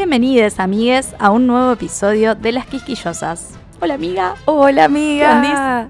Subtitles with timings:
[0.00, 3.50] Bienvenidos, amigues, a un nuevo episodio de Las Quisquillosas.
[3.82, 4.34] Hola, amiga.
[4.46, 5.88] Hola ¿Qué amiga.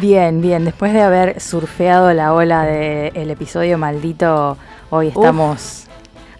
[0.00, 0.64] Bien, bien.
[0.64, 4.56] Después de haber surfeado la ola del episodio maldito,
[4.88, 5.84] hoy estamos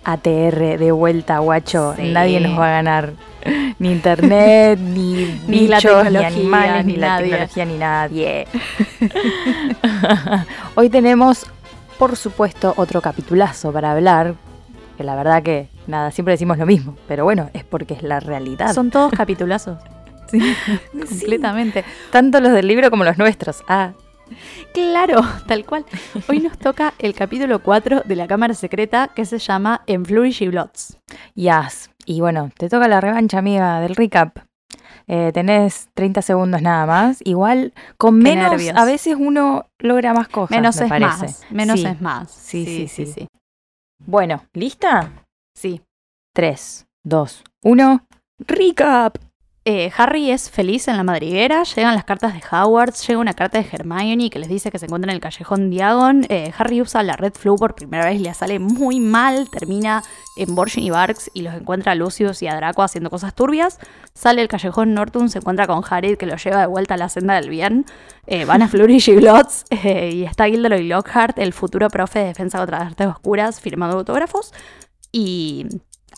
[0.05, 1.93] ATR de vuelta, guacho.
[1.99, 2.13] Sí.
[2.13, 3.13] Nadie nos va a ganar.
[3.79, 7.29] Ni internet, ni, Ni la bichos, ni tecnología, animales, ni, ni la nadie.
[7.29, 8.49] tecnología, ni nadie.
[10.77, 11.45] hoy tenemos,
[11.99, 14.35] por supuesto, otro capitulazo para hablar.
[14.97, 16.97] Que la verdad que, nada, siempre decimos lo mismo.
[17.09, 18.73] Pero bueno, es porque es la realidad.
[18.75, 19.79] Son todos capitulazos.
[20.29, 20.41] Sí,
[20.93, 21.85] completamente.
[22.11, 23.63] Tanto los del libro como los nuestros.
[23.69, 23.93] Ah,
[24.75, 25.85] Claro, tal cual.
[26.29, 30.43] Hoy nos toca el capítulo 4 de la Cámara Secreta que se llama En Flourish
[30.43, 30.99] y Blots.
[31.37, 31.91] Yes.
[32.07, 34.39] Y bueno, te toca la revancha, amiga, del recap.
[35.07, 37.21] Eh, tenés 30 segundos nada más.
[37.25, 38.77] Igual, con Qué menos, nervios.
[38.77, 40.51] a veces uno logra más cosas.
[40.51, 41.07] Menos me es parece.
[41.27, 41.43] más.
[41.51, 41.87] Menos Sí.
[41.87, 42.31] es más.
[42.33, 43.07] Sí, sí, sí.
[43.07, 43.29] sí.
[44.09, 45.27] Bueno, ¿lista?
[45.57, 45.83] Sí.
[46.33, 48.07] 3, 2, 1.
[48.39, 49.26] Recap.
[49.69, 53.61] Eh, Harry es feliz en la madriguera, llegan las cartas de Howard, llega una carta
[53.61, 56.25] de Hermione que les dice que se encuentra en el callejón Diagon.
[56.29, 60.05] Eh, Harry usa la Red Flu por primera vez, le sale muy mal, termina
[60.37, 63.81] en Borgin y Barks y los encuentra a Lucius y a Draco haciendo cosas turbias.
[64.15, 67.09] Sale el callejón Norton, se encuentra con Harry que lo lleva de vuelta a la
[67.09, 67.87] senda del bien.
[68.29, 69.19] Eh, van a Flourish y
[69.71, 73.99] eh, y está Gilderoy Lockhart, el futuro profe de defensa contra las artes oscuras, firmando
[73.99, 74.53] autógrafos.
[75.11, 75.67] Y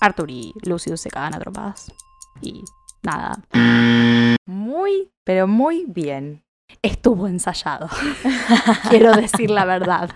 [0.00, 1.90] Arthur y Lucius se cagan a trompadas.
[2.42, 2.62] Y
[3.02, 3.32] nada,
[4.46, 6.42] Muy, pero muy bien.
[6.82, 7.88] estuvo ensayado.
[8.90, 10.10] Quiero decir la verdad.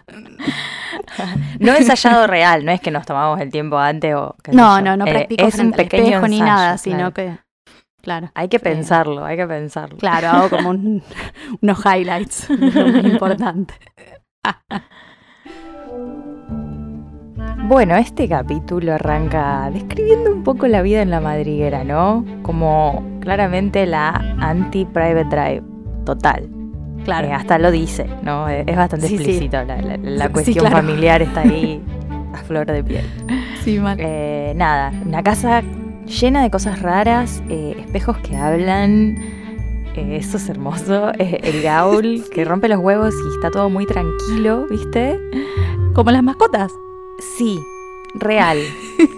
[1.59, 4.37] No ensayado real, no es que nos tomamos el tiempo antes o...
[4.44, 4.84] sé No, yo.
[4.84, 7.15] no, no Eh, practico es un pequeño espejo ni nada, sino claro.
[7.15, 7.38] que.
[8.03, 8.31] Claro.
[8.34, 8.65] Hay que Sí.
[8.65, 9.97] pensarlo, hay que pensarlo.
[9.99, 11.03] Claro, hago como un-
[11.62, 12.49] unos highlights.
[12.50, 13.75] lo muy importante.
[17.65, 22.25] Bueno, este capítulo arranca describiendo un poco la vida en la madriguera, ¿no?
[22.43, 25.62] Como claramente la anti-private drive,
[26.05, 26.49] total.
[27.05, 27.28] Claro.
[27.28, 28.49] Eh, hasta lo dice, ¿no?
[28.49, 29.23] Eh, Es bastante Sí, sí.
[29.25, 30.77] explícito, la, la- la Sí, cuestión claro.
[30.77, 31.81] familiar está ahí
[32.34, 33.05] a flor de piel.
[33.65, 33.97] Sí, mal.
[34.00, 35.62] Eh, nada, una casa
[36.06, 39.17] llena de cosas raras, eh, espejos que hablan,
[39.94, 45.19] eso es hermoso, el gaul que rompe los huevos y está todo muy tranquilo, ¿viste?
[45.94, 46.73] Como las mascotas.
[47.37, 47.59] Sí,
[48.15, 48.59] real,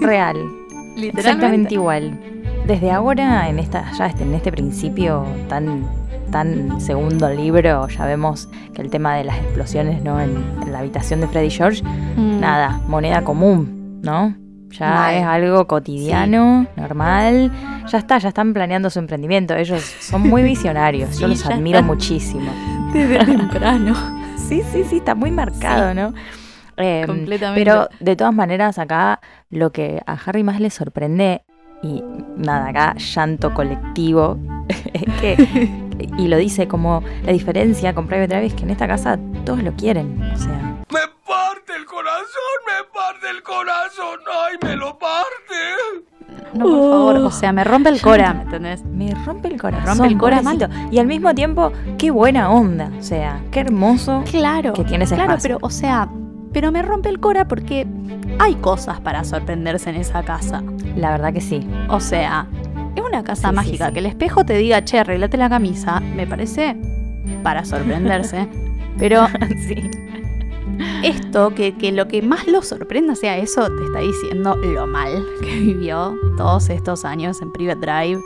[0.01, 0.37] real.
[0.97, 1.21] Literalmente.
[1.21, 2.19] Exactamente igual.
[2.67, 5.85] Desde ahora, en esta, ya este- en este principio tan,
[6.31, 10.21] tan segundo libro, ya vemos que el tema de las explosiones ¿no?
[10.21, 11.83] en, en la habitación de Freddy George,
[12.17, 12.41] Mm.
[12.41, 14.35] nada, moneda común, ¿no?
[14.71, 15.15] Ya Mal.
[15.15, 17.53] es algo cotidiano, normal.
[17.93, 19.55] Ya está, ya están planeando su emprendimiento.
[19.55, 21.11] Ellos son muy visionarios.
[21.15, 22.51] Sí, Yo los admiro muchísimo.
[22.93, 23.95] Desde temprano.
[24.37, 26.13] Sí, sí, sí, está muy marcado, ¿no?
[26.77, 27.61] Eh, Completamente.
[27.65, 29.21] pero de todas maneras, acá
[29.51, 31.43] lo que a Harry más le sorprende,
[31.83, 32.03] y
[32.37, 34.39] nada, acá llanto colectivo,
[34.93, 35.69] es que,
[36.19, 39.63] y lo dice como la diferencia con Private Drive es que en esta casa todos
[39.63, 40.21] lo quieren.
[40.23, 45.55] O sea, Me parte el corazón, me parte el corazón, ay, me lo parte.
[46.55, 47.17] No, por favor.
[47.17, 48.85] O sea, me rompe el cora, ¿me entendés?
[48.85, 49.87] me rompe el corazón.
[49.99, 50.41] rompe el cora.
[50.91, 52.91] Y al mismo tiempo, qué buena onda.
[52.99, 54.23] O sea, qué hermoso.
[54.31, 54.73] Claro.
[54.73, 55.57] Que tiene ese Claro, espacio.
[55.59, 56.09] pero, o sea,
[56.55, 57.87] pero me rompe el cora porque
[58.39, 60.63] hay cosas para sorprenderse en esa casa.
[60.97, 61.67] La verdad que sí.
[61.89, 62.47] O sea,
[62.97, 63.89] es una casa Sí, sí, mágica.
[63.89, 63.93] sí.
[63.93, 66.77] Que el espejo te diga, che, arreglate la camisa, me parece
[67.43, 68.49] para sorprenderse.
[68.99, 69.27] Pero
[69.67, 69.91] sí.
[71.03, 75.25] esto, que, que lo que más lo sorprenda sea eso, te está diciendo lo mal
[75.43, 78.21] que vivió todos estos años en Private Drive.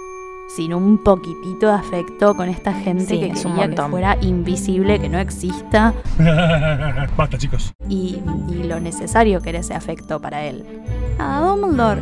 [0.49, 3.91] Sin un poquitito de afecto con esta gente Sí, que es un quería que montón.
[3.91, 5.93] fuera invisible, que no exista.
[7.17, 7.73] Basta, chicos.
[7.89, 10.65] y, y lo necesario que era ese afecto para él.
[11.19, 12.01] Ah, Dumbledore,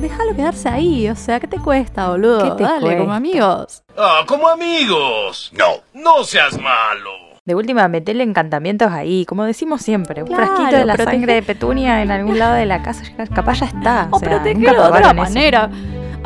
[0.00, 2.42] déjalo quedarse ahí, o sea, ¿qué te cuesta, boludo?
[2.42, 3.00] ¿Qué te Dale, cuesta?
[3.00, 3.82] como amigos.
[3.96, 5.52] Ah, como amigos.
[5.56, 5.64] No,
[5.94, 7.10] no seas malo.
[7.48, 10.20] De última, metele encantamientos ahí, como decimos siempre.
[10.22, 13.04] Un Claro, frasquito de la protege- sangre de petunia en algún lado de la casa,
[13.34, 14.06] capaz ya está.
[14.10, 15.14] O sea, nunca protegerlo de otra eso.
[15.14, 15.70] manera.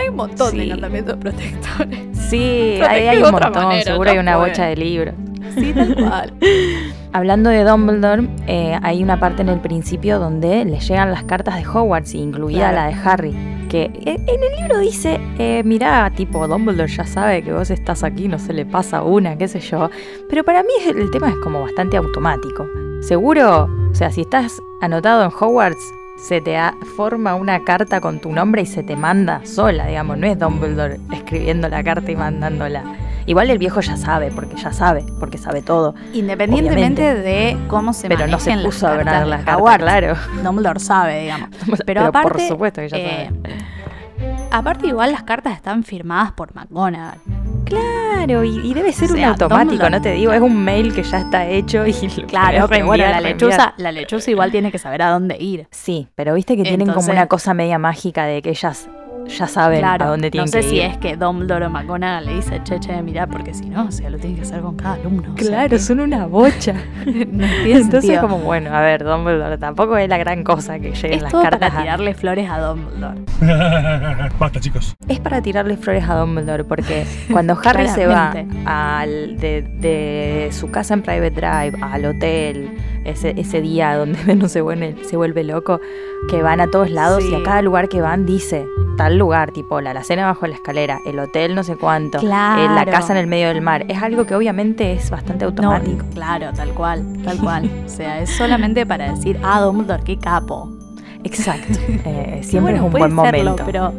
[0.00, 2.00] Hay un montón de encantamientos protectores.
[2.32, 5.14] Sí, Protege hay, un montón, manera, seguro hay una bocha de libros.
[5.54, 6.32] Sí, tal cual.
[7.12, 11.56] Hablando de Dumbledore, eh, hay una parte en el principio donde le llegan las cartas
[11.56, 12.76] de Hogwarts, incluida Claro.
[12.76, 13.34] la de Harry.
[13.68, 18.02] Que eh, en el libro dice, eh, mirá, tipo, Dumbledore ya sabe que vos estás
[18.02, 19.90] aquí, no se le pasa una, qué sé yo.
[20.30, 22.66] Pero para mí el tema es como bastante automático.
[23.02, 25.92] Seguro, o sea, si estás anotado en Hogwarts,
[26.26, 30.16] se te ha- forma una carta con tu nombre y se te manda sola, digamos.
[30.18, 32.82] No es Dumbledore escribiendo la carta y mandándola.
[33.26, 35.94] Igual el viejo ya sabe, porque ya sabe, porque sabe todo.
[36.12, 40.14] Independientemente de cómo se pero no se las puso a ver cartas las cartas, claro.
[40.42, 41.48] Dumbledore sabe, digamos.
[41.68, 44.48] Pero, Pero por aparte, supuesto que ya eh, sabe.
[44.50, 47.18] aparte igual las cartas están firmadas por McGonagall.
[47.72, 51.02] Claro, y, y debe ser o un automático, no te digo, es un mail que
[51.02, 54.78] ya está hecho y lo Claro, pero bueno, la lechuza, la lechuza igual tiene que
[54.78, 55.66] saber a dónde ir.
[55.70, 58.88] Sí, pero viste que tienen como una cosa media mágica de que ellas
[59.28, 60.82] ya saben Claro, a dónde no tienen sé que si ir.
[60.82, 64.10] es que Dumbledore o McGonagall le dice, che, che, mirá, porque si no, o sea,
[64.10, 65.32] lo tiene que hacer con cada alumno.
[65.34, 66.74] o sea, Claro, que- son una bocha.
[67.06, 67.12] no
[67.64, 68.20] tiene Entonces sentido.
[68.22, 71.42] como, bueno, a ver, Dumbledore tampoco es la gran cosa que lleguen es las todo
[71.42, 71.70] cartas.
[71.70, 73.20] para a- tirarle flores a Dumbledore.
[74.38, 74.94] Basta, chicos.
[75.08, 78.32] Es para tirarle flores a Dumbledore, porque cuando Harry se va
[78.64, 82.70] al, de, de su casa en Private Drive al hotel,
[83.04, 85.80] ese, ese día donde Venom se vuelve, se vuelve loco,
[86.30, 88.64] que van a todos lados y a cada lugar que van dice
[88.96, 92.54] tal lugar, tipo la alacena bajo la escalera, el hotel no sé cuánto, eh, la
[92.56, 92.90] Claro.
[92.92, 93.84] casa en el medio del mar.
[93.88, 96.04] Es algo que obviamente es bastante No, automático.
[96.14, 97.70] claro, tal cual, tal cual.
[97.86, 100.70] O sea, es solamente para decir, ah, Dumbledore, qué capo.
[101.24, 101.78] Exacto.
[102.04, 103.64] Eh, siempre bueno, es un puede buen serlo, momento.
[103.64, 103.92] pero,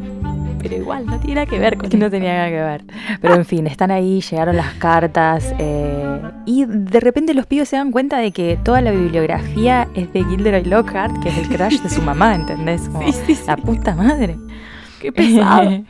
[0.62, 2.84] pero igual, no tiene nada que ver con que no tenía nada que ver.
[3.22, 7.78] Pero en fin, están ahí, llegaron las cartas eh, y de repente los pibes se
[7.78, 11.82] dan cuenta de que toda la bibliografía es de Gilderoy Lockhart, que es el crush
[11.82, 12.82] de su mamá, ¿entendés?
[12.92, 13.44] Como, Sí, sí, sí.
[13.48, 14.38] La puta madre.
[15.04, 15.84] Qué pesado.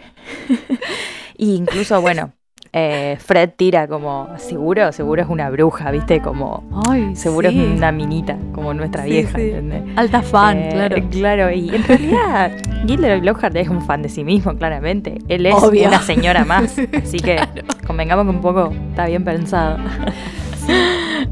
[1.37, 2.31] y incluso, bueno,
[2.75, 6.19] eh, Fred tira como, seguro, seguro es una bruja, ¿viste?
[6.21, 7.59] Como, Ay, seguro sí.
[7.59, 9.51] es una minita, como nuestra Sí, vieja, sí.
[9.51, 9.83] ¿entendés?
[9.95, 10.95] Alta fan, Eh, claro.
[11.11, 12.51] Claro, y en realidad
[12.87, 15.19] Gilderoy Lockhart es un fan de sí mismo, claramente.
[15.27, 15.87] Él es Obvio.
[15.87, 17.37] una señora más, así que
[17.85, 19.77] convengamos que un poco está bien pensado.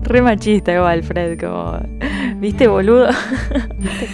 [0.03, 1.79] Re machista igual, Fred, como,
[2.35, 3.07] ¿viste, boludo?
[3.79, 4.07] ¿Viste?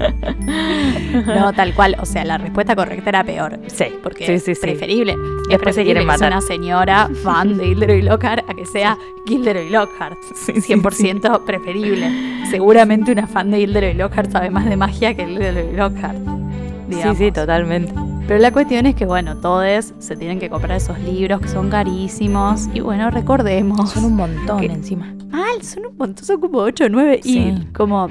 [1.26, 1.96] No, tal cual.
[2.00, 3.58] O sea, la respuesta correcta era peor.
[3.66, 4.60] Sí, Porque sí, es sí, sí.
[4.60, 5.12] preferible.
[5.12, 6.32] es Después se quieren matar.
[6.32, 10.16] una señora fan de Gilderoy Lockhart a que sea Gilderoy Lockhart.
[10.34, 12.10] Sí, sí, 100% preferible.
[12.50, 16.18] Seguramente una fan de Gilderoy Lockhart sabe más de magia que Gilderoy Lockhart.
[16.18, 17.18] Sí, digamos.
[17.18, 17.92] sí, totalmente.
[18.26, 21.68] Pero la cuestión es que, bueno, todos se tienen que comprar esos libros que son
[21.68, 22.68] carísimos.
[22.72, 23.90] Y bueno, recordemos.
[23.90, 25.12] Son un montón encima.
[25.30, 27.20] Mal, son un montón, son como 8 o 9.
[27.22, 27.38] Sí.
[27.38, 28.08] Y como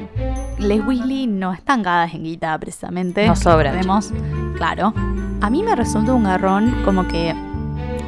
[0.58, 3.28] Les Weasley no están gadas en guita, precisamente.
[3.28, 3.34] No.
[3.34, 4.12] Recordemos,
[4.56, 4.94] claro.
[5.42, 7.34] A mí me resulta un garrón como que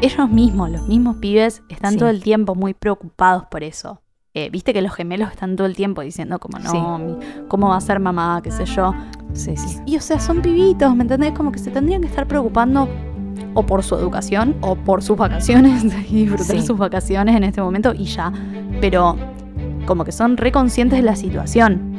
[0.01, 1.99] ellos mismos, los mismos pibes, están Sí.
[1.99, 4.01] todo el tiempo muy preocupados por eso.
[4.33, 7.41] Eh, Viste que los gemelos están todo el tiempo diciendo como, no, Sí.
[7.49, 8.39] ¿cómo va a ser mamá?
[8.43, 8.93] qué sé yo.
[9.33, 9.77] Sí, sí.
[9.85, 11.33] Y o sea, son pibitos, ¿me entendés?
[11.33, 12.87] Como que se tendrían que estar preocupando
[13.53, 16.61] o por su educación o por sus vacaciones y disfrutar Sí.
[16.65, 18.31] sus vacaciones en este momento y ya.
[18.79, 19.15] Pero
[19.85, 21.91] como que son reconscientes de la situación.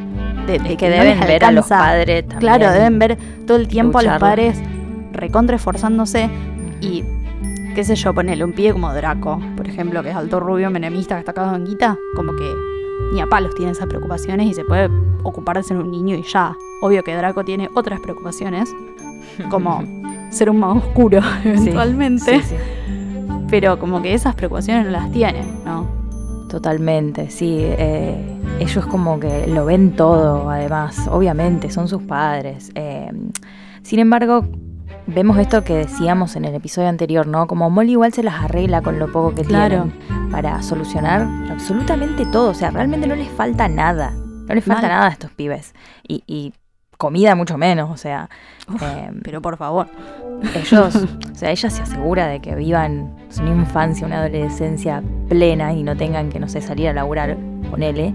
[0.46, 2.40] De, que no deben ver a los padres también.
[2.40, 4.61] Claro, deben ver todo el tiempo a los padres
[5.12, 6.28] recontra esforzándose
[6.80, 7.04] y
[7.75, 11.14] qué sé yo, ponele un pibe como Draco, por ejemplo, que es alto rubio menemista
[11.14, 12.52] que está cagado en guita, como que
[13.14, 14.90] ni a palos tiene esas preocupaciones y se puede
[15.22, 16.56] ocupar de ser un niño y ya.
[16.82, 18.75] Obvio que Draco tiene otras preocupaciones,
[19.49, 19.82] como
[20.32, 22.54] ser un mago oscuro eventualmente, sí, sí.
[23.48, 25.86] pero como que esas preocupaciones no las tiene, ¿no?
[26.48, 27.58] Totalmente, sí.
[27.60, 32.70] eh, ellos como que lo ven todo, además, obviamente, son sus padres.
[32.74, 33.10] eh,
[33.82, 34.44] sin embargo,
[35.06, 37.46] vemos esto que decíamos en el episodio anterior, ¿no?
[37.48, 39.88] Como Molly igual se las arregla con lo poco que Claro.
[39.90, 42.50] tienen para solucionar absolutamente todo.
[42.50, 44.12] O sea, realmente no les falta nada.
[44.12, 44.90] No les falta Mal.
[44.92, 45.74] nada a estos pibes.
[46.06, 46.52] Y, y
[47.02, 48.30] comida mucho menos, o sea.
[48.73, 49.88] Uf, eh, Pero por favor.
[50.54, 50.94] ellos,
[51.32, 55.97] o sea, ella se asegura de que vivan una infancia, una adolescencia plena y no
[55.97, 57.37] tengan que, no sé, salir a laburar,
[57.71, 58.14] ponele,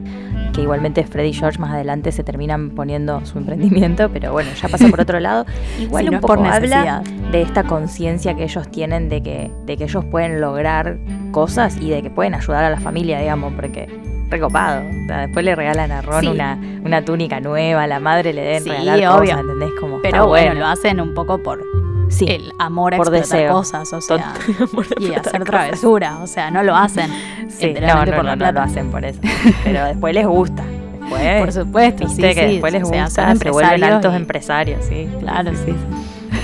[0.53, 4.69] que igualmente Freddy y George más adelante se terminan poniendo su emprendimiento, pero bueno, ya
[4.69, 5.45] pasa por otro lado.
[5.81, 7.03] Igual Si un no poco habla
[7.33, 10.97] de esta conciencia que ellos tienen de que, de que ellos pueden lograr
[11.31, 13.89] cosas y de que pueden ayudar a la familia, digamos, porque
[14.29, 14.81] recopado.
[14.81, 16.27] O sea, después le regalan a Ron Sí.
[16.27, 19.31] una, una túnica nueva, a la madre le deben Sí, regalar obvio.
[19.31, 19.71] cosas, ¿entendés?
[19.79, 20.59] Como, Pero bueno, bueno.
[20.61, 21.63] lo hacen un poco por
[22.09, 23.53] sí, el amor a por explotar deseo.
[23.53, 24.33] cosas, o sea,
[24.99, 25.43] y hacer cosas.
[25.45, 27.09] travesuras, o sea, no lo hacen
[27.49, 28.51] Sí, no, no, por no, la no plata.
[28.51, 29.19] lo hacen por eso.
[29.63, 30.63] Pero después les gusta.
[30.99, 35.07] Después, Por supuesto, sí, que después les gusta, se vuelven altos y- empresarios, sí.
[35.21, 35.73] Claro, sí.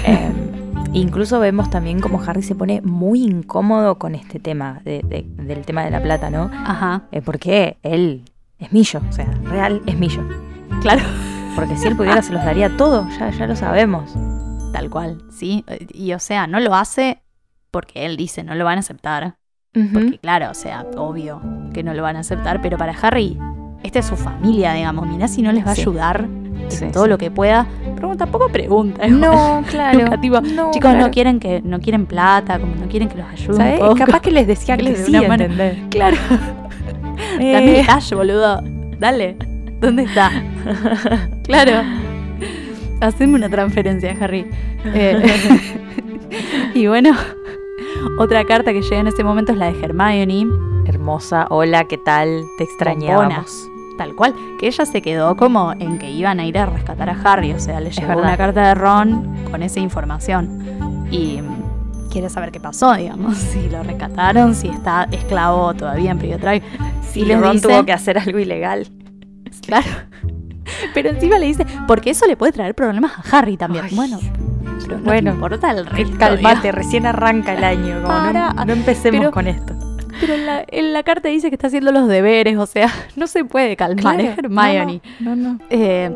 [0.06, 0.32] Eh,
[0.94, 5.66] Incluso vemos también como Harry se pone muy incómodo con este tema, de- de- del
[5.66, 6.52] tema de la plata, ¿no?
[6.54, 8.24] Ajá, Eh, porque él
[8.60, 10.22] es millo, o sea, real es millo.
[10.82, 11.02] claro.
[11.56, 14.12] Porque si él pudiera se los daría todo, ya, ya lo sabemos.
[14.72, 15.64] Tal cual, sí.
[15.94, 17.22] Y o sea, no lo hace
[17.70, 19.36] porque él dice no lo van a aceptar.
[19.92, 21.42] Porque claro, o sea, obvio
[21.74, 23.38] que no lo van a aceptar, pero para Harry,
[23.84, 25.08] esta es su familia, digamos.
[25.08, 25.82] Mirá si no les va a Sí.
[25.82, 27.10] ayudar en Sí, todo sí.
[27.10, 27.68] lo que pueda.
[27.96, 29.06] Pero tampoco pregunta.
[29.06, 29.20] igual.
[29.22, 30.00] No, claro.
[30.00, 31.00] Nunca, tipo, no, Chicos, claro.
[31.00, 33.74] no quieren que no quieren plata, como no quieren que los ayude ¿Sabes?
[33.82, 33.96] un poco.
[33.96, 35.38] Capaz que les decía Que les dé sí, una.
[35.90, 36.18] Claro.
[37.40, 38.62] Eh, Dame el cash, boludo.
[39.00, 39.38] Dale.
[39.82, 40.32] ¿Dónde está?
[41.44, 41.82] claro.
[43.02, 44.46] Haceme una transferencia, Harry.
[44.86, 45.22] Eh,
[46.74, 47.12] y bueno,
[48.18, 50.48] otra carta que llega en ese momento es la de Hermione.
[50.86, 52.44] Hermosa, hola, ¿qué tal?
[52.58, 53.70] Te extrañábamos.
[53.98, 57.18] Tal cual, que ella se quedó como en que iban a ir a rescatar a
[57.24, 61.08] Harry, o sea, le llegó una carta de Ron con esa información.
[61.12, 61.40] Y
[62.12, 66.64] quiere saber qué pasó, digamos, si lo rescataron, si está esclavo todavía en Private Drive.
[67.12, 68.88] Sí, Y Ron dice- tuvo que hacer algo ilegal.
[69.66, 69.86] Claro.
[70.94, 73.86] Pero encima le dice, porque eso le puede traer problemas a Harry también.
[73.86, 73.96] Ay.
[73.96, 74.20] Bueno,
[74.86, 76.18] pero no Bueno, importa el resto.
[76.18, 76.76] Calmate, digamos.
[76.76, 78.02] recién arranca el año.
[78.04, 79.74] Como no- no, empecemos Pero- con esto.
[80.26, 82.88] Pero en la, en la carta dice que está haciendo los deberes, o sea,
[83.18, 85.02] no se puede calmar, es Hermione.
[85.20, 85.60] No, no.
[85.70, 86.10] Eh,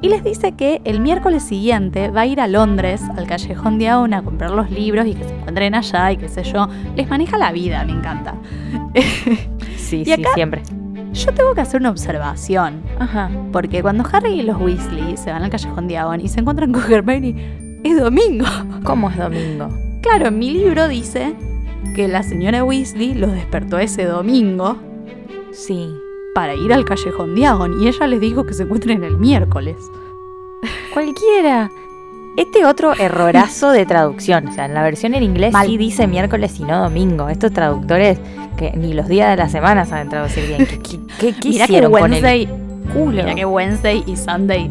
[0.00, 3.88] y les dice que el miércoles siguiente va a ir a Londres, al callejón de
[3.88, 6.66] Aon, a comprar los libros y que se encuentren allá y qué sé yo.
[6.96, 8.34] Les maneja la vida, me encanta.
[9.76, 10.62] Sí, Y sí, siempre.
[11.12, 13.30] Yo tengo que hacer una observación, Ajá.
[13.52, 16.72] porque cuando Harry y los Weasley se van al callejón de Aon y se encuentran
[16.72, 18.46] con Hermione, es domingo.
[18.84, 19.68] ¿Cómo es domingo?
[20.00, 21.34] Claro, en mi libro dice
[21.94, 24.76] que la señora Weasley los despertó ese domingo
[25.52, 25.94] Sí.
[26.34, 29.76] para ir al callejón de Aon y ella les dijo que se encuentren el miércoles.
[30.92, 31.70] Cualquiera.
[32.36, 34.48] Este otro errorazo de traducción.
[34.48, 35.66] O sea, en la versión en inglés Mal.
[35.66, 37.28] sí dice miércoles y no domingo.
[37.28, 38.18] Estos traductores
[38.56, 40.66] que ni los días de la semana saben traducir bien.
[40.66, 44.70] ¿Qué, qué, qué- qué Mira que hicieron con el mira que Wednesday y Sunday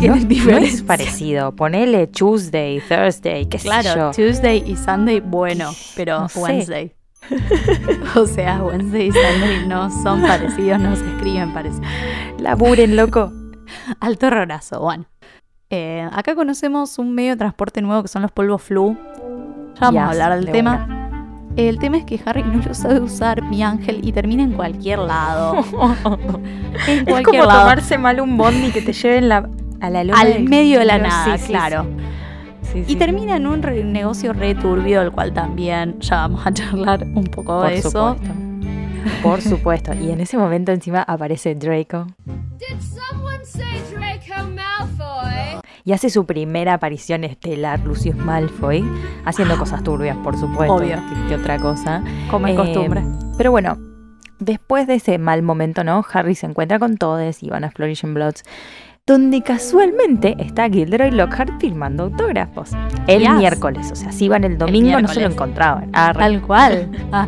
[0.00, 0.14] No,
[0.58, 1.54] es parecido.
[1.54, 4.10] Ponele Tuesday, Thursday, qué sé Claro, yo.
[4.12, 6.40] Tuesday y Sunday, bueno, pero No sé.
[6.40, 6.94] Wednesday.
[8.16, 11.86] o sea, Wednesday y Sunday no son parecidos, no se escriben parecidos.
[12.38, 13.30] Laburen, loco.
[14.00, 15.04] Alto horrorazo, bueno.
[15.68, 18.96] Eh, acá conocemos un medio de transporte nuevo que son los polvos flu.
[19.74, 20.96] Ya vamos a hablar del de tema.
[21.56, 25.00] El tema es que Harry no lo sabe usar, mi ángel, y termina en cualquier
[25.00, 25.56] lado.
[26.86, 27.60] en Es como lado.
[27.60, 29.48] tomarse mal un bondi que te lleven la,
[29.80, 31.86] a la luna Al del- medio de la Sí, nada, sí, claro.
[32.72, 32.96] sí, Y sí.
[32.96, 37.24] termina en un re- negocio re turbio, del cual también ya vamos a charlar un
[37.24, 37.90] poco Por de eso.
[37.90, 38.34] supuesto.
[39.22, 39.94] Por supuesto.
[39.94, 45.60] Y en ese momento encima aparece Draco Did someone say Draco Malfoy?
[45.84, 48.84] y hace su primera aparición estelar, Lucius Malfoy,
[49.24, 50.74] haciendo cosas turbias, por supuesto.
[50.74, 50.96] Obvio.
[51.08, 52.04] Que, que otra cosa.
[52.30, 53.02] Como es Eh, costumbre.
[53.38, 53.78] Pero bueno,
[54.38, 56.04] después de ese mal momento, ¿no?
[56.12, 58.42] Harry se encuentra con todos y van a Flourish and Bloods,
[59.10, 62.70] donde casualmente está Gilderoy Lockhart firmando autógrafos.
[63.08, 63.32] El Yes.
[63.32, 65.90] miércoles, o sea, si iban el domingo no se lo encontraban.
[65.92, 66.88] Ah, re- Tal cual.
[67.12, 67.26] Ah,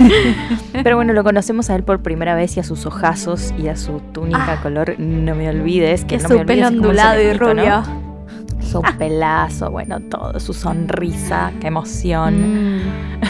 [0.82, 3.76] Pero bueno, lo conocemos a él por primera vez y a sus ojazos y a
[3.76, 4.62] su túnica Ah.
[4.62, 7.20] color no me olvides, que que no su me olvides pelo es como un ondulado
[7.22, 7.82] y rubio.
[8.62, 12.78] Su pelazo, bueno, todo, su sonrisa, qué emoción.
[12.78, 12.80] Mm.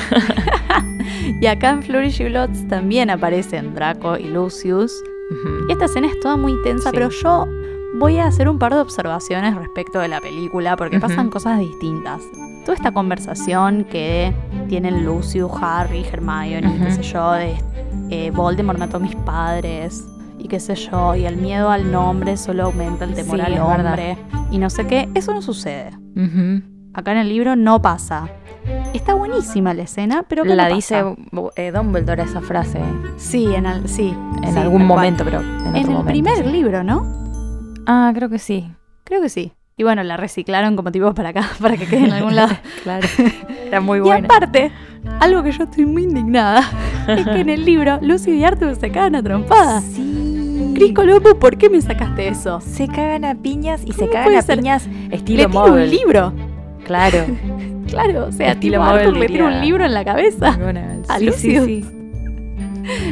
[1.43, 4.93] y acá en Flourish y Bloods también aparecen Draco y Lucius.
[5.69, 6.95] Y esta escena es toda muy tensa, Sí.
[6.97, 7.47] pero yo
[7.99, 12.23] voy a hacer un par de observaciones respecto de la película, porque pasan cosas distintas.
[12.65, 14.33] Toda esta conversación que
[14.69, 16.91] tienen Lucius, Harry, Hermione, qué Ujú.
[16.97, 17.55] sé yo, de
[18.11, 20.05] eh, Voldemort mató a mis padres,
[20.39, 23.59] y qué sé yo, y el miedo al nombre solo aumenta el temor Sí, al
[23.59, 24.17] hombre,
[24.51, 25.91] y no sé qué, eso no sucede.
[26.95, 28.29] Acá en el libro no pasa.
[28.93, 31.03] Está buenísima la escena, pero La no dice
[31.57, 32.81] eh, Dumbledore esa frase
[33.17, 34.89] Sí, en, el, sí, en sí, algún cual.
[34.89, 36.45] momento, pero en, otro el momento, primer sí.
[36.51, 37.20] libro, ¿no?
[37.93, 38.71] Ah, creo que sí.
[39.03, 39.53] Creo que sí.
[39.77, 42.55] Y bueno, la reciclaron como tipo para acá, para que quede en algún lado.
[42.85, 43.09] Claro.
[43.67, 44.27] Era muy y buena.
[44.27, 44.71] aparte,
[45.19, 46.63] algo que yo estoy muy indignada,
[47.09, 49.83] es que en el libro Lucy y Arthur se cagan a trompadas.
[49.83, 50.73] Sí.
[50.77, 52.61] Cris Colombo, ¿por qué me sacaste eso?
[52.61, 54.59] Se cagan a piñas y se ¿Cómo cagan a ser?
[54.59, 55.83] piñas Le estilo tiro Marvel.
[55.85, 56.33] un libro.
[56.85, 57.19] Claro.
[57.89, 60.57] Claro, o sea, Estilo tipo Arthur le tira un libro en la cabeza.
[60.63, 61.65] Bueno, A sí, sí, Lucius.
[61.65, 61.85] sí.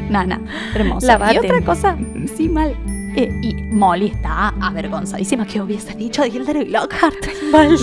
[0.08, 0.40] Nana,
[0.74, 1.06] hermoso.
[1.06, 1.96] La y otra cosa,
[2.36, 2.74] sí, mal.
[3.16, 7.14] Eh, y Molly está avergonzadísima que hubiese dicho Gilderoy Lockhart.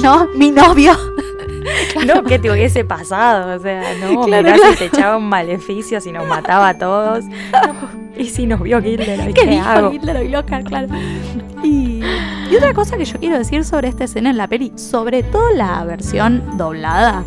[0.01, 0.93] No, mi novio.
[2.05, 4.71] No, que te hubiese pasado, o sea, no, Claro, mirá claro.
[4.73, 7.25] si te echaba un maleficio, si nos mataba a todos.
[7.25, 9.91] No, y si nos vio Gilderoy, ¿Qué ¿qué, dijo hago?
[9.91, 10.67] Gilderoy Lockhart?
[10.67, 10.87] Claro.
[11.63, 12.01] Y,
[12.51, 15.49] Y otra cosa que yo quiero decir sobre esta escena en la peli, sobre todo
[15.53, 17.23] la versión doblada,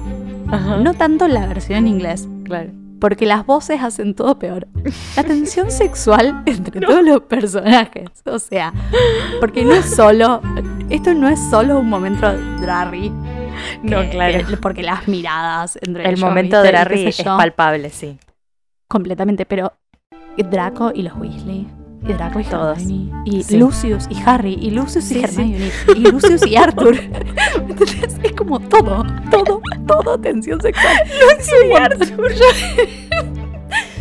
[0.83, 2.71] no tanto la versión en inglés, Claro.
[3.01, 4.67] Porque las voces hacen todo peor.
[5.17, 8.73] La tensión sexual entre todos los personajes, o sea,
[9.41, 10.41] porque no es solo,
[10.91, 13.11] esto no es solo un momento Drarry.
[13.83, 14.47] No, claro.
[14.47, 16.63] que- porque las miradas entre El ellos, momento ¿viste?
[16.63, 18.19] de Y qué Larry sé es palpable, sí.
[18.89, 19.73] completamente, pero
[20.37, 21.67] Draco y los Weasley.
[22.07, 22.79] Y Draco y Todos.
[23.25, 23.59] Y Sí.
[23.59, 24.55] Lucius y Harry.
[24.61, 25.21] Y Lucius y sí.
[25.25, 25.71] Hermione.
[25.95, 26.97] Y Lucius y Arthur.
[27.69, 30.97] Entonces es como todo, todo, todo tensión sexual.
[31.37, 32.33] Lucius y Arthur.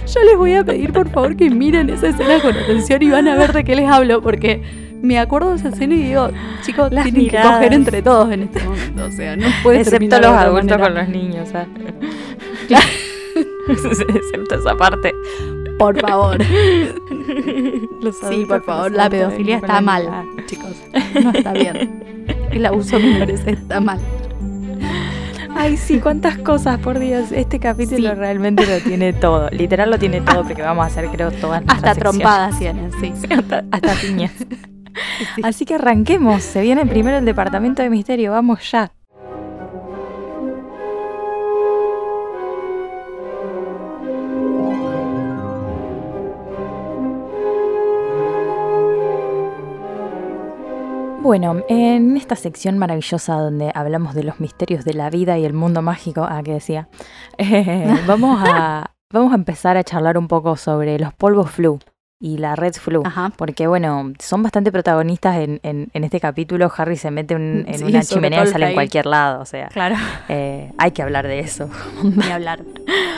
[0.07, 3.27] Yo, les voy a pedir por favor que miren esa escena con atención y van
[3.27, 4.61] a ver de qué les hablo porque
[5.01, 6.29] me acuerdo de esa escena y digo,
[6.65, 7.47] chicos, Las tienen miradas.
[7.47, 9.03] que coger entre todos en este momento.
[9.05, 11.67] O sea, no puede Excepto los adultos con los niños, ¿sabes?
[13.69, 15.13] Excepto esa parte.
[15.77, 16.37] Por favor.
[18.29, 20.07] Sí, por favor, la pedofilia está mal,
[20.45, 20.71] chicos.
[21.21, 22.25] No está bien.
[22.51, 23.99] El abuso de menores está mal.
[25.55, 27.31] Ay, sí, cuántas cosas, por Dios.
[27.31, 28.15] Este capítulo Sí.
[28.15, 29.49] realmente lo tiene todo.
[29.49, 32.19] Literal lo tiene todo porque vamos a hacer, creo, todas nuestras Hasta secciones.
[32.21, 33.13] trompadas tienen, sí.
[33.33, 34.31] hasta, hasta piñas.
[35.35, 35.41] Sí.
[35.43, 36.43] Así que arranquemos.
[36.43, 38.31] Se viene primero el departamento de misterio.
[38.31, 38.91] Vamos ya.
[51.27, 55.51] Bueno, en esta sección maravillosa donde hablamos de los misterios de la vida y el
[55.51, 56.87] mundo mágico, ah, que decía,
[57.37, 61.79] eh, vamos, a, vamos a empezar a charlar un poco sobre los polvos flu
[62.21, 63.03] y la red flu.
[63.05, 63.33] Ajá.
[63.35, 66.71] Porque bueno, son bastante protagonistas en, en, en este capítulo.
[66.77, 69.41] Harry se mete un- en Sí, una chimenea y sale en cualquier lado.
[69.41, 69.97] O sea, Claro.
[70.29, 71.69] eh, hay que hablar de eso.
[72.03, 72.61] Ni hablar.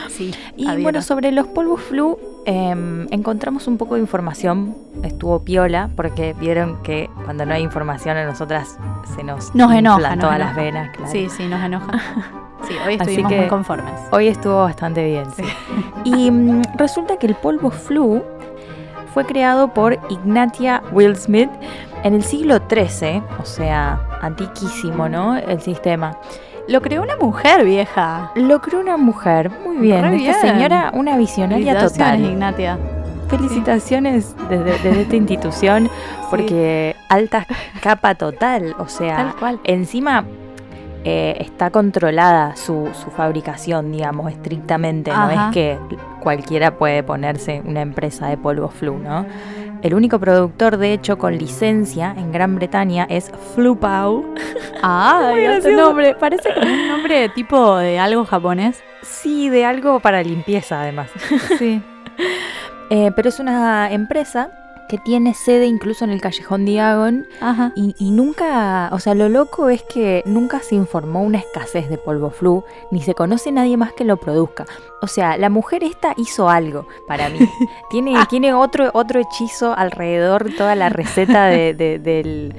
[0.09, 0.33] Sí.
[0.57, 2.17] Y bueno, sobre los polvos flu,
[2.49, 4.75] em, encontramos un poco de información.
[5.03, 8.77] Estuvo piola, porque vieron que cuando no hay información a nosotras
[9.15, 10.89] se nos, Nos enoja, nos todas las venas.
[10.95, 11.12] claro.
[11.12, 11.88] Sí, sí, nos enoja.
[12.67, 13.93] Sí, hoy Así estuvimos que- muy conformes.
[14.12, 15.43] Hoy estuvo bastante bien, sí.
[16.03, 18.21] Y mm, resulta que el polvo flu
[19.13, 21.49] fue creado por Ignatia Will Smith
[22.03, 25.38] en el siglo XIII, o sea, antiquísimo, ¿no?
[25.38, 26.17] El sistema.
[26.69, 28.32] Lo creó una mujer vieja.
[28.36, 30.03] Lo creó una mujer, muy bien.
[30.03, 30.55] Re Esta bien.
[30.55, 32.32] señora, una visionaria Felicitaciones, total.
[32.32, 32.77] Ignatia.
[33.27, 35.89] Felicitaciones desde, desde esta institución,
[36.29, 37.45] porque alta
[37.82, 39.60] capa total, o sea, Tal cual.
[39.63, 40.25] encima
[41.03, 45.12] eh, está controlada su, su fabricación, digamos, estrictamente.
[45.12, 45.77] No es que
[46.19, 49.25] cualquiera puede ponerse una empresa de polvo flu, ¿no?
[49.81, 54.25] El único productor, de hecho, con licencia en Gran Bretaña es Flupau.
[54.81, 55.75] Ah, gracioso.
[55.75, 56.15] nombre.
[56.15, 58.81] Parece como un nombre tipo de algo japonés.
[59.01, 61.09] Sí, de algo para limpieza, además.
[61.57, 61.81] Sí.
[62.91, 64.49] Eh, pero es una empresa
[64.89, 67.71] que tiene sede incluso en el callejón Diagon Ajá.
[67.75, 71.97] y, y nunca, o sea, lo loco es que nunca se informó una escasez de
[71.97, 74.65] polvo flu, ni se conoce nadie más que lo produzca.
[75.02, 77.38] O sea, la mujer esta hizo algo para mí.
[77.91, 82.54] Tiene, tiene otro, otro hechizo alrededor toda la receta de- de- del,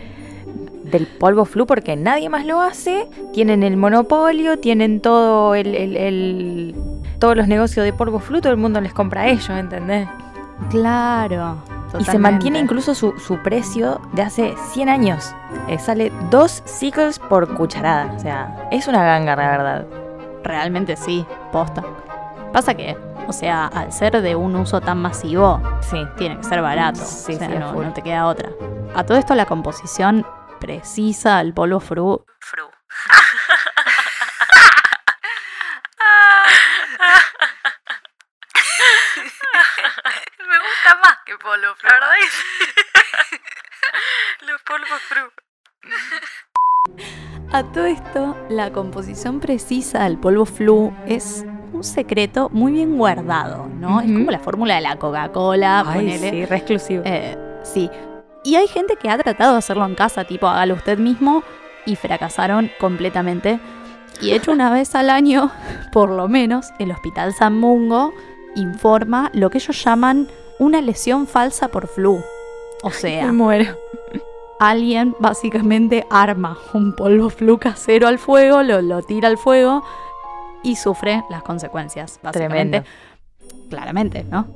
[0.84, 3.08] del polvo flu porque nadie más lo hace.
[3.32, 6.74] Tienen el monopolio, tienen todo el, el- el-
[7.18, 10.08] todos los negocios de polvo flu, todo el mundo les compra a ellos, ¿entendés?
[10.68, 11.56] Claro.
[11.98, 15.34] Y se mantiene incluso su, su precio de hace 100 años.
[15.68, 18.12] Eh, sale dos sickles por cucharada.
[18.14, 19.86] O sea, es una ganga, la verdad.
[20.44, 21.82] Realmente sí, posta.
[22.52, 22.96] Pasa que,
[23.26, 25.98] o sea, al ser de un uso tan masivo, Sí.
[26.16, 27.00] tiene que ser barato.
[27.00, 28.50] Sí, o sea, sí, no te queda otra.
[28.94, 30.24] A todo esto la composición
[30.60, 32.24] precisa del polvo fru.
[32.40, 32.64] Fru.
[40.96, 41.88] Más que polvo flu.
[41.88, 42.14] La verdad
[44.48, 45.30] Los polvos fru.
[47.52, 53.66] A todo esto, la composición precisa del polvo flu es un secreto muy bien guardado,
[53.66, 54.00] ¿no?
[54.00, 56.30] Es como la fórmula de la Coca-Cola, ponele.
[56.30, 57.02] sí, re exclusivo.
[57.04, 57.90] Eh, sí.
[58.44, 61.42] Y hay gente que ha tratado de hacerlo en casa, tipo hágalo usted mismo,
[61.86, 63.58] y fracasaron completamente.
[64.20, 65.50] Y de hecho, una vez al año,
[65.92, 68.12] por lo menos, el Hospital San Mungo
[68.54, 70.28] informa lo que ellos llaman
[70.60, 72.22] una lesión falsa por flu.
[72.84, 73.76] O sea, Me muero.
[74.60, 79.82] alguien básicamente arma un polvo flu casero al fuego, lo, lo tira al fuego
[80.62, 82.82] y sufre las consecuencias, básicamente.
[82.82, 83.68] Tremendo.
[83.70, 84.46] Claramente, ¿no?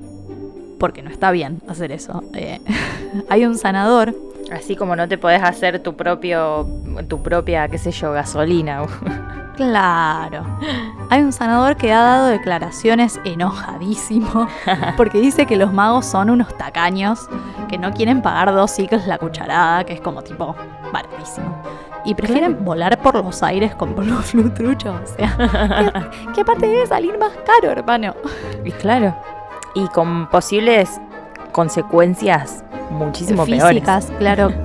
[0.85, 2.23] Porque no está bien hacer eso.
[2.35, 2.61] Eh,
[3.31, 4.14] hay un sanador,
[4.53, 6.68] Así como no te podés hacer tu propio,
[7.09, 8.83] tu propia, qué sé yo, gasolina.
[9.57, 10.44] Claro.
[11.11, 14.49] Hay un sanador que ha dado declaraciones enojadísimo
[14.97, 17.29] porque dice que los magos son unos tacaños
[17.68, 20.57] que no quieren pagar dos ciclos la cucharada, que es como tipo
[20.92, 21.57] baratísimo.
[22.05, 24.92] Y prefieren volar por los aires con polvo flutrucho.
[24.92, 28.12] O sea, que aparte debe salir más caro, hermano.
[28.64, 29.14] Y claro.
[29.75, 31.01] Y con posibles
[31.53, 34.53] consecuencias muchísimo Físicas, claro.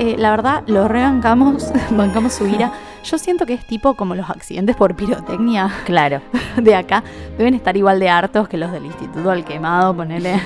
[0.00, 2.72] Eh, la verdad, lo rebancamos, bancamos su ira.
[3.04, 5.84] Yo siento que es tipo como los accidentes por pirotecnia peores.
[5.84, 6.20] Claro.
[6.56, 7.04] de acá.
[7.38, 10.40] Deben estar igual de hartos que los del Instituto al Quemado, ponele.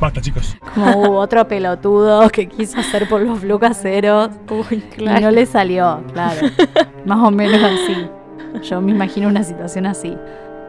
[0.00, 0.56] Basta, chicos.
[0.74, 6.02] Como hubo otro pelotudo que quiso hacer polvo flu caseros Uy, y no le salió,
[6.12, 6.48] claro.
[7.06, 8.10] Más o menos así.
[8.68, 10.16] Yo me imagino una situación así.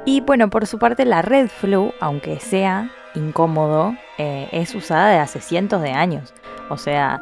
[0.09, 5.19] Y bueno, por su parte, la Red Flu, aunque sea incómodo, eh, es usada de
[5.19, 6.33] hace cientos de años.
[6.71, 7.21] O sea,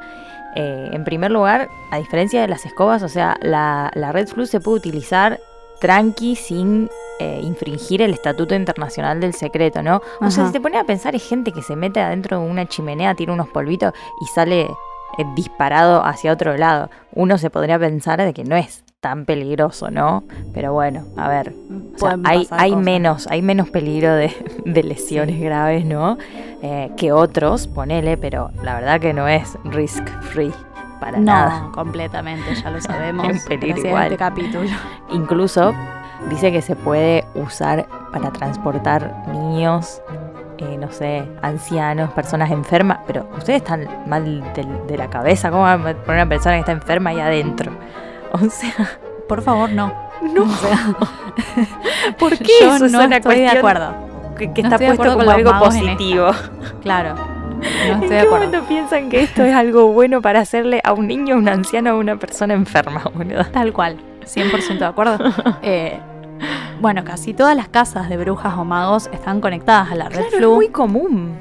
[0.55, 4.45] eh, en primer lugar, a diferencia de las escobas, o sea, la, la Red Flu
[4.45, 5.41] se puede utilizar
[5.81, 10.01] tranqui sin eh, infringir el Estatuto Internacional del Secreto, ¿no?
[10.21, 12.67] O sea, si te pones a pensar, hay gente que se mete adentro de una
[12.67, 16.89] chimenea, tira unos polvitos y sale eh, disparado hacia otro lado.
[17.11, 20.23] Uno se podría pensar de que no es tan peligroso, ¿no?
[20.53, 21.53] Pero bueno, a ver,
[21.95, 24.31] o sea, Pueden hay, hay menos, hay menos peligro de,
[24.65, 26.17] de lesiones graves, ¿no?
[26.61, 30.51] Eh, que otros, ponele, pero la verdad que no es risk free
[30.99, 31.69] para No, nada.
[31.73, 33.27] completamente, ya lo sabemos.
[33.29, 34.03] Es un peligro a igual.
[34.05, 34.69] este capítulo.
[35.11, 35.75] Incluso
[36.29, 40.01] dice que se puede usar para transportar niños,
[40.57, 44.23] eh, no sé, ancianos, personas enfermas, pero ustedes están mal
[44.55, 47.71] del- de, la cabeza, ¿cómo van a poner una persona que está enferma ahí adentro?
[48.33, 48.73] O sea,
[49.27, 49.91] Por favor, no.
[50.21, 50.43] no.
[50.43, 50.95] O sea,
[52.19, 53.93] ¿Por qué yo eso es no una estoy de acuerdo.
[54.37, 56.29] que, que No está de puesto como algo en positivo?
[56.81, 57.15] Claro.
[57.15, 58.45] No ¿En estoy de qué acuerdo.
[58.45, 61.89] momento piensan que esto es algo bueno para hacerle a un niño, a un anciano,
[61.91, 63.45] a una persona enferma, boludo?
[63.45, 65.17] Tal cual, 100% de acuerdo.
[65.63, 65.99] Eh,
[66.79, 70.27] bueno, casi todas las casas de brujas o magos están conectadas a la red Claro,
[70.31, 70.53] es flu.
[70.55, 71.35] muy común.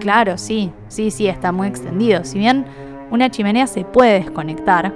[0.00, 2.24] Claro, sí, sí, sí, está muy extendido.
[2.24, 2.66] Si bien
[3.12, 4.92] una chimenea se puede desconectar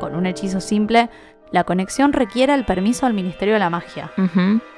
[0.00, 1.08] con un hechizo simple,
[1.52, 4.10] la conexión requiere el permiso del Ministerio de la Magia.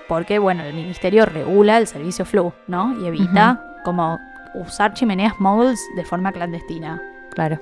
[0.08, 2.98] Porque, bueno, el Ministerio regula el servicio flu, ¿no?
[3.00, 4.18] Y evita como
[4.54, 7.00] usar chimeneas moguls de forma clandestina.
[7.30, 7.58] Claro.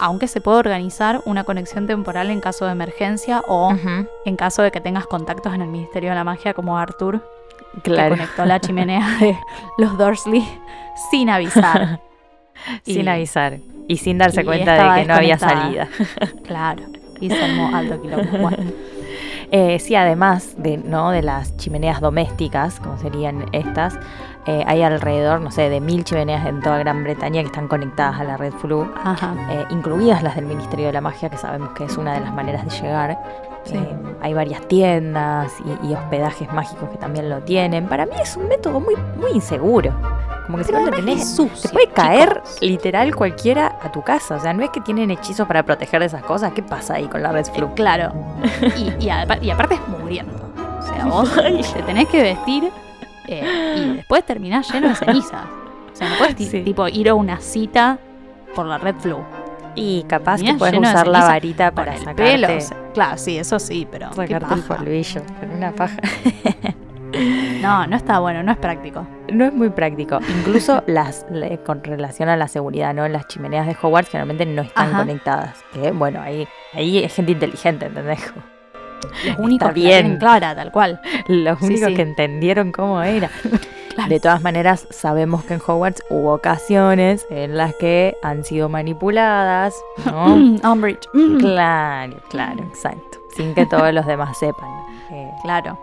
[0.00, 3.72] Aunque se puede organizar una conexión temporal en caso de emergencia o
[4.24, 7.22] en caso de que tengas contactos en el Ministerio de la Magia como Arthur,
[7.82, 8.10] que Claro.
[8.16, 9.36] conectó la chimenea de
[9.78, 10.42] los Dursley
[11.10, 12.00] sin avisar.
[12.84, 13.58] Sin avisar.
[13.86, 15.88] Y sin darse y cuenta de que no había salida.
[16.46, 16.82] Claro.
[17.20, 18.38] Y se armó alto quilombo.
[18.38, 18.58] Bueno,
[19.50, 21.10] Eh, sí, además de, ¿no?
[21.10, 23.98] de las chimeneas domésticas, como serían estas,
[24.46, 28.20] eh, hay alrededor, no sé, de mil chimeneas en toda Gran Bretaña que están conectadas
[28.20, 29.34] a la red Flu, Ajá.
[29.50, 32.34] eh, incluidas las del Ministerio de la Magia, que sabemos que es una de las
[32.34, 33.18] maneras de llegar.
[33.64, 33.76] Sí.
[33.76, 37.86] Eh, hay varias tiendas y, y hospedajes mágicos que también lo tienen.
[37.86, 39.92] Para mí es un método muy, muy inseguro.
[40.46, 42.58] Como que si Pero no lo además tenés, sucio, te puede caer chicos.
[42.62, 44.36] literal cualquiera a tu casa.
[44.36, 46.52] O sea, no es que tienen hechizos para proteger de esas cosas.
[46.54, 47.66] ¿Qué pasa ahí con la red Flu?
[47.66, 48.12] Eh, claro.
[48.76, 50.32] Y, y, apa- y aparte es mugriento.
[50.78, 51.30] O sea, vos
[51.74, 52.70] te tenés que vestir
[53.26, 55.44] eh, y después terminás lleno de cenizas.
[55.92, 56.62] O sea, no puedes Sí.
[56.62, 57.98] tipo ir a una cita
[58.54, 59.18] por la red flu.
[59.74, 62.48] Y capaz que puedes usar la varita para sacarte, pelo.
[62.56, 64.12] o sea, claro, sí, eso sí, pero.
[64.12, 65.22] sacarte el polvillo.
[65.40, 65.96] Pero una paja.
[67.62, 69.06] No, no está bueno, no es práctico.
[69.32, 70.18] No es muy práctico.
[70.40, 71.24] Incluso las
[71.64, 73.08] con relación a la seguridad, ¿no?
[73.08, 74.98] Las chimeneas de Hogwarts generalmente no están Ajá.
[74.98, 75.64] conectadas.
[75.72, 78.20] Que bueno, ahí, ahí es gente inteligente, ¿entendés?
[79.26, 79.90] Los únicos que bien.
[80.02, 81.00] tienen clara, tal cual.
[81.28, 81.94] Los Sí, únicos sí.
[81.94, 83.30] que entendieron cómo era.
[83.98, 84.10] Claro.
[84.10, 89.74] De todas maneras, sabemos que en Hogwarts hubo ocasiones en las que han sido manipuladas,
[90.06, 90.34] ¿no?
[90.72, 91.08] Umbridge.
[91.14, 91.38] mm.
[91.38, 93.18] Claro, claro, exacto.
[93.36, 94.68] Sin que todos los demás sepan.
[95.10, 95.78] Eh, Claro.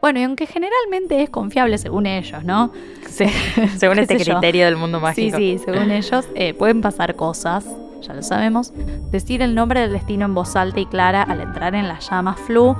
[0.00, 2.72] Bueno, y aunque generalmente es confiable según ellos, ¿no?
[3.08, 3.26] sí,
[3.76, 4.32] según este yo.
[4.34, 5.36] criterio del mundo Sí, mágico.
[5.36, 7.66] sí, según ellos eh, pueden pasar cosas,
[8.00, 8.72] ya lo sabemos.
[9.12, 12.40] Decir el nombre del destino en voz alta y clara al entrar en las llamas
[12.40, 12.74] flu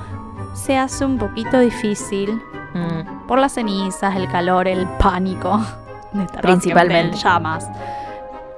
[0.55, 2.31] se hace un poquito difícil
[2.75, 5.61] Mm, por las cenizas, el calor, el pánico
[6.13, 7.17] de estar Principalmente.
[7.17, 7.69] en llamas.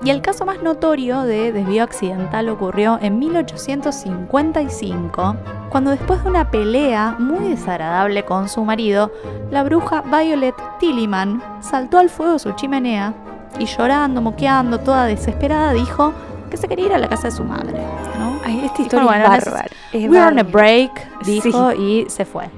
[0.03, 5.37] Y el caso más notorio de desvío accidental ocurrió en 1855,
[5.70, 9.11] cuando después de una pelea muy desagradable con su marido,
[9.50, 13.14] la bruja Violet Tilliman saltó al fuego de su chimenea
[13.59, 16.12] y llorando, moqueando, toda desesperada, dijo
[16.50, 17.81] que se quería ir a la casa de su madre.
[18.18, 18.38] ¿no?
[18.44, 19.70] Ay, esta historia bueno, es bárbara.
[19.94, 22.50] We're on a break, dijo, y se fue.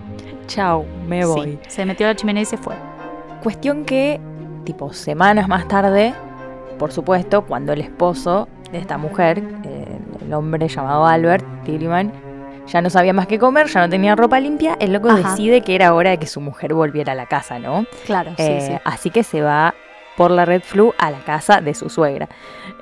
[0.46, 1.59] Chau, me Sí, voy.
[1.68, 2.74] se metió a la chimenea y se fue.
[3.42, 4.20] Cuestión que,
[4.64, 6.14] tipo, semanas más tarde,
[6.78, 12.12] por supuesto, cuando el esposo de esta mujer, eh, el hombre llamado Albert Tilliman,
[12.66, 15.30] ya no sabía más qué comer, ya no tenía ropa limpia, el loco Ajá.
[15.30, 17.87] decide que era hora de que su mujer volviera a la casa, ¿no?
[18.06, 18.72] Claro, sí, Eh, sí.
[18.85, 19.74] Así que se va
[20.16, 22.28] por la Red Flu a la casa de su suegra.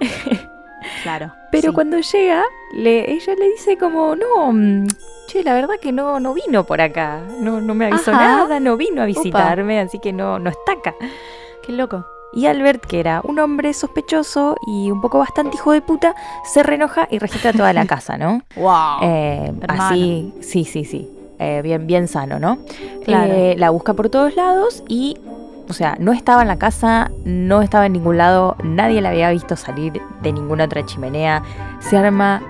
[1.03, 1.33] Claro.
[1.51, 1.75] Pero sí.
[1.75, 2.43] cuando llega,
[2.73, 4.87] le, ella le dice como, no, mm,
[5.29, 8.21] che, la verdad que no, no vino por acá, no, no me avisó Ajá.
[8.21, 10.95] nada, no vino a visitarme, así que no, no está acá.
[11.65, 12.07] Qué loco.
[12.35, 16.65] Y Albert, que era un hombre sospechoso y un poco bastante hijo de puta, se
[16.65, 18.43] reenoja y registra toda la casa, ¿no?
[18.57, 18.99] Wow.
[19.03, 21.09] Eh, así, sí, sí, sí.
[21.39, 22.59] Eh, bien, bien sano, ¿no?
[23.05, 23.33] Claro.
[23.33, 25.17] Eh, la busca por todos lados y,
[25.69, 29.31] o sea, no estaba en la casa, no estaba en ningún lado, nadie la había
[29.31, 31.43] visto salir de ninguna otra chimenea.
[31.81, 32.43] Se arma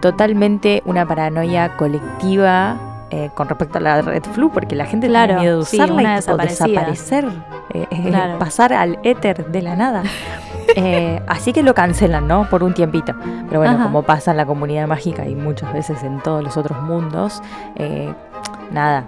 [0.00, 2.76] totalmente una paranoia colectiva
[3.10, 6.02] eh, con respecto a la Red Flu, porque la gente Claro, tiene miedo de usarla
[6.02, 6.66] y desaparecida.
[6.66, 7.28] desaparecer,
[7.74, 10.02] eh, eh, pasar al éter de la nada.
[11.28, 12.48] Así que lo cancelan, ¿no?
[12.48, 13.14] Por un tiempito.
[13.48, 13.84] Pero bueno, Ajá.
[13.84, 17.42] como pasa en la comunidad mágica y muchas veces en todos los otros mundos,
[18.72, 19.04] nada,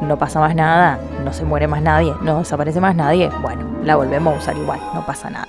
[0.00, 3.96] no pasa más nada, no se muere más nadie, no desaparece más nadie, bueno, la
[3.96, 5.48] volvemos a usar igual, no pasa nada.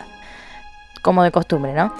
[1.02, 1.94] Como de costumbre, ¿no?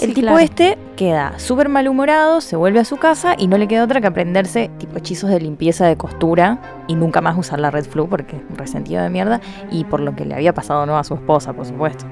[0.00, 0.38] El tipo claro.
[0.38, 4.06] este queda súper malhumorado, se vuelve a su casa y no le queda otra que
[4.06, 8.36] aprenderse tipo hechizos de limpieza de costura y nunca más usar la Red Flu porque
[8.36, 9.40] es un resentido de mierda
[9.70, 12.06] y por lo que le había pasado no a su esposa, por supuesto.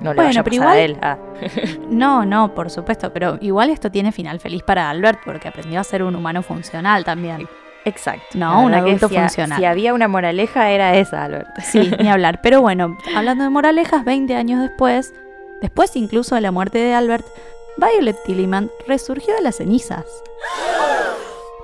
[0.00, 0.98] No le Bueno, vaya a pero pasar a igual- él.
[1.02, 1.16] Ah.
[1.90, 5.84] No, no, por supuesto, pero igual esto tiene final feliz para Albert porque aprendió a
[5.84, 7.46] ser un humano funcional también.
[7.84, 8.38] Exacto.
[8.38, 9.58] No, un adulto si a- funcional.
[9.58, 11.48] Si había una moraleja era esa, Albert.
[11.62, 12.40] Sí, ni hablar.
[12.42, 15.12] Pero bueno, hablando de moralejas, 20 años después,
[15.60, 17.26] después incluso de la muerte de Albert,
[17.76, 20.04] Violet Tilliman resurgió de las cenizas.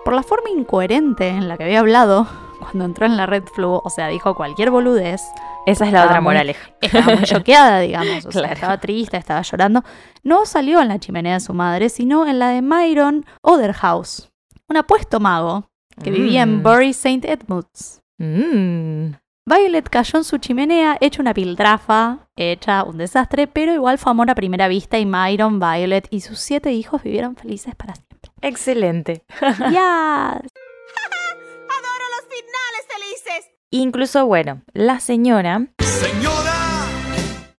[0.04, 2.26] Por la forma incoherente en la que había hablado
[2.58, 5.22] cuando entró en la Red Flu, o sea, dijo cualquier boludez,
[5.66, 6.70] Esa es la otra muy- moraleja.
[6.80, 9.82] estaba muy choqueada, digamos, o sea, estaba triste, estaba llorando.
[10.22, 14.30] No salió en la chimenea de su madre, sino en la de Myron Otherhouse,
[14.68, 15.69] un apuesto mago
[16.02, 16.62] que vivía en Mm.
[16.62, 17.30] Bury St.
[17.30, 18.00] Edmunds.
[18.18, 19.12] Mm.
[19.46, 24.30] Violet cayó en su chimenea, hecha una piltrafa, hecha un desastre, pero igual fue amor
[24.30, 28.30] a primera vista y Myron, Violet y sus siete hijos vivieron felices para siempre.
[28.42, 29.24] Excelente.
[29.40, 30.30] ¡Ya!
[30.34, 33.50] ¡Adoro los finales felices!
[33.70, 36.52] Incluso, bueno, la señora Señora.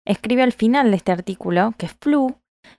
[0.06, 2.36] escribe al final de este artículo que flu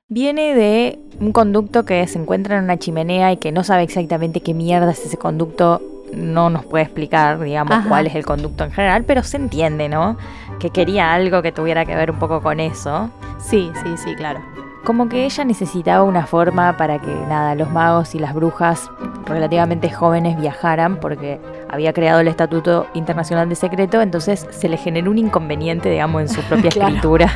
[0.09, 4.41] viene de un conducto que se encuentra en una chimenea y que no sabe exactamente
[4.41, 5.81] qué mierda es ese conducto.
[6.13, 7.89] No nos puede explicar, digamos, Ajá.
[7.89, 10.19] cuál es el conducto en general, pero se entiende, ¿no?
[10.61, 13.09] Que quería algo que tuviera que ver un poco con eso.
[13.41, 14.41] Sí, sí, sí, claro.
[14.85, 18.91] Como que ella necesitaba una forma para que nada, los magos y las brujas
[19.27, 21.41] relativamente jóvenes viajaran porque
[21.73, 26.29] había creado el Estatuto Internacional de Secreto, entonces se le generó un inconveniente, digamos, en
[26.29, 26.89] su propia Claro.
[26.89, 27.31] escritura.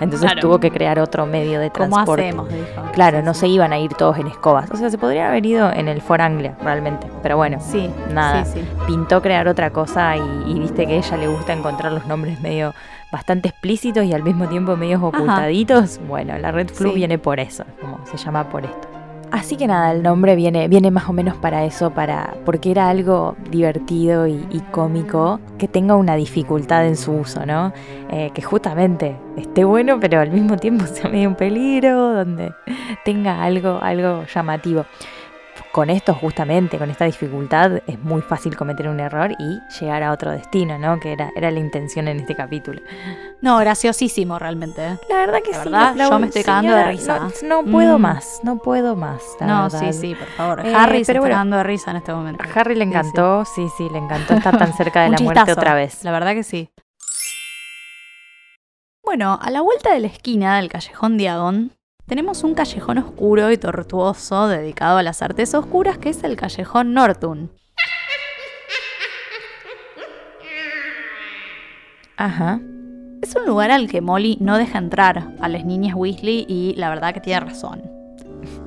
[0.00, 0.40] Entonces Claro.
[0.40, 2.28] tuvo que crear otro medio de ¿Cómo transporte.
[2.28, 2.48] hacemos?
[2.48, 2.66] Dijo.
[2.92, 3.40] Claro, Sí, no sí.
[3.40, 4.70] se iban a ir todos en escobas.
[4.70, 7.06] O sea, se podrían haber ido en el For Anglia, realmente.
[7.22, 8.44] Pero bueno, Sí, nada.
[8.44, 12.06] sí, pintó crear otra cosa y, y viste que a ella le gusta encontrar los
[12.06, 12.72] nombres medio
[13.12, 15.98] bastante explícitos y al mismo tiempo medios ocultaditos.
[16.06, 18.88] Bueno, la Red Flu viene por eso, como se llama por esto.
[19.30, 22.88] Así que nada, el nombre viene, viene más o menos para eso, para, porque era
[22.88, 27.72] algo divertido y, cómico, que tenga una dificultad en su uso, ¿no?
[28.10, 32.52] Eh, que justamente esté bueno, pero al mismo tiempo sea medio un peligro, donde
[33.04, 34.84] tenga algo, algo llamativo
[35.72, 40.10] con esto justamente, con esta dificultad, es muy fácil cometer un error y llegar a
[40.12, 40.98] otro destino, ¿no?
[40.98, 42.80] Que era, era la intención en este capítulo.
[43.40, 44.84] No, graciosísimo realmente.
[44.84, 44.98] ¿eh?
[45.08, 45.68] La verdad que La sí.
[45.70, 47.28] la- yo me estoy cagando de risa.
[47.44, 48.02] No, no puedo Mm.
[48.02, 49.22] más, no puedo más.
[49.38, 49.80] la No, verdad.
[49.80, 50.66] sí, sí, por favor.
[50.66, 51.34] Eh, Harry se está bueno.
[51.34, 52.42] cagando de risa en este momento.
[52.42, 52.90] A Harry le sí.
[52.90, 56.02] encantó, sí, sí, le encantó estar tan cerca de la muerte otra vez.
[56.02, 56.68] La verdad que sí.
[59.04, 61.72] Bueno, a la vuelta de la esquina del callejón Diagon,
[62.10, 66.92] tenemos un callejón oscuro y tortuoso dedicado a las artes oscuras que es el callejón
[66.92, 67.52] Nortun.
[72.16, 72.60] Ajá.
[73.22, 76.88] Es un lugar al que Molly no deja entrar a las niñas Weasley y la
[76.88, 77.80] verdad que tiene razón.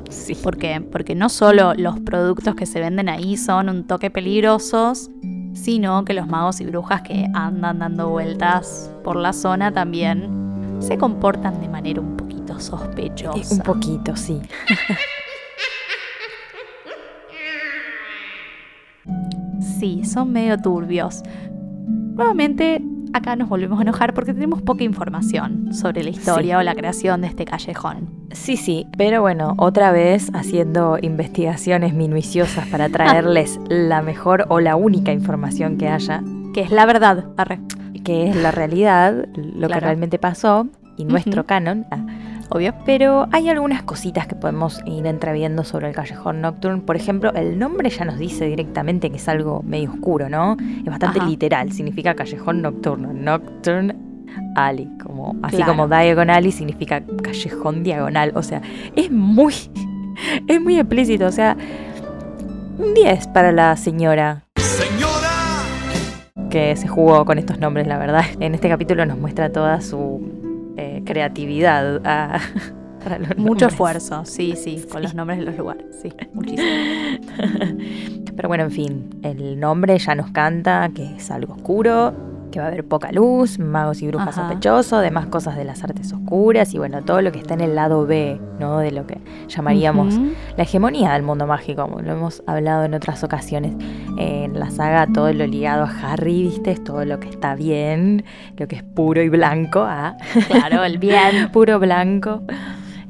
[0.09, 0.35] Sí.
[0.35, 0.79] ¿Por qué?
[0.79, 5.11] Porque no solo los productos que se venden ahí son un toque peligrosos,
[5.53, 10.97] sino que los magos y brujas que andan dando vueltas por la zona también se
[10.97, 12.22] comportan de manera un
[12.55, 13.55] poquito sospechosa.
[13.55, 14.41] Un poquito, sí.
[19.79, 21.23] Sí, son medio turbios.
[22.15, 22.81] Nuevamente,
[23.13, 26.59] acá nos volvemos a enojar porque tenemos poca información sobre la historia Sí.
[26.61, 28.09] o la creación de este callejón.
[28.31, 34.75] Sí, sí, pero bueno, otra vez haciendo investigaciones minuciosas para traerles la mejor o la
[34.75, 36.21] única información que haya,
[36.53, 37.25] Que es la verdad.
[37.37, 37.59] Arre.
[38.03, 41.85] que es la realidad, lo que realmente pasó y nuestro canon.
[41.89, 42.05] Ah,
[42.49, 42.73] Obvio.
[42.85, 46.81] Pero hay algunas cositas que podemos ir entreviendo sobre el callejón Nocturne.
[46.81, 50.57] Por ejemplo, el nombre ya nos dice directamente que es algo medio oscuro, ¿no?
[50.79, 51.29] Es bastante Ajá.
[51.29, 53.11] literal, significa callejón nocturno.
[53.13, 53.95] Nocturne
[54.55, 55.71] Alley, como, así Claro.
[55.73, 58.31] como Diagon Alley significa callejón diagonal.
[58.35, 58.61] O sea,
[58.95, 59.53] es muy,
[60.47, 61.25] es muy explícito.
[61.25, 61.57] O sea,
[62.77, 65.29] un 10 para la señora Señora.
[66.49, 68.25] que se jugó con estos nombres, la verdad.
[68.39, 70.21] En este capítulo nos muestra toda su
[71.05, 72.01] creatividad.
[72.05, 72.39] a-
[73.03, 73.73] para los Mucho nombres.
[73.73, 76.69] esfuerzo, sí, sí, con los nombres de los lugares, sí, muchísimo.
[78.35, 82.13] Pero bueno, en fin, el nombre ya nos canta que es algo oscuro,
[82.53, 84.47] que va a haber poca luz, magos y brujas Ajá.
[84.47, 87.73] sospechosos, demás cosas de las artes oscuras y bueno, todo lo que está en el
[87.73, 88.77] lado B, ¿no?
[88.77, 90.19] De lo que llamaríamos
[90.55, 93.73] la hegemonía del mundo mágico, como lo hemos hablado en otras ocasiones.
[94.19, 96.71] En la saga, todo lo ligado a Harry, ¿viste?
[96.71, 98.23] Es todo lo que está bien,
[98.55, 100.15] lo que es puro y blanco, ¿ah?
[100.47, 101.49] Claro, el bien.
[101.51, 102.43] puro blanco.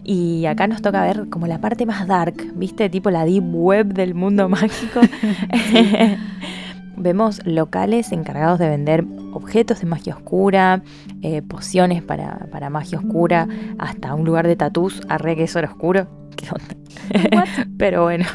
[0.05, 2.89] Y acá nos toca ver como la parte más dark, ¿viste?
[2.89, 5.01] Tipo la deep web del mundo mágico.
[6.95, 10.83] Vemos locales encargados de vender objetos de magia oscura,
[11.21, 13.47] eh, pociones para, para magia oscura,
[13.79, 16.07] hasta un lugar de tatús, arre que era oscuro.
[16.35, 17.45] ¿Qué onda?
[17.77, 18.25] Pero bueno,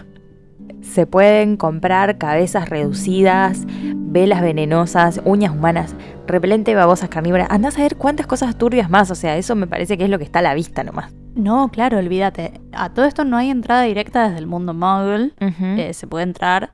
[0.82, 5.94] se pueden comprar cabezas reducidas, velas venenosas, uñas humanas,
[6.26, 7.48] repelente babosas carnívoras.
[7.50, 9.10] Andás a ver cuántas cosas turbias más.
[9.10, 11.12] O sea, eso me parece que es lo que está a la vista nomás.
[11.34, 12.60] No, claro, olvídate.
[12.72, 15.32] A todo esto no hay entrada directa desde el mundo muggle.
[15.40, 16.72] Eh, se puede entrar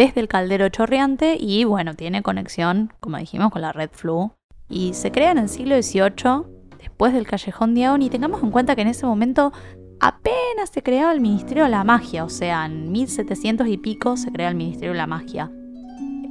[0.00, 4.32] desde el caldero chorreante y bueno, tiene conexión, como dijimos, con la Red Flu.
[4.66, 6.46] Y se crea en el siglo XVIII,
[6.78, 9.52] después del Callejón Diagon, y tengamos en cuenta que en ese momento
[10.00, 14.32] apenas se creaba el Ministerio de la Magia, o sea, en 1700 y pico se
[14.32, 15.50] crea el Ministerio de la Magia.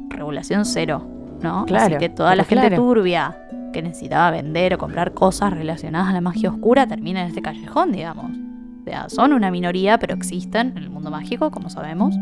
[0.10, 1.08] Regulación cero,
[1.44, 1.66] ¿no?
[1.68, 2.84] Claro, Así que toda la gente claro.
[2.84, 3.38] turbia
[3.72, 7.92] que necesitaba vender o comprar cosas relacionadas a la magia oscura termina en este callejón,
[7.92, 8.32] digamos.
[8.82, 12.16] O sea, son una minoría, pero existen en el mundo mágico, como sabemos.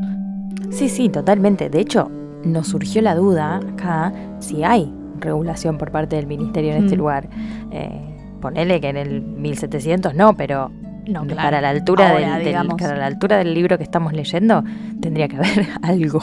[0.70, 1.70] Sí, sí, totalmente.
[1.70, 2.10] De hecho,
[2.44, 7.00] nos surgió la duda acá si hay regulación por parte del ministerio en este Mm.
[7.00, 7.30] lugar.
[7.72, 8.02] Eh,
[8.42, 10.70] ponele que en el 1700 no, pero
[11.08, 11.42] No, claro.
[11.42, 14.64] para la altura Ahora, del, para la altura del libro que estamos leyendo
[15.02, 16.20] tendría que haber algo,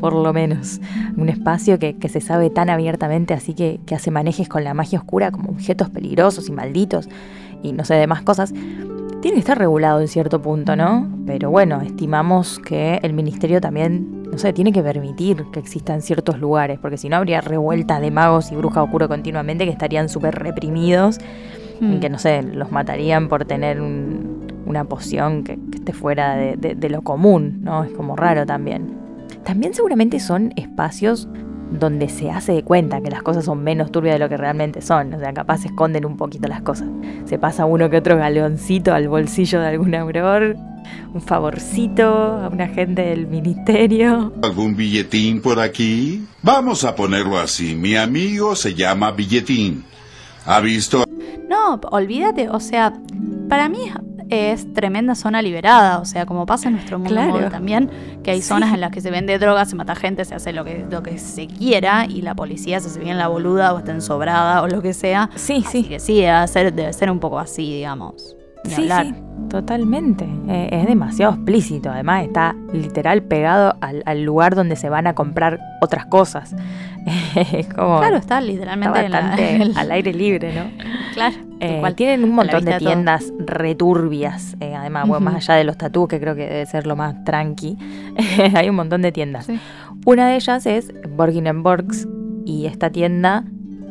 [0.00, 0.80] por lo menos.
[1.16, 4.74] Un espacio que, que se sabe tan abiertamente, así que, que hace manejes con la
[4.74, 7.08] magia oscura como objetos peligrosos y malditos
[7.62, 8.52] y no sé, demás cosas.
[9.20, 11.08] Tiene que estar regulado en cierto punto, ¿no?
[11.26, 16.38] Pero bueno, estimamos que el ministerio también, no sé, tiene que permitir que existan ciertos
[16.38, 20.36] lugares, porque si no habría revueltas de magos y brujas oscuros continuamente que estarían súper
[20.36, 21.18] reprimidos
[21.80, 21.92] Mm.
[21.94, 26.34] y que no sé, los matarían por tener un- una poción que, que esté fuera
[26.36, 27.84] de, de- de lo común, ¿no?
[27.84, 28.94] Es como raro también.
[29.44, 31.28] También seguramente son espacios
[31.78, 34.80] donde se hace de cuenta que las cosas son menos turbias de lo que realmente
[34.82, 35.14] son.
[35.14, 36.88] O sea, capaz se esconden un poquito las cosas.
[37.26, 40.56] Se pasa uno que otro galeoncito al bolsillo de algún auror,
[41.12, 44.32] un favorcito a un agente del ministerio.
[44.42, 46.26] ¿Algún billetín por aquí?
[46.42, 47.74] Vamos a ponerlo así.
[47.74, 49.84] Mi amigo se llama Billetín.
[50.44, 51.04] ¿Ha visto
[51.48, 52.92] No, olvídate, o sea,
[53.48, 53.90] para mí
[54.30, 57.48] es tremenda zona liberada, o sea, como pasa en nuestro mundo Claro.
[57.50, 57.90] también,
[58.22, 58.48] que hay Sí.
[58.48, 61.02] zonas en las que se vende drogas, se mata gente, se hace lo que, lo
[61.02, 64.68] que se quiera y la policía se hace bien la boluda o está ensobrada o
[64.68, 65.30] lo que sea.
[65.36, 68.35] Sí, Así que sí, debe ser, debe ser un poco así, digamos.
[68.64, 69.06] Sí, hablar.
[69.06, 69.14] sí,
[69.48, 70.26] totalmente.
[70.48, 71.90] Eh, es demasiado explícito.
[71.90, 76.54] Además, está literal pegado al, al lugar donde se van a comprar otras cosas.
[77.52, 77.98] es como.
[78.00, 80.64] Claro, está literalmente bastante en al aire libre, ¿no?
[81.14, 81.36] Claro.
[81.60, 81.94] Eh, igual.
[81.94, 84.56] tienen un montón de tiendas returbias.
[84.60, 87.24] eh, además, bueno, más allá de los tatús, que creo que debe ser lo más
[87.24, 87.78] tranqui,
[88.54, 89.46] hay un montón de tiendas.
[89.46, 89.58] Sí.
[90.04, 92.06] Una de ellas es Borgin Borgs
[92.44, 93.44] y esta tienda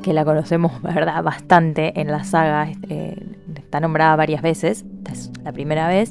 [0.03, 1.23] que la conocemos, ¿verdad?
[1.23, 3.15] Bastante en la saga, eh,
[3.75, 6.09] está nombrada varias veces, esta es la primera vez,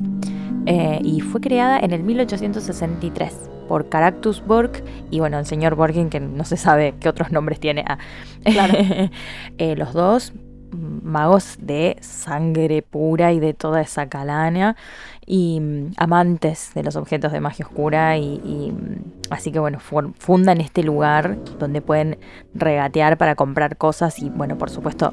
[0.67, 3.35] eh, y fue creada en el 1863
[3.69, 4.71] por Caractus Borg
[5.11, 7.83] y bueno, el señor Borgin, que no se sabe qué otros nombres tiene.
[7.89, 7.97] Ah,
[8.45, 8.75] Claro.
[9.59, 10.35] eh, los dos
[10.73, 14.77] magos de sangre pura y de toda esa calaña
[15.25, 19.79] y mm, amantes de los objetos de magia oscura y, y, mm, así que bueno
[19.81, 22.19] fu- fundan este lugar donde pueden
[22.55, 25.13] regatear para comprar cosas y bueno por supuesto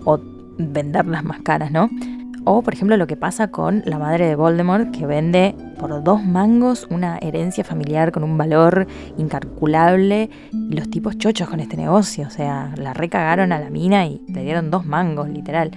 [0.57, 1.89] venderlas más caras no
[2.43, 6.23] o por ejemplo lo que pasa con la madre de Voldemort que vende por dos
[6.23, 8.87] mangos una herencia familiar con un valor
[9.17, 14.05] incalculable y los tipos chochos con este negocio o sea la recagaron a la mina
[14.05, 15.71] y le dieron dos mangos literal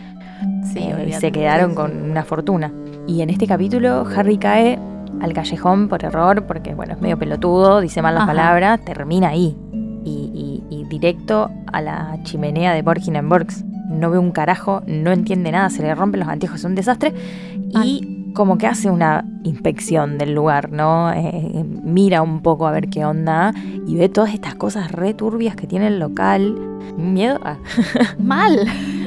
[0.73, 2.71] Sí, eh, y se quedaron con una fortuna.
[3.07, 4.79] Y en este capítulo Harry cae
[5.21, 9.57] al callejón por error, porque bueno, es medio pelotudo, dice mal las palabras, termina ahí.
[10.05, 13.65] Y, y- y directo a la chimenea de Borgin Borgs.
[13.95, 17.15] No ve un carajo, no entiende nada, se le rompen los anteojos, es un desastre.
[17.83, 21.13] Y como que hace una inspección del lugar, ¿no?
[21.13, 23.53] Eh, mira un poco a ver qué onda
[23.87, 26.57] y ve todas estas cosas re turbias que tiene el local.
[26.97, 27.41] Miedo.
[27.45, 27.57] Ah.
[28.19, 28.67] Mal.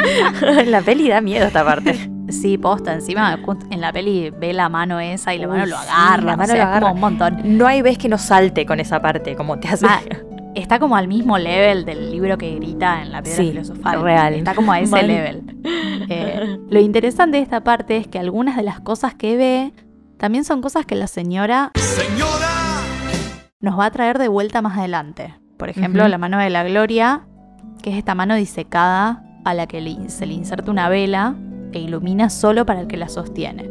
[0.66, 2.10] la peli da miedo esta parte.
[2.30, 3.40] Sí, posta, encima
[3.72, 6.34] en la peli ve la mano esa y la Uy, mano lo sí, agarra, la
[6.34, 6.92] o mano sea, lo es como agarra.
[6.92, 7.58] un montón.
[7.58, 9.86] No hay vez que no salte con esa parte, como te hace.
[9.88, 10.02] Ah,
[10.56, 14.02] está como al mismo level del libro que grita en la piedra Sí, filosofal.
[14.02, 14.34] real.
[14.34, 15.08] Está como a ese Mal.
[15.08, 15.44] level.
[16.10, 19.74] Eh, lo interesante de esta parte es que algunas de las cosas que ve
[20.18, 21.72] también son cosas que la señora
[23.60, 25.34] nos va a traer de vuelta más adelante.
[25.58, 27.24] Por ejemplo, la mano de la gloria,
[27.82, 31.36] que es esta mano disecada a la que le- se le inserta una vela
[31.74, 33.70] e ilumina solo para el que la sostiene.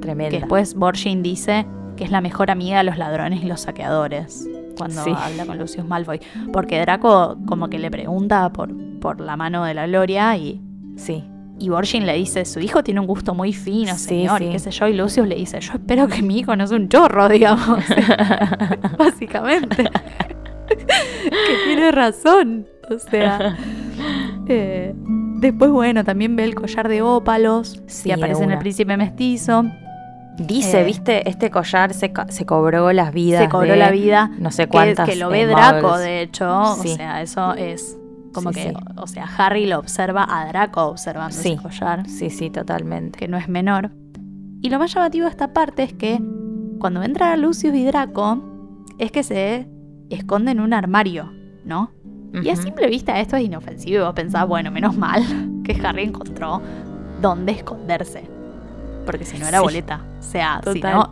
[0.00, 0.30] Tremenda.
[0.30, 1.66] Que después Borgin dice
[1.96, 4.48] que es la mejor amiga de los ladrones y los saqueadores.
[4.76, 5.12] Cuando Sí.
[5.16, 6.20] habla con Lucius Malfoy.
[6.52, 8.70] Porque Draco como que le pregunta por,
[9.00, 10.60] por la mano de la gloria y,
[10.96, 11.24] Sí.
[11.58, 14.44] y Borgin le dice, su hijo tiene un gusto muy fino, señor, sí.
[14.46, 14.86] y qué sé yo.
[14.88, 17.80] Y Lucius le dice, yo espero que mi hijo no sea un chorro, digamos.
[18.98, 19.84] Básicamente.
[20.68, 22.66] que tiene razón.
[22.94, 23.56] O sea.
[24.48, 24.94] eh,
[25.40, 29.64] después, bueno, también ve el collar de ópalos Sí, que aparece en el príncipe mestizo.
[30.38, 30.84] Dice, Eh.
[30.84, 33.42] viste, este collar se, co- se cobró las vidas.
[33.44, 34.30] se cobró de la vida.
[34.38, 35.08] No sé Que, cuántas.
[35.08, 36.00] que lo eh, ve Draco, muggles.
[36.04, 36.76] de hecho.
[36.82, 36.92] Sí.
[36.92, 37.96] O sea, eso es
[38.34, 38.68] como Sí, que.
[38.70, 38.74] sí.
[38.96, 43.18] O sea, Harry lo observa a Draco observando ese collar, Sí, sí, totalmente.
[43.18, 43.90] que no es menor.
[44.60, 46.20] Y lo más llamativo de esta parte es que
[46.78, 48.42] cuando entra Lucius y Draco,
[48.98, 49.66] es que se
[50.10, 51.32] esconde en un armario,
[51.64, 51.90] ¿no?
[52.42, 55.22] Y a simple vista esto es inofensivo pensás, bueno, menos mal
[55.64, 56.60] que Harry encontró
[57.22, 58.28] dónde esconderse.
[59.06, 59.64] Porque si no era Sí.
[59.64, 60.04] boleta.
[60.18, 61.10] O sea, si no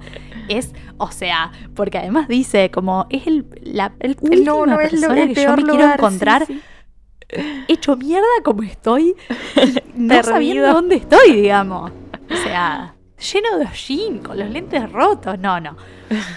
[0.49, 5.23] es, o sea, porque además dice como es el, la El- última no, lo- persona
[5.23, 6.61] el que yo me quiero lugar, encontrar sí.
[7.69, 9.15] hecho mierda como estoy,
[9.95, 11.91] no sabiendo dónde estoy, digamos.
[12.31, 12.95] O sea,
[13.33, 15.39] lleno de hollín, con los lentes rotos.
[15.39, 15.77] No, no.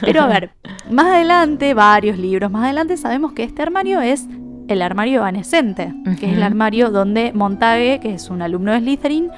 [0.01, 0.51] Pero a ver,
[0.89, 4.25] más adelante, varios libros más adelante, sabemos que este armario es
[4.67, 9.29] el armario evanescente, que es el armario donde Montague, que es un alumno de Slytherin,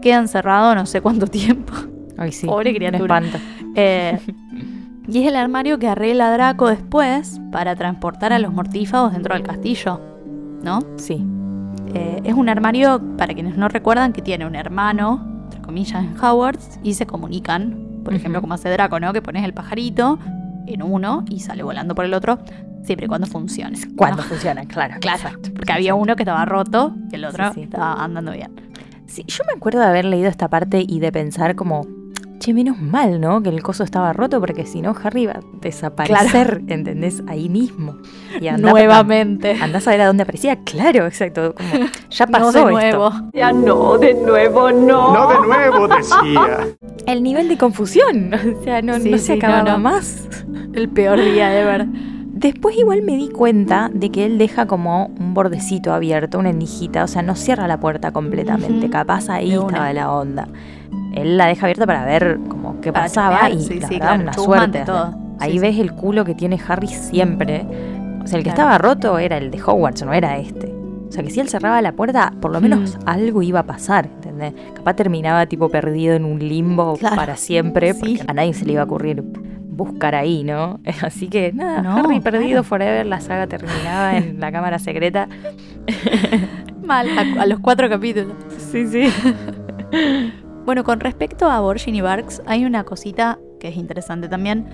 [0.00, 1.72] queda encerrado no sé cuánto tiempo.
[2.16, 2.46] Ay, sí.
[2.46, 3.22] Pobre criatura.
[3.74, 4.18] Eh,
[5.08, 9.42] y es el armario que arregla Draco después para transportar a los mortífagos dentro del
[9.42, 10.00] castillo,
[10.62, 10.80] ¿no?
[10.96, 11.24] Sí.
[11.94, 16.18] Eh, es un armario, para quienes no recuerdan, que tiene un hermano, entre comillas, en
[16.18, 18.02] Hogwarts, y se comunican.
[18.04, 19.12] Por ejemplo, como hace Draco, ¿no?
[19.12, 20.18] Que pones el pajarito
[20.66, 22.38] en uno y sale volando por el otro,
[22.86, 23.78] siempre y cuando funcione.
[23.78, 23.96] ¿no?
[23.96, 24.94] Cuando funciona, claro.
[25.00, 25.50] Claro, exacto.
[25.54, 27.62] porque había uno que estaba roto y el otro Sí, sí.
[27.62, 28.50] estaba andando bien.
[29.06, 31.86] Sí, yo me acuerdo de haber leído esta parte y de pensar como,
[32.40, 33.40] che, menos mal, ¿no?
[33.42, 37.22] Que el coso estaba roto porque si no Harry iba a desaparecer, ¿entendés?
[37.28, 37.98] Ahí mismo.
[38.40, 39.56] Y andá- Nuevamente.
[39.60, 40.56] Andás a ver a dónde aparecía.
[40.64, 41.54] Claro, exacto.
[41.54, 43.12] Como, ya pasó No de esto.
[43.32, 45.14] Ya no, de nuevo no.
[45.14, 46.66] No de nuevo, decía.
[47.06, 48.32] El nivel de confusión.
[48.60, 49.78] O sea, no, Sí, no sí, se no, acababa no.
[49.78, 50.28] más.
[50.74, 51.86] El peor día ever.
[52.38, 57.02] Después igual me di cuenta de que él deja como un bordecito abierto, una endijita,
[57.04, 60.46] o sea, no cierra la puerta completamente, capaz ahí De estaba la onda.
[61.14, 64.22] Él la deja abierta para ver como qué Para pasaba y sí, la sí, claro,
[64.22, 64.80] una suerte.
[64.84, 65.14] todo.
[65.38, 67.64] Ahí Sí, ves el culo que tiene Harry siempre.
[68.22, 68.70] O sea, el que Claro.
[68.74, 70.66] estaba roto era el de Hogwarts, no era este.
[71.08, 73.08] O sea, que si él cerraba la puerta, por lo menos Mm.
[73.08, 74.52] algo iba a pasar, ¿entendés?
[74.74, 77.16] Capaz terminaba tipo perdido en un limbo Claro.
[77.16, 79.22] para siempre, porque a nadie se le iba a ocurrir
[79.76, 80.80] buscar ahí, ¿no?
[81.02, 82.64] Así que nada, No, Harry perdido claro.
[82.64, 85.28] forever, la saga terminaba en la cámara secreta.
[86.84, 88.34] Mal, a, a los cuatro capítulos.
[88.58, 89.08] Sí, sí.
[90.66, 94.66] Bueno, con respecto a Borgin y Barks, hay una cosita que es interesante también,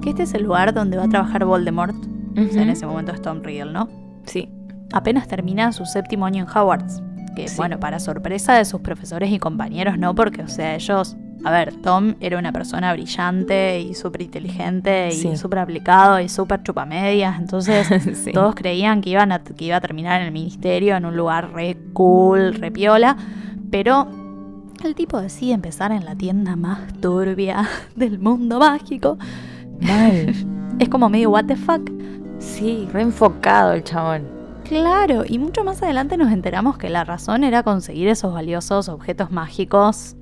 [0.00, 3.12] que este es el lugar donde va a trabajar Voldemort, o sea, en ese momento
[3.12, 3.90] es Tom Riddle, ¿no?
[4.24, 4.48] Sí.
[4.94, 7.02] Apenas termina su séptimo año en Hogwarts,
[7.36, 7.56] que Sí.
[7.58, 10.14] bueno, para sorpresa de sus profesores y compañeros, ¿no?
[10.14, 11.14] Porque, o sea, ellos...
[11.44, 15.36] A ver, Tom era una persona brillante y súper inteligente y Sí.
[15.36, 17.86] súper aplicado y súper chupamedias, entonces
[18.24, 18.32] Sí.
[18.32, 21.52] Todos creían que, iban a, que iba a terminar en el ministerio en un lugar
[21.52, 23.16] re cool, re piola,
[23.70, 24.08] pero
[24.82, 29.18] el tipo decide empezar en la tienda más turbia del mundo mágico.
[29.80, 30.34] Mal.
[30.80, 31.88] Es como medio what the fuck.
[32.40, 34.22] Sí, reenfocado el chabón.
[34.64, 39.30] Claro, y mucho más adelante nos enteramos que la razón era conseguir esos valiosos objetos
[39.30, 40.16] mágicos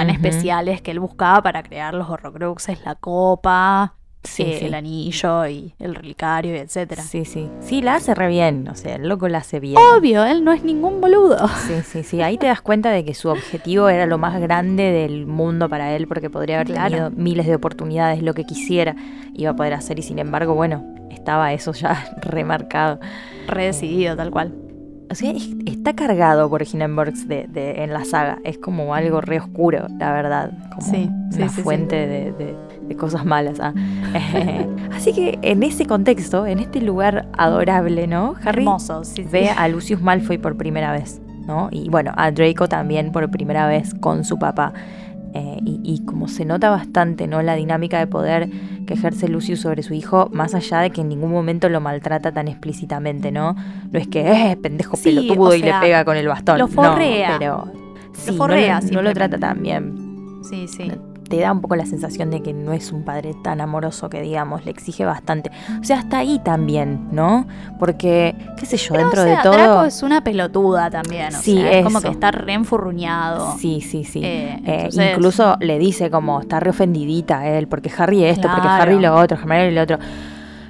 [0.00, 4.64] tan especiales que él buscaba para crear los horrocruxes, la copa, Sí, eh, sí.
[4.64, 7.00] el anillo y el relicario, y etcétera.
[7.04, 7.48] Sí, sí.
[7.60, 8.66] Sí, la hace re bien.
[8.66, 9.76] O sea, el loco la hace bien.
[9.96, 11.46] Obvio, él no es ningún boludo.
[11.68, 12.22] Sí, sí, sí.
[12.22, 15.94] Ahí te das cuenta de que su objetivo era lo más grande del mundo para
[15.94, 16.88] él, porque podría haber Claro.
[16.90, 18.96] tenido miles de oportunidades, lo que quisiera
[19.32, 22.98] iba a poder hacer, y sin embargo, bueno, estaba eso ya remarcado.
[23.46, 24.52] Re decidido, tal cual.
[25.10, 28.38] O sea, es- está cargado por Hindenburgs de, de- en la saga.
[28.44, 30.50] Es como algo re oscuro, la verdad.
[30.74, 31.62] Como Sí, sí, una sí, sí.
[31.62, 32.56] fuente De, de-
[32.88, 33.58] de cosas malas.
[33.60, 33.72] ah.
[34.94, 38.34] Así que en ese contexto, en este lugar adorable, ¿no?
[38.44, 41.68] Harry Hermoso, ve a Lucius Malfoy por primera vez, ¿no?
[41.70, 44.72] Y bueno, a Draco también por primera vez con su papá.
[45.38, 47.42] Eh, y, y como se nota bastante, ¿no?
[47.42, 48.48] La dinámica de poder
[48.86, 52.32] que ejerce Lucius sobre su hijo, más allá de que en ningún momento lo maltrata
[52.32, 53.54] tan explícitamente, ¿no?
[53.90, 56.58] No es que es pendejo Sí, pelotudo o y le pega con el bastón.
[56.58, 57.32] lo forrea.
[57.32, 57.72] No, pero
[58.14, 60.40] sí, no forrea lo- no, lo trata tan bien.
[60.42, 60.90] Sí, sí.
[61.28, 64.22] Te da un poco la sensación de que no es un padre tan amoroso que
[64.22, 65.50] digamos, le exige bastante.
[65.80, 67.46] O sea, hasta ahí también, ¿no?
[67.78, 69.52] Porque, qué sé yo, Pero, dentro o sea, de todo.
[69.52, 71.34] Draco es una pelotuda también.
[71.34, 73.56] O Sí, sea, es como que está re enfurruñado.
[73.58, 74.20] Sí, sí, sí.
[74.24, 78.68] Eh, Eh, incluso le dice como está re ofendidita él, porque Harry esto, porque.
[78.68, 79.98] Harry lo otro, Hermione lo otro.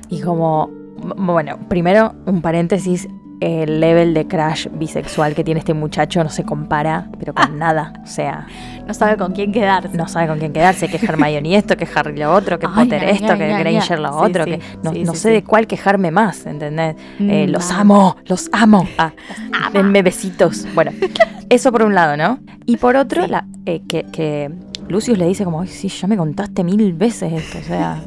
[0.09, 0.71] Y como,
[1.17, 3.09] bueno, primero un paréntesis,
[3.41, 7.93] el level de crash bisexual que tiene este muchacho no se compara, pero con nada.
[8.03, 8.47] O sea,
[8.87, 9.97] No sabe con quién quedarse.
[9.97, 13.05] no sabe con quién quedarse, que Hermione esto, que Harry lo otro, que Ay, Potter
[13.05, 15.31] esto, ay, que ay, Granger lo Sí, otro, sí, que no, sí, no sí, sé
[15.31, 16.97] de cuál quejarme más, ¿entendés?
[17.21, 17.81] Eh, Mm, los nada.
[17.83, 18.89] amo, los amo.
[18.99, 19.13] Ah,
[19.73, 20.67] denme besitos.
[20.75, 20.93] Bueno,
[21.51, 22.39] eso por un lado, ¿no?
[22.65, 24.51] Y por otro, la- eh, que, que
[24.89, 27.99] Lucius le dice como, Ay, sí, ya me contaste mil veces esto, o sea,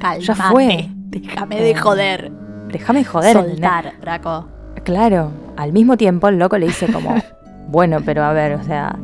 [0.00, 0.20] Calmate.
[0.24, 0.88] ya fue.
[0.94, 2.32] Déjame de Eh, joder.
[2.68, 3.32] déjame joder.
[3.34, 4.48] Soltar, Draco.
[4.84, 7.14] Claro, al mismo tiempo el loco le dice como,
[7.68, 8.98] bueno, pero a ver, o sea,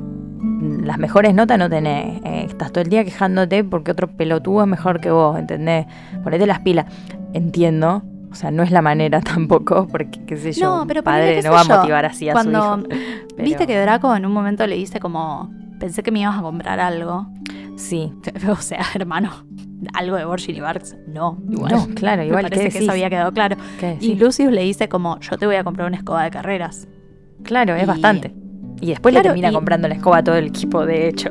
[0.60, 4.68] las mejores notas no tenés, eh, estás todo el día quejándote porque otro pelotudo es
[4.68, 5.86] mejor que vos, ¿entendés?
[6.22, 6.86] Ponete las pilas.
[7.32, 11.42] Entiendo, o sea, no es la manera tampoco, porque qué sé yo, No, pero padre
[11.42, 12.88] no va a motivar así a Cuando su hijo.
[13.36, 16.42] Pero- viste que Draco en un momento le dice como, pensé que me ibas a
[16.42, 17.26] comprar algo.
[17.78, 18.12] Sí,
[18.50, 19.46] O sea, hermano,
[19.94, 21.38] algo de Borgin y Barks, no.
[21.48, 21.72] Igual.
[21.72, 23.56] no, claro, igual Me parece que eso había quedado claro.
[24.00, 26.88] Y Lucius le dice como, yo te voy a comprar una escoba de carreras.
[27.44, 28.34] Claro, es y- bastante.
[28.80, 31.30] Y después Claro, le termina y- comprando la escoba a todo el equipo, de hecho.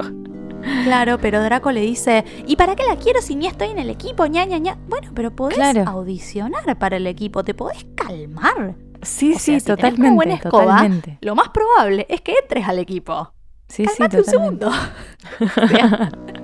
[0.84, 3.89] Claro, pero Draco le dice, ¿y para qué la quiero si ni estoy en el
[3.89, 4.26] equipo?
[4.26, 4.78] ña, ña, ña?
[4.89, 5.84] Bueno, pero podés Claro.
[5.88, 8.76] audicionar para el equipo, te podés calmar.
[9.02, 11.18] Sí, O sí, sea, si tenés una totalmente, buena escoba, totalmente.
[11.22, 13.34] Lo más probable es que entres al equipo.
[13.70, 14.66] Sí, sí, Calmate un totalmente.
[14.66, 16.37] segundo.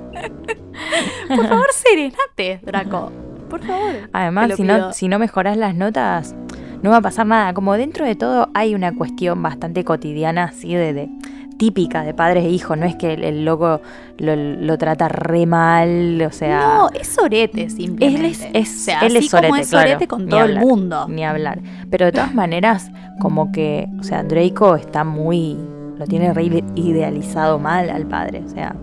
[1.36, 3.12] Por favor, serenate, Draco.
[3.50, 4.10] Por favor.
[4.14, 6.36] Además, si no, si no mejoras las notas,
[6.82, 7.54] no va a pasar nada.
[7.54, 11.10] Como dentro de todo hay una cuestión bastante cotidiana, así de, de-
[11.58, 12.78] típica de padres e hijos.
[12.78, 13.80] No es que el, el loco
[14.18, 18.26] lo, lo trata re mal, o sea, No, es sorete simplemente.
[18.26, 20.58] él es, es- o sea, él así es como es claro, con ni todo hablar,
[20.64, 21.06] el mundo.
[21.08, 21.60] Ni hablar.
[21.92, 25.58] Pero de todas maneras, como que, o sea, Draco está muy,
[25.98, 28.76] lo tiene re ide- idealizado mal al padre, o sea.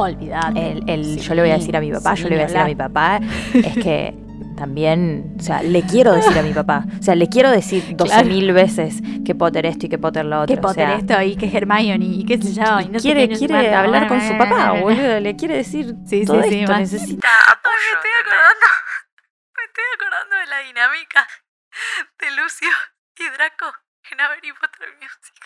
[0.00, 0.72] Olvidate.
[0.72, 2.42] El, el Sí, yo le voy a decir a mi papá, sí, yo le voy
[2.42, 3.20] a decir a mi papá,
[3.54, 4.14] es que
[4.56, 8.12] también, o sea, le quiero decir a mi papá, o sea, le quiero decir doce
[8.12, 8.28] Claro.
[8.28, 10.54] mil veces que Potter esto y que Potter lo otro.
[10.54, 12.80] Que o Potter sea, esto y que Hermione y qué sé yo.
[12.80, 16.24] Y no sé quiere, sé quiere hablar con su papá, boludo, le quiere decir Sí,
[16.26, 16.80] todo sí, sí, esto, más.
[16.80, 17.28] necesita...
[17.48, 17.74] apoyo.
[17.92, 18.66] me estoy acordando.
[19.56, 21.26] Me estoy acordando de la dinámica
[22.18, 22.68] de Lucio
[23.18, 23.72] y Draco
[24.10, 25.40] en Harry Potter Music.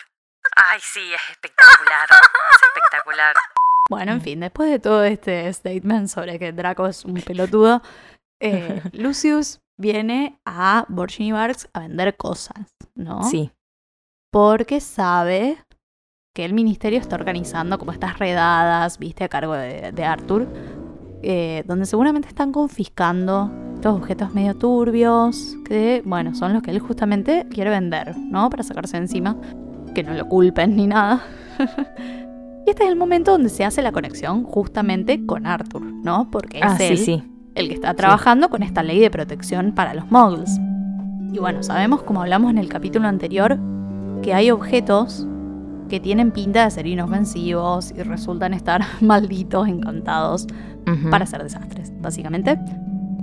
[0.57, 2.07] Ay, sí, es espectacular.
[2.09, 3.35] Es espectacular.
[3.89, 7.81] Bueno, en fin, después de todo este statement sobre que Draco es un pelotudo,
[8.41, 13.23] eh, Lucius viene a Borgini Barks a vender cosas, ¿no?
[13.23, 13.51] Sí,
[14.31, 15.57] Porque sabe
[16.35, 20.47] que el ministerio está organizando como estas redadas, viste, a cargo de, de Arthur,
[21.21, 26.79] eh, donde seguramente están confiscando estos objetos medio turbios, que, bueno, son los que él
[26.79, 28.49] justamente quiere vender, ¿no?
[28.49, 29.37] Para sacarse de encima,
[29.93, 31.23] que no lo culpen ni nada.
[32.65, 36.29] y este es el momento donde se hace la conexión justamente con Arthur, ¿no?
[36.31, 37.23] Porque es ah, sí, él sí.
[37.53, 40.59] el que está trabajando con esta ley de protección para los muggles.
[41.31, 43.59] Y bueno, sabemos, como hablamos en el capítulo anterior,
[44.23, 45.27] que hay objetos
[45.89, 50.47] que tienen pinta de ser inofensivos y resultan estar malditos, encantados
[51.09, 52.59] para hacer desastres, básicamente.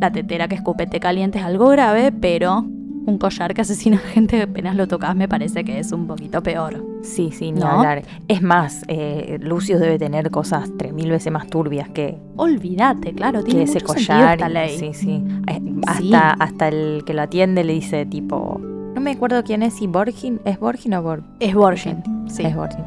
[0.01, 2.64] La tetera que escupe té caliente es algo grave, pero
[3.05, 6.42] un collar que asesina gente que apenas lo tocas me parece que es un poquito
[6.42, 6.84] peor.
[7.03, 7.66] Sí, sí, ni ¿No?
[7.66, 8.03] hablar.
[8.28, 13.42] Es más, eh, Lucius debe tener cosas tres mil veces más turbias que, Olvídate, claro,
[13.42, 14.34] tiene que ese mucho collar.
[14.34, 14.78] esta ley.
[14.78, 15.24] Sí, sí.
[15.48, 15.61] Eh,
[15.98, 16.12] Sí.
[16.14, 18.61] Hasta, hasta el que lo atiende le dice tipo.
[18.94, 20.40] No me acuerdo quién es, si Borgin.
[20.44, 21.24] ¿Es Borgin o Borg?
[21.40, 22.44] Es Borgin, sí.
[22.44, 22.84] Es Borgin.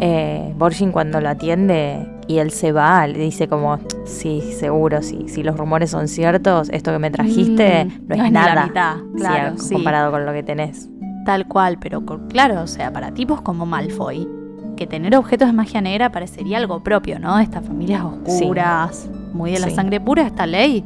[0.00, 5.24] Eh, Borgin cuando lo atiende y él se va, le dice como, sí, seguro, sí,
[5.28, 8.54] si los rumores son ciertos, esto que me trajiste Mm, no es nada.
[8.54, 9.74] la mitad, Sí, claro, sí.
[9.74, 10.88] comparado con lo que tenés.
[11.24, 14.28] Tal cual, pero claro, o sea, para tipos como Malfoy,
[14.76, 17.36] que tener objetos de magia negra parecería algo propio, ¿no?
[17.38, 20.84] De estas familias oscuras, muy de la sangre pura, esta ley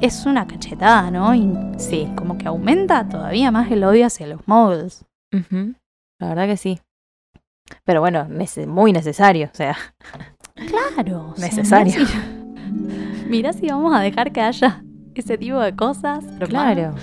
[0.00, 1.34] es una cachetada, ¿no?
[1.34, 2.08] Y Sí.
[2.16, 5.04] como que aumenta todavía más el odio hacia los muggles.
[6.20, 6.80] La verdad que sí.
[7.84, 9.76] Pero bueno, nece- muy necesario, o sea,
[10.54, 11.30] Claro.
[11.32, 11.94] o sea, Necesario.
[11.94, 14.82] Mirá si, mirá si vamos a dejar que haya
[15.14, 16.24] ese tipo de cosas.
[16.48, 16.94] claro.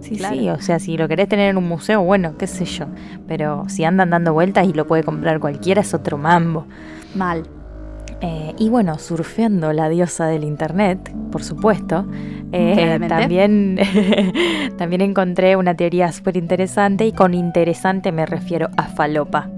[0.00, 0.34] Sí, Claro.
[0.36, 2.86] sí, o sea, si lo querés tener en un museo, bueno, qué sé yo.
[3.28, 6.66] Pero si andan dando vueltas y lo puede comprar cualquiera, es otro mambo.
[7.14, 7.44] Mal.
[8.20, 12.04] Eh, y bueno, surfeando la diosa del internet, por supuesto,
[12.52, 13.78] eh, también,
[14.76, 19.48] también encontré una teoría súper interesante y con interesante me refiero a falopa.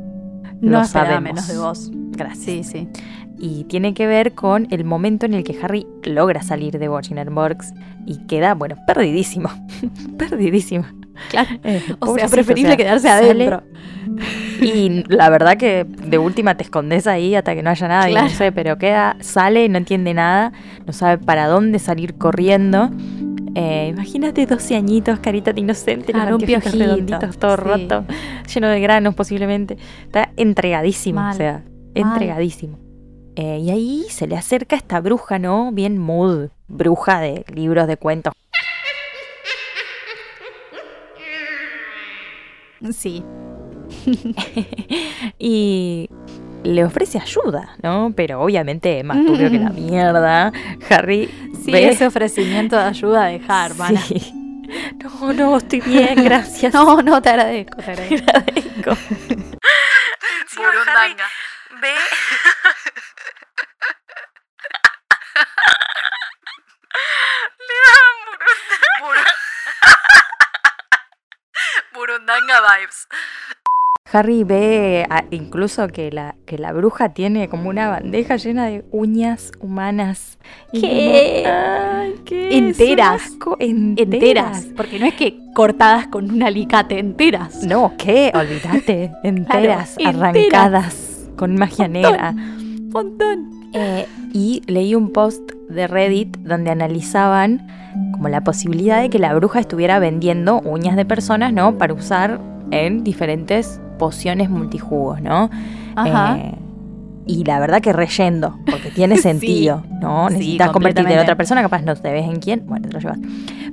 [0.64, 1.22] No Lo sabemos.
[1.22, 1.90] menos de vos.
[1.92, 2.44] Gracias.
[2.44, 2.88] Sí, sí.
[3.38, 7.10] Y tiene que ver con el momento en el que Harry logra salir de Box
[8.06, 9.50] y queda, bueno, perdidísimo.
[10.18, 10.84] perdidísimo.
[11.30, 11.50] Claro.
[11.64, 13.62] Eh, O sea, preferible o sea, quedarse adentro.
[14.60, 18.28] Y la verdad que de última te escondes ahí hasta que no haya nadie, Claro.
[18.28, 20.52] no sé, pero queda, sale, no entiende nada,
[20.86, 22.90] no sabe para dónde salir corriendo.
[23.54, 27.62] Eh, imagínate 12 añitos, carita de inocente, los Claro, un anteojitos piojito, redonditos, todo sí.
[27.62, 28.04] roto,
[28.52, 29.78] lleno de granos posiblemente.
[30.04, 32.78] Está entregadísimo, Mal, o sea, entregadísimo.
[33.36, 35.72] Eh, y ahí se le acerca esta bruja, ¿no?
[35.72, 38.32] Bien mood, bruja de libros de cuentos.
[42.92, 43.24] Sí.
[45.38, 46.08] y
[46.64, 48.12] le ofrece ayuda, ¿no?
[48.16, 50.52] Pero obviamente es más turbio que la mierda.
[50.90, 51.28] Harry
[51.64, 53.96] Sí, ve- ese ofrecimiento de ayuda de Harman.
[53.98, 54.32] Sí.
[55.02, 56.72] No, no, estoy bien, gracias.
[56.74, 58.30] No, no, te agradezco, te agradezco.
[58.34, 58.90] agradezco.
[60.42, 61.14] Encima Harry
[61.80, 61.94] ve...
[67.68, 68.16] Le daban
[69.02, 69.24] burundanga.
[71.92, 73.06] Burundanga vibes.
[74.14, 78.84] Harry ve a- incluso que la, que la bruja tiene como una bandeja llena de
[78.92, 80.38] uñas humanas.
[80.72, 81.42] ¿Qué?
[81.44, 81.54] como,
[82.00, 83.32] Ay, qué Enteras.
[83.58, 84.14] Enteras.
[84.14, 84.66] enteras.
[84.76, 87.64] Porque no es que cortadas con un alicate enteras.
[87.64, 88.30] No, ¿qué?
[88.34, 89.10] Olvídate.
[89.24, 92.30] Enteras, arrancadas con magia negra.
[92.36, 93.50] Un montón.
[93.72, 97.66] Eh, y leí un post de Reddit donde analizaban
[98.12, 101.76] como la posibilidad de que la bruja estuviera vendiendo uñas de personas, ¿no?
[101.78, 102.40] Para usar
[102.70, 105.48] en diferentes pociones multijugos, ¿no?
[105.96, 106.36] Ajá.
[106.36, 106.58] Eh,
[107.26, 109.22] y la verdad que reyendo, porque tiene Sí.
[109.22, 110.28] sentido, ¿no?
[110.28, 113.00] Sí, Necesitas convertirte en otra persona, capaz no te ves en quién, bueno, te lo
[113.00, 113.18] llevas.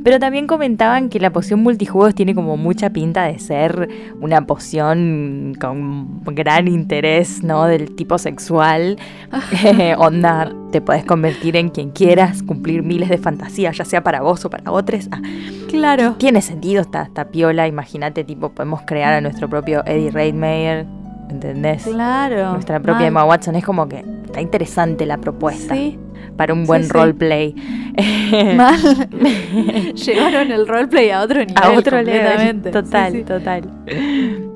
[0.04, 3.88] Pero también comentaban que la poción multijugos tiene como mucha pinta de ser
[4.20, 7.66] una poción con gran interés, ¿no?
[7.66, 8.98] Del tipo sexual.
[9.64, 14.22] Eh, onda, te puedes convertir en quien quieras, cumplir miles de fantasías, ya sea para
[14.22, 15.08] vos o para otros.
[15.12, 15.22] Ah,
[15.70, 16.16] Claro.
[16.18, 20.86] tiene sentido esta, esta piola, imagínate, tipo, podemos crear a nuestro propio Eddie Redmayne,
[21.32, 21.84] ¿entendés?
[21.84, 22.52] Claro.
[22.54, 23.08] Nuestra propia mal.
[23.08, 25.98] Emma Watson es como que está interesante la propuesta Sí.
[26.38, 26.90] para un Sí, buen sí.
[26.92, 27.56] roleplay.
[28.56, 28.80] Mal.
[29.96, 31.56] Llevaron el roleplay a otro nivel.
[31.62, 32.72] a otro completamente.
[32.72, 33.24] Total, Sí, sí.
[33.24, 33.62] total.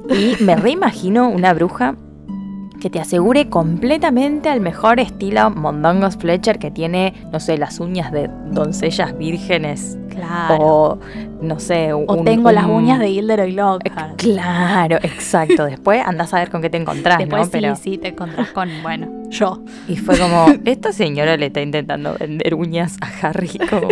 [0.10, 1.96] Y me reimagino una bruja
[2.80, 8.12] que te asegure completamente al mejor estilo Mondongos Fletcher que tiene, no sé, las uñas
[8.12, 10.56] de doncellas vírgenes Claro.
[10.60, 11.00] o
[11.42, 14.16] no sé, O un- tengo las uñas de Gilderoy Lockhart.
[14.16, 15.66] Claro, exacto.
[15.70, 17.46] Después andás a ver con qué te encontrás, Después ¿no?
[17.46, 19.62] sí, Pero sí, te encontrás con, bueno, yo.
[19.90, 23.90] y fue como, esta señora le está intentando vender uñas a Harry como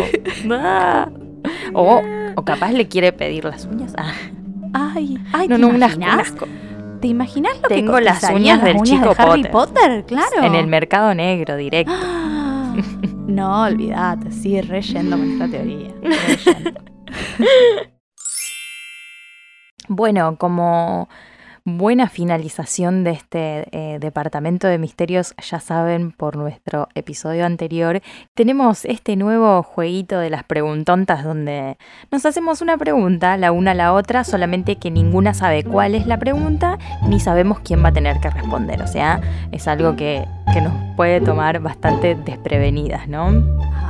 [0.52, 1.10] ah.
[1.74, 2.02] o,
[2.36, 3.94] o capaz le quiere pedir las uñas.
[3.98, 4.14] Ah,
[4.96, 6.20] Ay, ay, no, ¿te no, un asco, un imaginás?
[6.32, 6.48] asco.
[7.04, 9.52] ¿Te imaginas lo Tengo que las uñas las del uñas chico de Harry Potter.
[9.52, 10.06] Potter?
[10.06, 10.42] Claro.
[10.42, 11.92] En el mercado negro, directo.
[11.94, 12.74] Ah,
[13.28, 15.94] No, olvídate, sigue reyendo con esta teoría.
[16.02, 16.74] reyendo.
[19.90, 21.10] Bueno, como
[21.66, 28.02] buena finalización de este eh, departamento de misterios, ya saben por nuestro episodio anterior,
[28.34, 31.78] tenemos este nuevo jueguito de las preguntontas donde
[32.12, 36.06] nos hacemos una pregunta la una a la otra, solamente que ninguna sabe cuál es
[36.06, 38.82] la pregunta ni sabemos quién va a tener que responder.
[38.82, 43.32] O sea, es algo que, que nos puede tomar bastante desprevenidas, ¿no?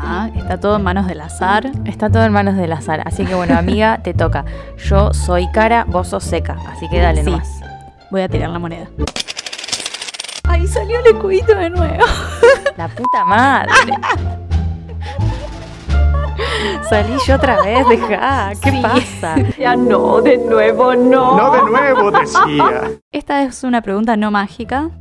[0.05, 1.71] Ah, está todo en manos del azar.
[1.85, 3.01] Está todo en manos del azar.
[3.05, 4.45] Así que bueno, amiga, te toca.
[4.77, 6.57] Yo soy cara, vos sos seca.
[6.69, 7.31] Así que dale Sí.
[7.31, 7.62] nomás.
[8.13, 8.85] Voy a tirar la moneda.
[10.43, 12.03] Ahí salió el escudito de nuevo.
[12.77, 13.71] La puta madre.
[16.87, 18.51] Salí yo otra vez, deja.
[18.61, 18.81] ¿Qué Sí.
[18.83, 19.35] pasa?
[19.57, 21.35] Ya no, de nuevo no.
[21.37, 22.91] No de nuevo, decía.
[23.11, 24.91] Esta es una pregunta no mágica.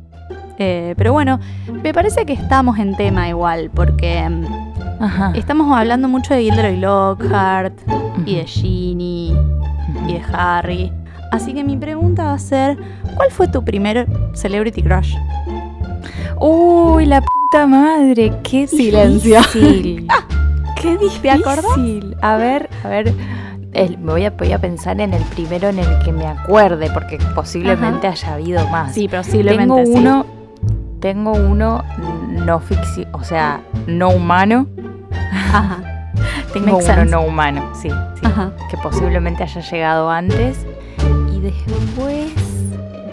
[0.57, 1.39] eh, pero bueno,
[1.83, 5.33] me parece que estamos en tema igual, porque mm, Ajá.
[5.35, 7.73] estamos hablando mucho de Gilderoy Lockhart
[8.25, 9.37] y de Ginny
[10.07, 10.91] y de Harry.
[11.33, 12.77] Así que mi pregunta va a ser,
[13.15, 15.15] ¿cuál fue tu primer celebrity crush?
[16.39, 18.31] Uy, la puta madre.
[18.43, 19.39] Qué Silencio.
[19.39, 20.07] difícil.
[20.81, 21.29] Qué difícil.
[21.31, 21.65] acordás?
[22.21, 23.13] A ver, a ver.
[23.73, 26.89] el- me voy a, voy a pensar en el primero en el que me acuerde,
[26.93, 28.93] porque posiblemente haya habido más.
[28.93, 29.91] Sí, posiblemente tengo sí.
[29.95, 30.25] uno,
[30.99, 31.83] tengo uno
[32.29, 34.67] no ficción, o sea, no humano.
[35.31, 35.79] Ajá.
[36.53, 37.11] Tengo Makes uno sense.
[37.11, 38.27] no humano, sí, sí,
[38.69, 40.67] que posiblemente haya llegado antes.
[41.43, 42.31] Después,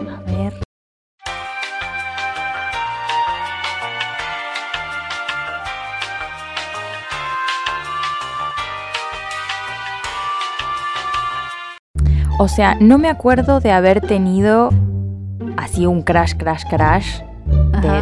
[0.08, 0.52] a ver.
[12.38, 14.70] O sea, no me acuerdo de haber tenido
[15.56, 17.22] así un crash, crash, crash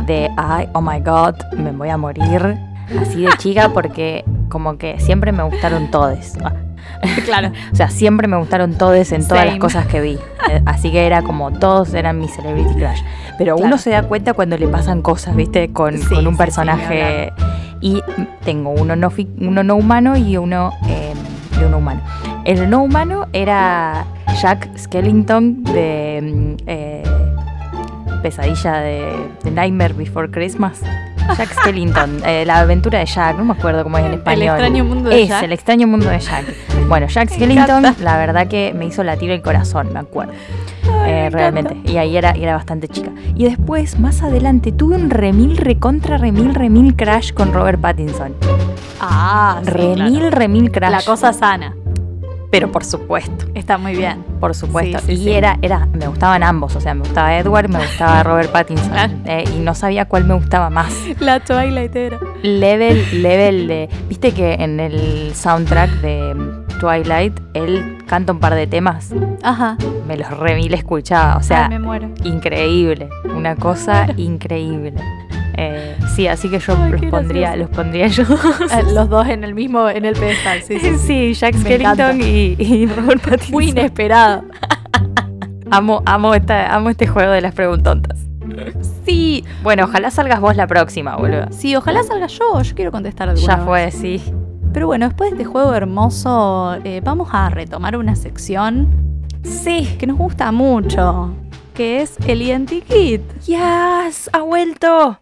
[0.06, 2.58] de, ay, oh my god, me voy a morir
[3.00, 6.36] así de chica porque como que siempre me gustaron todes.
[7.24, 7.53] Claro.
[7.72, 10.18] O sea, siempre me gustaron todes en todas las cosas que vi.
[10.51, 13.01] Eh, Así que era como todos eran mi celebrity crush.
[13.38, 13.66] Pero Claro.
[13.68, 15.72] uno se da cuenta cuando le pasan cosas, ¿viste?
[15.72, 17.32] Con, Sí, con un sí, sí, personaje.
[17.80, 18.03] y
[18.44, 21.12] tengo uno no, fi- uno no humano y uno, eh,
[21.61, 22.01] y uno humano.
[22.44, 24.05] El no humano era
[24.40, 27.03] Jack Skellington de mm, eh,
[28.22, 29.12] Pesadilla de,
[29.44, 30.80] de Nightmare Before Christmas.
[31.36, 34.48] Jack Skellington, eh, la aventura de Jack, no me acuerdo cómo es en El español.
[34.56, 35.42] extraño mundo de es, Jack.
[35.44, 36.44] el extraño mundo de Jack.
[36.88, 40.32] Bueno, Jack Skellington, la verdad que me hizo latir el corazón, me acuerdo.
[41.06, 41.76] Eh, realmente.
[41.84, 43.10] Y ahí era, era bastante chica.
[43.34, 48.34] Y después, más adelante, tuve un remil, recontra, remil, remil crash con Robert Pattinson.
[49.00, 50.30] Ah, sí, remil, claro.
[50.30, 50.90] remil crash.
[50.90, 51.74] La cosa sana.
[52.51, 54.24] Pero por supuesto, Está muy bien.
[54.40, 54.99] por supuesto.
[55.01, 55.32] Sí, sí, y sí.
[55.32, 56.74] era, era, me gustaban ambos.
[56.76, 58.88] O sea, me gustaba Edward, me gustaba Robert Pattinson.
[58.90, 59.12] Claro.
[59.26, 60.92] Eh, y no sabía cuál me gustaba más.
[61.20, 62.18] La Twilight era.
[62.42, 63.88] Level, level de.
[64.09, 66.34] Viste que en el soundtrack de
[66.80, 69.11] Twilight él canta un par de temas.
[69.42, 69.76] Ajá.
[70.07, 71.36] Me los remil escuchaba.
[71.36, 72.09] O sea, Ay, me muero.
[72.24, 73.11] increíble.
[73.34, 74.94] Una cosa increíble.
[75.61, 77.68] Eh, sí, así que yo Ay, los pondría, gracioso.
[77.68, 78.22] los pondría yo.
[78.22, 80.90] Eh, Los dos en el mismo, en el pedestal, sí, sí.
[80.90, 80.98] sí.
[80.98, 82.12] sí, Jack Me encanta.
[82.12, 83.50] Skellington y, y Robert Pattinson.
[83.52, 84.44] Muy inesperado.
[85.70, 88.18] Amo, amo, esta, amo este juego de las preguntontas.
[89.04, 91.46] Sí, Bueno, ojalá salgas vos la próxima, boludo.
[91.50, 92.62] sí, ojalá salga yo.
[92.62, 93.64] Yo quiero contestar alguna Ya vez.
[93.66, 94.22] fue, sí.
[94.72, 98.88] Pero bueno, después de este juego hermoso, eh, vamos a retomar una sección
[99.42, 99.96] Sí.
[99.98, 101.34] que nos gusta mucho,
[101.74, 103.20] que es el Identikit.
[103.44, 105.20] Yes, ha vuelto.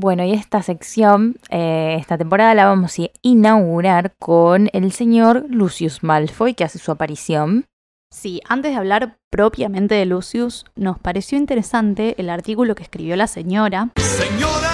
[0.00, 6.04] Bueno, y esta sección, eh, esta temporada la vamos a inaugurar con el señor Lucius
[6.04, 7.66] Malfoy, que hace su aparición.
[8.12, 13.26] Sí, antes de hablar propiamente de Lucius, nos pareció interesante el artículo que escribió la
[13.26, 14.70] señora ¡Señora!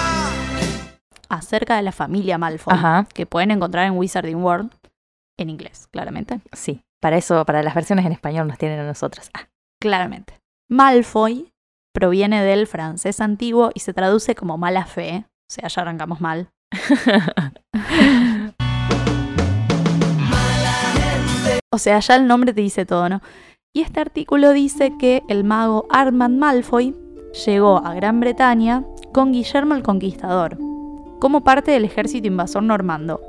[1.27, 3.07] acerca de la familia Malfoy, Ajá.
[3.11, 4.71] que pueden encontrar en Wizarding World,
[5.39, 6.39] en inglés, claramente.
[6.53, 9.31] Sí, para eso, para las versiones en español nos tienen a nosotras.
[9.33, 9.47] Ah,
[9.81, 10.39] Claramente.
[10.69, 11.51] Malfoy
[12.05, 15.25] proviene del francés antiguo y se traduce como mala fe.
[15.25, 16.49] O sea, ya arrancamos mal.
[21.71, 23.21] O sea, ya el nombre te dice todo, ¿no?
[23.73, 26.95] Y este artículo dice que el mago Armand Malfoy
[27.45, 30.57] llegó a Gran Bretaña con Guillermo el Conquistador,
[31.19, 33.19] como parte del ejército invasor normando,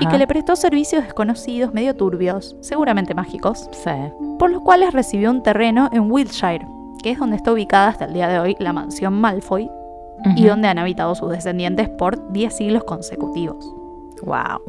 [0.00, 3.90] y que le prestó servicios desconocidos medio turbios, seguramente mágicos, Sí.
[4.36, 6.66] por los cuales recibió un terreno en Wiltshire,
[7.02, 9.70] que es donde está ubicada hasta el día de hoy la mansión Malfoy
[10.36, 13.64] y donde han habitado sus descendientes por 10 siglos consecutivos.
[14.22, 14.60] Wow,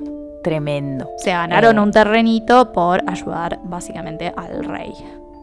[0.43, 1.07] tremendo.
[1.17, 1.81] Se ganaron Eh.
[1.81, 4.91] un terrenito por ayudar básicamente al rey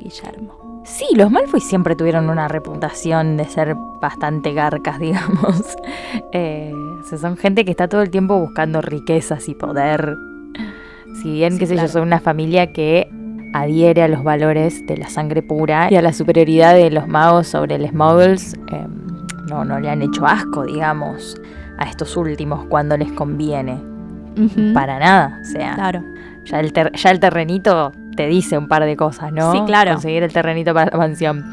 [0.00, 0.54] Guillermo.
[0.82, 5.76] Sí, los Malfoy siempre tuvieron una reputación de ser bastante garcas, digamos.
[6.32, 10.16] Eh, o sea, son gente que está todo el tiempo buscando riquezas y poder.
[11.22, 11.86] Si bien, Sí, qué sé claro.
[11.88, 13.08] yo, son una familia que
[13.52, 17.48] adhiere a los valores de la sangre pura y a la superioridad de los magos
[17.48, 18.86] sobre los muggles, eh,
[19.48, 21.40] no, no le han hecho asco, digamos,
[21.78, 23.78] a estos últimos cuando les conviene.
[24.74, 26.02] Para nada, o sea, Claro.
[26.44, 29.52] ya el, ter- ya el terrenito te dice un par de cosas, ¿no?
[29.52, 29.92] Sí, claro.
[29.92, 31.44] Conseguir el terrenito para la mansión.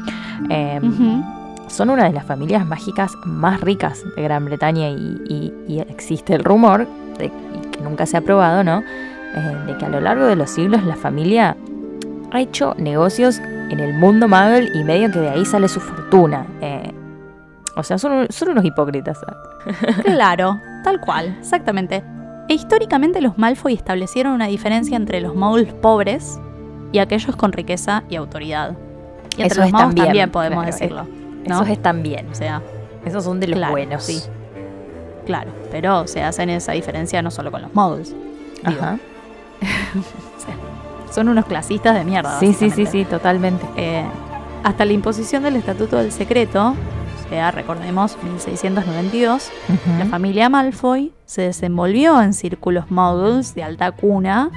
[0.48, 1.22] Eh, Ujú.
[1.66, 6.34] Son una de las familias mágicas más ricas de Gran Bretaña y, y- y existe
[6.34, 6.86] el rumor,
[7.18, 7.30] de,
[7.72, 8.78] que nunca se ha probado, ¿no?
[8.80, 11.56] Eh, de que a lo largo de los siglos la familia
[12.30, 16.46] ha hecho negocios en el mundo Muggle y medio que de ahí sale su fortuna.
[16.60, 16.92] Eh,
[17.76, 19.18] o sea, son, son unos hipócritas.
[20.04, 22.02] Claro, tal cual, exactamente.
[22.48, 26.38] E históricamente los Malfoy establecieron una diferencia entre los muggles pobres
[26.92, 28.76] y aquellos con riqueza y autoridad.
[29.36, 31.06] Y entre Eso los también, podemos claro, decirlo.
[31.46, 31.56] ¿no?
[31.56, 32.28] Esos están bien.
[32.30, 32.62] O sea,
[33.04, 34.02] Esos son de los Claro, buenos.
[34.04, 34.22] sí.
[35.26, 38.16] claro, pero se hacen esa diferencia no solo con los digo.
[38.64, 38.98] Ajá.
[41.10, 42.38] Son unos clasistas de mierda.
[42.40, 43.64] Sí, sí, sí, sí, totalmente.
[43.76, 44.04] Eh,
[44.64, 46.74] hasta la imposición del Estatuto del Secreto,
[47.24, 49.98] o sea, recordemos 1692, Ujú.
[49.98, 54.50] la familia Malfoy se desenvolvió en círculos muggles de alta cuna.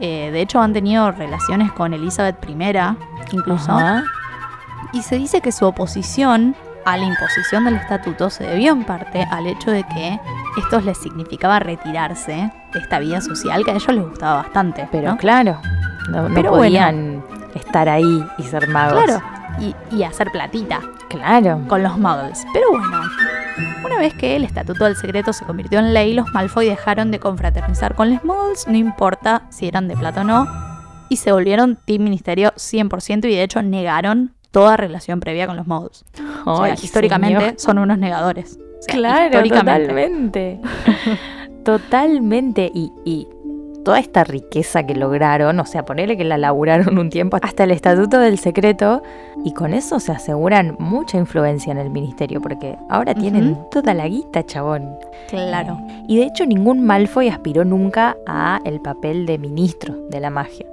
[0.00, 2.56] Eh, de hecho, han tenido relaciones con Elizabeth I,
[3.32, 3.76] incluso.
[4.92, 6.54] Y se dice que su oposición
[6.86, 10.20] a la imposición del estatuto se debió en parte al hecho de que
[10.56, 14.88] esto les significaba retirarse de esta vida social que a ellos les gustaba bastante.
[14.92, 15.16] Pero ¿no?
[15.18, 15.60] claro,
[16.08, 17.24] no, no Pero podían
[17.54, 19.04] estar ahí y ser magos.
[19.04, 19.22] Claro,
[19.58, 21.60] y, y hacer platita Claro.
[21.66, 22.46] con los muggles.
[22.52, 23.02] Pero bueno,
[23.84, 27.18] una vez que el estatuto del secreto se convirtió en ley, los Malfoy dejaron de
[27.18, 30.46] confraternizar con los muggles, no importa si eran de plata o no,
[31.08, 35.66] y se volvieron Team Ministerio 100% y de hecho negaron toda relación previa con los
[35.66, 36.02] muggles.
[36.46, 37.54] O sea, históricamente señor.
[37.58, 38.58] son unos negadores.
[38.58, 40.58] O sea, Claro, totalmente.
[41.62, 42.70] totalmente.
[42.72, 43.28] Y, y
[43.84, 47.70] toda esta riqueza que lograron, o sea, ponerle que la laburaron un tiempo hasta el
[47.70, 49.02] estatuto del secreto,
[49.44, 54.08] y con eso se aseguran mucha influencia en el ministerio, porque ahora tienen toda la
[54.08, 54.96] guita, chabón.
[55.28, 55.78] Claro.
[56.08, 60.64] Y de hecho ningún Malfoy aspiró nunca a el papel de ministro de la magia.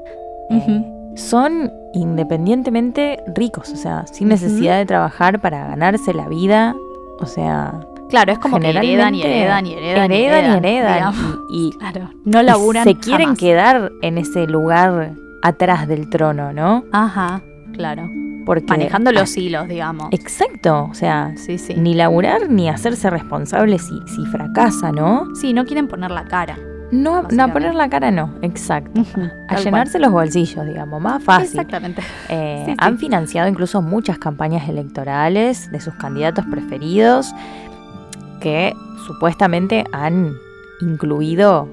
[0.50, 1.03] Eh, Ujú.
[1.16, 6.76] Son independientemente ricos, o sea, sin necesidad de trabajar para ganarse la vida,
[7.20, 10.12] o sea, Claro, es como que heredan y heredan y heredan.
[10.12, 11.14] y heredan y heredan,
[11.50, 13.40] y, y- Claro, no y laburan se quieren jamás.
[13.40, 16.84] quedar en ese lugar atrás del trono, ¿no?
[16.92, 17.42] Ajá,
[17.74, 18.10] claro.
[18.46, 20.08] Porque Manejando los hilos, digamos.
[20.12, 21.76] Exacto, o sea, Sí, sí.
[21.78, 25.34] ni laburar ni hacerse responsable si, si fracasa, ¿no?
[25.36, 26.58] Sí, no quieren poner la cara.
[26.94, 29.02] No, no a poner la cara no, exacto.
[29.50, 31.46] A llenarse los bolsillos, digamos, más fácil.
[31.60, 32.02] Exactamente.
[32.30, 32.78] Eh, Sí, sí.
[32.80, 37.34] Han financiado incluso muchas campañas electorales de sus candidatos preferidos
[38.40, 38.74] que
[39.08, 40.34] supuestamente han
[40.82, 41.68] incluido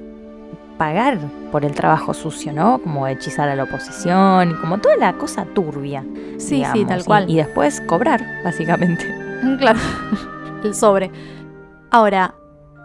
[0.78, 1.18] pagar
[1.52, 2.78] por el trabajo sucio, ¿no?
[2.78, 6.04] Como hechizar a la oposición, como toda la cosa turbia.
[6.38, 7.28] Sí, sí, tal y- cual.
[7.30, 9.04] Y, después cobrar, básicamente.
[9.58, 9.78] Claro.
[10.62, 11.10] El sobre.
[11.90, 12.34] Ahora,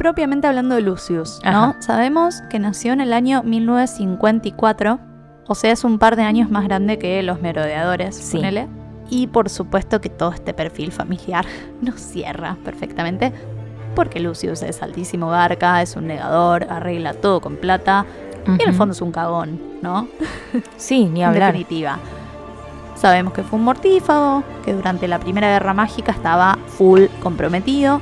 [0.05, 1.49] propiamente hablando de Lucius, ¿no?
[1.49, 1.75] Ajá.
[1.81, 4.99] Sabemos que nació en el año 1954,
[5.47, 8.37] o sea, es un par de años más grande que los merodeadores, Sí.
[8.37, 8.67] ponele.
[9.09, 11.43] Y por supuesto que todo este perfil familiar
[11.81, 13.33] nos cierra perfectamente,
[13.95, 18.05] porque Lucius es altísimo garca, es un negador, arregla todo con plata,
[18.45, 20.07] y en el fondo es un cagón, ¿no?
[20.77, 21.47] Sí, ni en hablar.
[21.53, 21.97] definitiva.
[22.95, 28.01] Sabemos que fue un mortífago, que durante la Primera Guerra Mágica estaba full comprometido,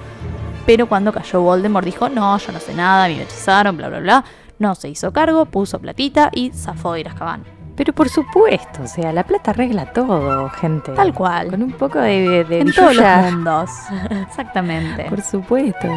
[0.66, 4.24] pero cuando cayó Voldemort dijo, no, yo no sé nada, me hechizaron, bla, bla, bla.
[4.60, 7.44] No se hizo cargo, puso platita y zafó de ir a Azkaban.
[7.76, 10.92] Pero por supuesto, o sea, la plata arregla todo, gente.
[10.92, 11.50] Tal cual.
[11.50, 13.70] Con un poco de, de en todos los mundos.
[14.28, 15.06] Exactamente.
[15.10, 15.88] Por supuesto.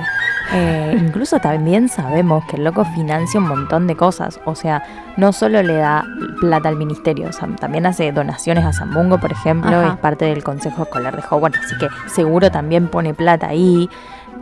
[0.55, 4.41] Eh, incluso también sabemos que el loco financia un montón de cosas.
[4.47, 4.83] O sea,
[5.19, 6.03] no solo le da
[6.41, 9.95] plata al ministerio, o sea, también hace donaciones a Zambungo, por ejemplo, Ajá.
[9.95, 13.91] es parte del consejo escolar de Hogwarts, así que seguro también pone plata ahí.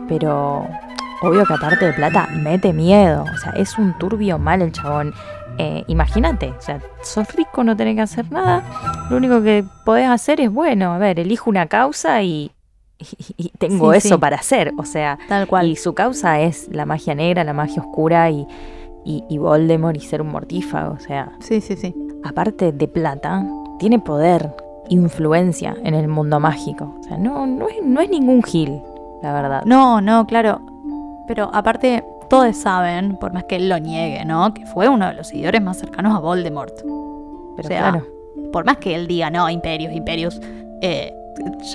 [0.07, 0.67] Pero
[1.21, 3.23] obvio que aparte de plata, mete miedo.
[3.33, 5.13] O sea, es un turbio mal el chabón.
[5.57, 8.61] Eh, Imagínate, o sea, sos rico, no tenés que hacer nada.
[9.09, 12.51] Lo único que podés hacer es, bueno, a ver, elijo una causa y,
[12.99, 14.21] y- y tengo Sí, eso sí.
[14.21, 14.73] para hacer.
[14.77, 15.67] O sea, Tal cual.
[15.67, 18.45] y su causa es la magia negra, la magia oscura y,
[19.05, 20.93] y, y Voldemort y ser un mortífago.
[20.93, 21.95] O sea, Sí, sí, sí.
[22.25, 23.45] aparte de plata,
[23.79, 24.51] tiene poder,
[24.89, 26.95] influencia en el mundo mágico.
[26.99, 28.81] O sea, no, no, es, no es ningún gil,
[29.21, 29.63] la verdad.
[29.65, 30.61] No, no, claro.
[31.27, 34.53] Pero aparte, todos saben, por más que él lo niegue, ¿no?
[34.53, 36.73] Que fue uno de los seguidores más cercanos a Voldemort.
[36.75, 36.91] pero
[37.57, 38.05] o sea, claro.
[38.51, 40.39] por más que él diga, no, imperios, imperios,
[40.81, 41.13] eh,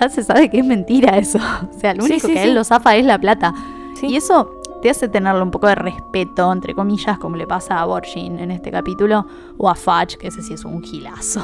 [0.00, 1.38] ya se sabe que es mentira eso.
[1.76, 2.48] O sea, lo único sí, que sí.
[2.48, 3.54] él lo zafa es la plata.
[4.02, 7.84] Y eso te hace tenerle un poco de respeto, entre comillas, como le pasa a
[7.84, 9.26] Borgin en este capítulo,
[9.58, 11.42] o a Fudge, que ese sí es un gilazo.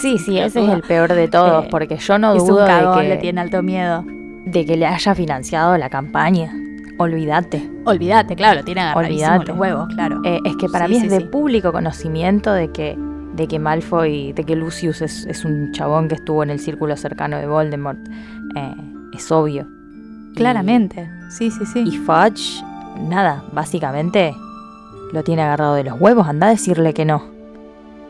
[0.00, 2.66] Sí, sí, ese es el peor de todos, Eh, porque yo no es un dudo
[2.66, 4.04] cagón, de le que, tiene alto miedo.
[4.44, 6.52] De que le haya financiado la campaña.
[6.98, 7.68] Olvídate.
[7.84, 10.20] Olvídate, claro, lo tiene agarradísimo los huevos, claro.
[10.24, 11.24] Eh, es que para Sí, mí sí, es de sí.
[11.24, 12.96] público conocimiento de que,
[13.34, 16.96] de que Malfoy, de que Lucius es, es un chabón que estuvo en el círculo
[16.96, 17.98] cercano de Voldemort.
[18.56, 18.74] Eh,
[19.12, 19.66] es obvio.
[20.32, 21.08] Y- Claramente.
[21.30, 21.80] Sí, sí, sí.
[21.84, 22.62] Y Fudge,
[23.00, 24.32] nada, básicamente
[25.12, 26.28] lo tiene agarrado de los huevos.
[26.28, 27.24] Anda a decirle que no.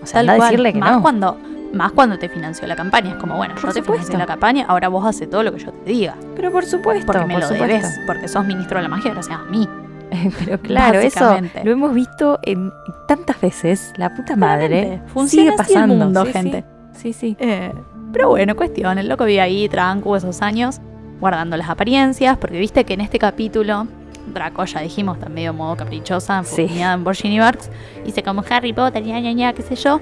[0.03, 1.03] O sea, Tal anda a decirle que más no.
[1.03, 1.39] Cuando,
[1.75, 3.11] más cuando te financió la campaña.
[3.13, 3.93] Es como, bueno, Por yo te supuesto.
[4.07, 6.15] financié la campaña, ahora vos haces todo lo que yo te diga.
[6.37, 7.67] Pero por supuesto, Porque me por lo supuesto.
[7.67, 9.69] debes, porque sos ministro de la magia gracias a mí.
[10.45, 12.71] Pero claro, eso lo hemos visto en
[13.09, 13.93] tantas veces.
[13.97, 15.01] La puta madre.
[15.09, 15.95] Funciona Sigue el pasando.
[16.05, 16.65] mundo, Sí, gente.
[16.93, 17.37] Sí, sí.
[17.41, 17.73] Eh,
[18.13, 18.97] pero bueno, cuestión.
[18.99, 20.81] El loco vive ahí, tranquilo, esos años,
[21.19, 23.89] guardando las apariencias, porque viste que en este capítulo.
[24.33, 26.67] Draco, ya dijimos, está medio modo caprichosa, Sí.
[26.81, 27.69] en Borgin y Barks.
[28.07, 30.01] Dice como Harry Potter, ña, ña, ña, qué sé yo.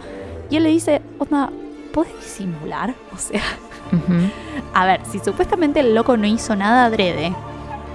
[0.53, 1.49] Y él le dice, onda,
[1.95, 2.95] ¿podés disimular?
[3.15, 3.41] O sea.
[4.75, 7.33] A ver, si supuestamente el loco no hizo nada adrede,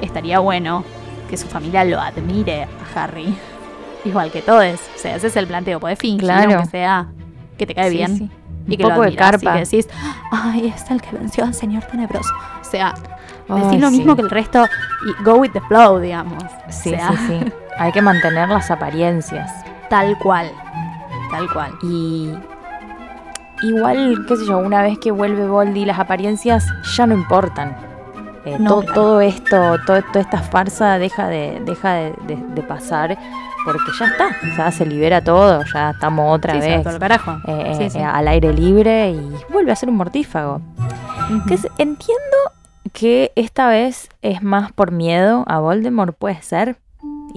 [0.01, 0.83] estaría bueno
[1.29, 2.67] que su familia lo admire a
[3.03, 3.35] Harry.
[4.05, 4.79] Igual que todos.
[4.95, 5.79] O sea, ese es el planteo.
[5.79, 6.51] Podés fingir, Claro.
[6.55, 7.07] aunque sea
[7.59, 8.17] que te cae Sí, bien.
[8.17, 8.29] sí.
[8.67, 9.53] Y Un que lo poco de admirás y carpa.
[9.53, 9.87] que decís,
[10.31, 12.29] ay, es el que venció al señor tenebroso.
[12.61, 12.93] O sea,
[13.49, 13.97] Ay, decir lo sí.
[13.97, 14.65] mismo que el resto
[15.19, 16.43] y go with the flow, digamos.
[16.69, 17.51] Sí, o sea, sí, sí.
[17.79, 19.51] Hay que mantener las apariencias.
[19.89, 20.51] Tal cual.
[21.31, 21.71] Tal cual.
[21.83, 22.33] Y
[23.63, 26.65] igual, qué sé yo, una vez que vuelve Voldy, las apariencias
[26.95, 27.75] ya no importan.
[28.45, 28.93] Eh, No, todo, claro.
[28.93, 33.17] todo esto, todo- toda esta farsa deja de, deja de, de- de pasar
[33.65, 37.37] porque ya está, ya se libera todo, ya estamos otra Sí, vez carajo.
[37.45, 40.61] eh, Sí, eh, al aire libre y vuelve a ser un mortífago.
[41.49, 42.37] Que es- entiendo
[42.93, 46.77] que esta vez es más por miedo a Voldemort, puede ser,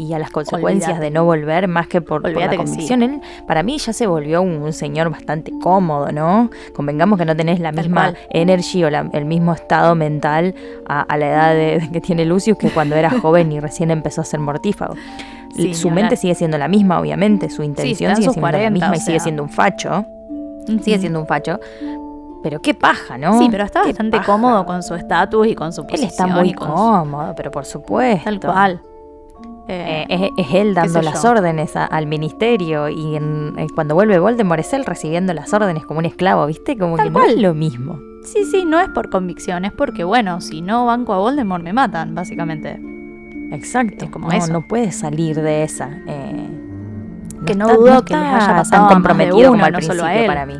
[0.03, 2.57] y a las consecuencias de no volver, más que por, la sí.
[2.57, 3.03] convicción.
[3.03, 6.51] Él, para mí, ya se volvió un, un señor bastante cómodo, ¿no?
[6.75, 10.55] Convengamos que no tenés la Tal misma energy o la- el mismo estado mental
[10.87, 13.91] a, a la edad de, de que tiene Lucius que cuando era joven y recién
[13.91, 14.95] empezó a ser mortífago.
[15.55, 18.91] Sí, Su mente sigue siendo la misma, obviamente, su intención sigue siendo 40, la misma
[18.93, 20.07] o y sigue siendo un facho.
[20.83, 21.59] Sigue siendo un facho.
[22.43, 23.39] Pero qué paja, ¿no?
[23.39, 24.33] Sí, pero está bastante paja.
[24.33, 26.09] cómodo con su estatus y con su Él posición.
[26.11, 28.25] está muy su- cómodo, pero por supuesto.
[28.25, 28.81] Tal cual.
[29.73, 31.31] Eh, Eh, es, es él dando las yo.
[31.31, 35.87] órdenes a- al ministerio y en- eh, cuando vuelve Voldemort es él recibiendo las órdenes
[35.87, 36.77] como un esclavo, ¿viste?
[36.77, 37.31] Como Tal que no cual.
[37.31, 37.99] es lo mismo.
[38.25, 41.73] sí, sí, no es por convicción, es porque, bueno, si no banco a Voldemort me
[41.73, 42.81] matan, básicamente.
[43.53, 44.05] Exacto.
[44.05, 44.53] Es como no, eso.
[44.53, 45.89] no puede salir de esa.
[46.07, 46.49] eh,
[47.47, 50.07] Que no dudo que les haya pasado tan comprometido uno, como al no solo a
[50.07, 50.27] principio él.
[50.27, 50.55] para mí.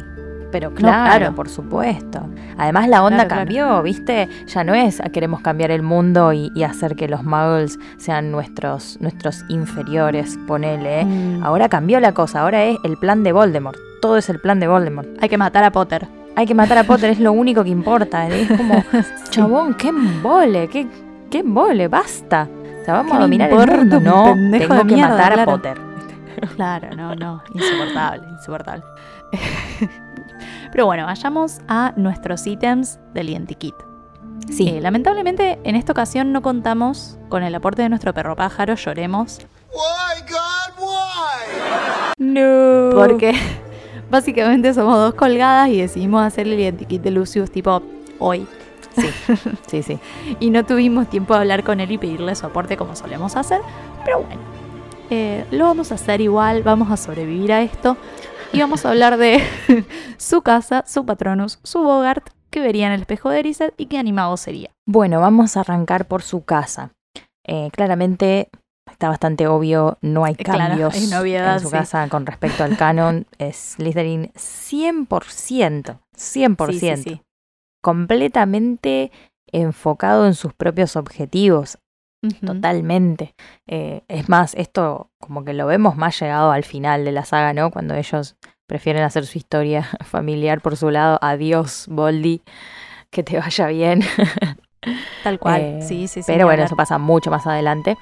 [0.53, 1.35] Pero claro, claro.
[1.35, 2.27] por supuesto.
[2.59, 3.41] Además la onda Claro, claro.
[3.45, 4.29] cambió, ¿viste?
[4.47, 8.31] Ya no es "Ah, queremos cambiar el mundo y, y hacer que los muggles sean
[8.33, 11.05] nuestros, nuestros inferiores, ponele.
[11.05, 13.77] Mm, Ahora cambió la cosa, ahora es el plan de Voldemort.
[14.03, 15.09] Todo es el plan de Voldemort.
[15.23, 16.09] Hay que matar a Potter.
[16.37, 18.27] Hay que matar a Potter, es lo único que importa.
[18.29, 18.83] Es como,
[19.31, 20.87] chabón, qué embole, qué,
[21.31, 22.49] qué embole, basta.
[22.81, 23.99] O sea, vamos ¿Qué a dominar el mundo.
[23.99, 24.25] un No,
[24.59, 25.45] tengo que mierda, matar a.
[25.45, 25.79] Potter.
[26.57, 27.43] Claro, no, no.
[27.55, 28.83] Insoportable, insoportable.
[30.73, 33.75] Pero bueno, vayamos a nuestros ítems del identikit.
[34.51, 38.75] Sí, Eh, lamentablemente, en esta ocasión no contamos con el aporte de nuestro perro pájaro,
[38.75, 39.41] lloremos.
[39.73, 42.15] Why, God, why?
[42.19, 42.91] no.
[42.95, 43.35] Porque
[44.11, 47.83] básicamente somos dos colgadas y decidimos hacer el identikit de Lucius tipo
[48.19, 48.47] hoy.
[49.69, 49.99] Sí, sí.
[50.41, 53.61] Y no tuvimos tiempo de hablar con él y pedirle su aporte como solemos hacer.
[54.05, 54.41] Pero bueno,
[55.11, 57.97] eh, lo vamos a hacer igual, vamos a sobrevivir a esto.
[58.53, 59.43] Y vamos a hablar de
[60.19, 63.99] su casa, su patronus, su Bogart, que vería en el espejo de Erised y qué
[63.99, 64.71] animado sería.
[64.87, 66.91] Bueno, vamos a arrancar por su casa.
[67.47, 68.51] Eh, claramente
[68.91, 71.73] está bastante obvio, no hay Eh, claro, cambios hay novedad, en su sí.
[71.73, 73.27] casa con respecto al canon.
[73.39, 76.73] Es Slytherin 100%, 100%.
[76.73, 77.23] Sí, sí,
[77.83, 79.13] completamente
[79.53, 81.79] enfocado en sus propios objetivos,
[82.45, 83.35] totalmente.
[83.67, 87.55] Eh, es más, esto como que lo vemos más llegado al final de la saga,
[87.55, 87.71] ¿no?
[87.71, 88.37] Cuando ellos
[88.71, 91.19] prefieren hacer su historia familiar por su lado.
[91.23, 92.41] Adiós, Boldy,
[93.11, 94.05] que te vaya bien.
[95.25, 95.61] Tal cual.
[95.61, 96.27] Eh, sí, sí, sí.
[96.33, 96.67] Pero bueno, hablar.
[96.67, 97.99] eso pasa mucho más adelante.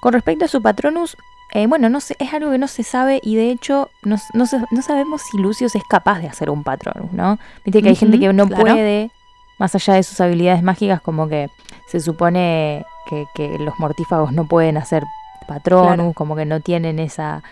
[0.00, 1.14] Con respecto a su patronus,
[1.52, 4.46] eh, bueno, no sé, es algo que no se sabe y de hecho no, no,
[4.70, 7.38] no sabemos si Lucius es capaz de hacer un patronus, ¿no?
[7.66, 8.62] Viste que hay gente que no claro.
[8.62, 9.10] puede,
[9.58, 11.50] más allá de sus habilidades mágicas, como que
[11.86, 15.04] se supone que, que los mortífagos no pueden hacer
[15.46, 16.12] patronus, Claro.
[16.14, 17.42] como que no tienen esa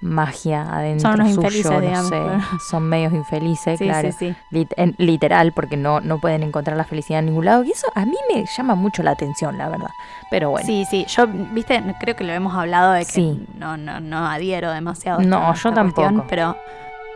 [0.00, 4.16] magia adentro Son unos suyo, infelices, no digamos, sé, son medios infelices, Sí, claro sí,
[4.30, 4.36] sí.
[4.52, 7.64] lit- en- literal, porque no, no pueden encontrar la felicidad en ningún lado.
[7.64, 9.90] Y eso a mí me llama mucho la atención, la verdad.
[10.30, 10.66] Pero bueno.
[10.66, 13.46] Sí, sí, yo, viste, creo que lo hemos hablado de que Sí.
[13.56, 15.20] no, no, no adhiero demasiado.
[15.20, 16.02] a No, esta- yo tampoco.
[16.02, 16.56] cuestión, pero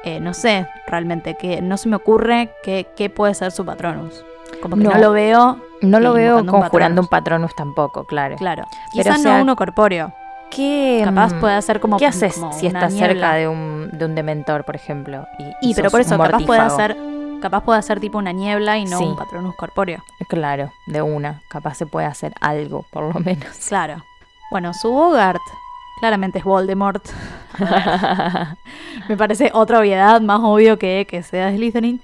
[0.05, 4.25] eh, no sé realmente, que no se me ocurre que, qué puede ser su patronus.
[4.61, 4.99] Como que no, No.
[4.99, 7.51] lo veo, no lo veo invocando un conjurando un patronus.
[7.53, 8.37] patronus tampoco, claro.
[8.37, 8.65] claro.
[8.93, 10.13] Quizás no uno corpóreo.
[10.55, 11.97] ¿Qué, Capaz mm, puede ser como.
[11.97, 13.09] ¿Qué haces como si estás niebla.
[13.13, 15.27] cerca de un, de un dementor, por ejemplo?
[15.39, 16.97] Y, Y pero por eso, capaz puede ser.
[17.41, 19.05] Capaz puede ser tipo una niebla y no Sí.
[19.05, 20.05] un patronus corpóreo.
[20.29, 21.43] Claro, de una.
[21.49, 23.49] Capaz se puede hacer algo, por lo menos.
[23.69, 24.05] Claro.
[24.53, 25.41] Bueno, su Bogart
[25.99, 27.05] claramente es Voldemort.
[29.09, 32.01] Me parece otra obviedad más obvio que que sea Slytherin.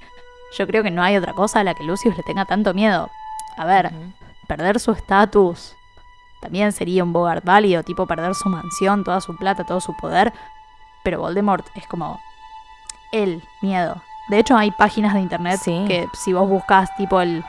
[0.57, 3.11] Yo creo que no hay otra cosa a la que Lucius le tenga tanto miedo.
[3.57, 3.90] A ver,
[4.46, 5.74] perder su estatus
[6.41, 10.32] también sería un Bogart válido, tipo perder su mansión, toda su plata, todo su poder.
[11.05, 12.20] Pero Voldemort es como
[13.12, 14.03] el miedo.
[14.28, 15.84] De hecho, hay páginas de internet Sí.
[15.89, 17.43] que si vos buscas tipo el,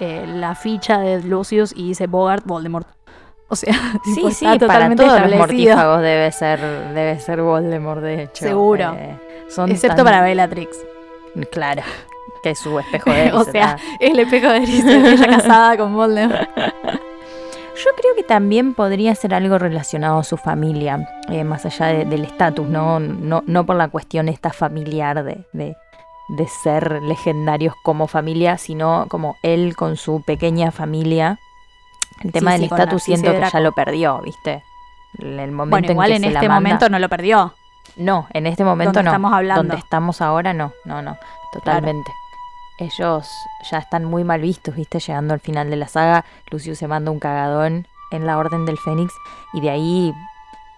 [0.00, 2.86] eh, la ficha de Lucius y dice Bogart, Voldemort.
[3.48, 3.72] O sea,
[4.04, 6.60] Sí, sí, está para totalmente todos los mortífagos debe ser,
[6.92, 8.44] debe ser Voldemort, de hecho.
[8.44, 8.94] Seguro.
[8.98, 9.18] Eh,
[9.48, 10.76] son Excepto tan- para Bellatrix.
[11.52, 11.82] Claro.
[12.42, 13.78] Que es su espejo de o sea, ¿verdad?
[14.00, 16.48] el espejo de Eris, ella casada con Voldemort.
[17.84, 22.04] Yo creo que también podría ser algo relacionado a su familia, eh, más allá de-
[22.06, 22.98] del estatus, ¿no?
[23.00, 25.76] No, no por la cuestión esta familiar de, de,
[26.28, 31.38] de ser legendarios como familia, sino como él con su pequeña familia.
[32.24, 34.62] El tema Sí, del estatus siento que ya lo perdió, ¿viste?
[35.18, 37.54] En el momento Bueno, igual que en se la este manda- momento no lo perdió.
[37.96, 39.10] No, en este momento Donde no.
[39.10, 39.62] estamos hablando.
[39.62, 41.16] Donde estamos ahora no, no, no,
[41.52, 42.10] totalmente.
[42.78, 43.28] Ellos
[43.70, 45.00] ya están muy mal vistos, ¿viste?
[45.00, 48.78] Llegando al final de la saga, Lucius se manda un cagadón en la Orden del
[48.78, 49.12] Fénix
[49.52, 50.14] y de ahí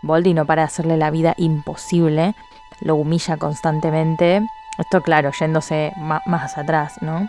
[0.03, 2.35] Voldy no para de hacerle la vida imposible,
[2.81, 4.43] lo humilla constantemente.
[4.79, 7.29] Esto, claro, yéndose más atrás, ¿no?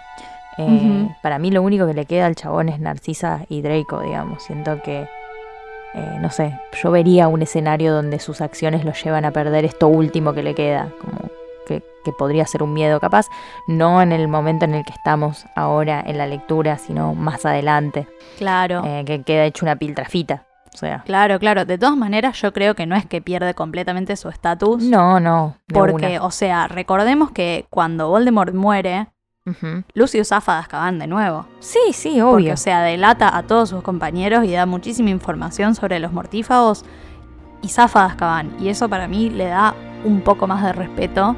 [0.60, 1.08] Eh.
[1.22, 4.44] Para mí lo único que le queda al chabón es Narcisa y Draco, digamos.
[4.44, 5.08] Siento que,
[5.94, 9.88] eh, no sé, yo vería un escenario donde sus acciones lo llevan a perder esto
[9.88, 11.18] último que le queda, como
[11.70, 13.28] que, que podría ser un miedo capaz,
[13.68, 18.08] no en el momento en el que estamos ahora en la lectura, sino más adelante,
[18.38, 18.82] Claro.
[18.86, 20.46] eh, que queda hecho una piltrafita.
[20.74, 21.66] O sea, Claro, claro.
[21.66, 24.84] De todas maneras, yo creo que no es que pierde completamente su estatus.
[24.84, 25.56] no, no.
[25.74, 26.24] Porque, una.
[26.26, 29.08] o sea, recordemos que cuando Voldemort muere,
[29.46, 29.84] Ujú.
[29.96, 31.48] Lucius zafa de Azkaban de nuevo.
[31.60, 32.54] Sí, sí, Porque, obvio.
[32.54, 36.86] o sea, delata a todos sus compañeros y da muchísima información sobre los mortífagos
[37.64, 38.52] y zafa de Azkaban.
[38.60, 39.74] Y eso para mí le da
[40.06, 41.36] un poco más de respeto.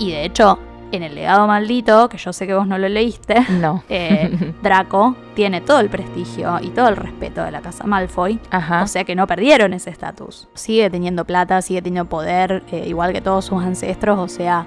[0.00, 0.58] Y de hecho,
[0.92, 3.84] en el legado maldito, que yo sé que vos no lo leíste, no.
[3.88, 8.40] eh, Draco tiene todo el prestigio y todo el respeto de la casa Malfoy.
[8.50, 8.82] Ajá.
[8.82, 10.48] O sea que no perdieron ese estatus.
[10.54, 14.18] Sigue teniendo plata, sigue teniendo poder, eh, igual que todos sus ancestros.
[14.18, 14.66] O sea,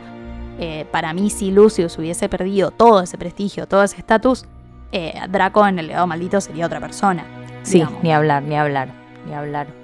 [0.59, 4.45] eh, para mí, si Lucius hubiese perdido todo ese prestigio, todo ese estatus,
[4.91, 7.25] eh, Draco en el legado maldito sería otra persona.
[7.63, 8.03] sí, digamos.
[8.03, 8.89] ni hablar, ni hablar,
[9.27, 9.82] ni hablar.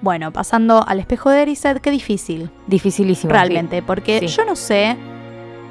[0.00, 3.30] Bueno, pasando al espejo de Erised, qué difícil, Dificilísimo.
[3.30, 3.34] sí.
[3.36, 4.26] realmente, porque Sí.
[4.28, 4.96] yo no sé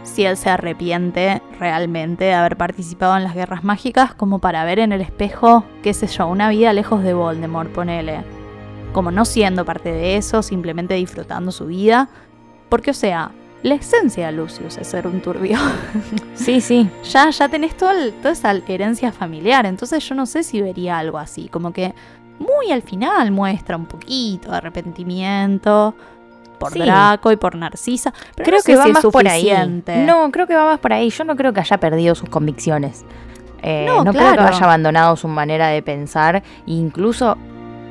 [0.03, 4.79] si él se arrepiente realmente de haber participado en las guerras mágicas como para ver
[4.79, 8.23] en el espejo, qué sé yo, una vida lejos de Voldemort, ponele.
[8.93, 12.09] Como no siendo parte de eso, simplemente disfrutando su vida.
[12.69, 13.31] Porque, o sea,
[13.67, 15.57] la esencia de Lucius es ser un turbio.
[16.35, 16.89] Sí, sí.
[17.11, 20.97] ya, ya tenés todo el- toda esa herencia familiar, entonces yo no sé si vería
[20.97, 21.49] algo así.
[21.49, 21.93] Como que
[22.39, 25.95] muy al final muestra un poquito de arrepentimiento
[26.59, 26.79] por Sí.
[26.79, 28.13] Draco y por Narcisa.
[28.35, 29.51] Pero creo no sé que va si más por ahí.
[30.05, 31.09] No, creo que va más por ahí.
[31.09, 33.05] Yo no creo que haya perdido sus convicciones.
[33.61, 36.43] Eh, No, no, creo que haya abandonado su manera de pensar.
[36.65, 37.37] Incluso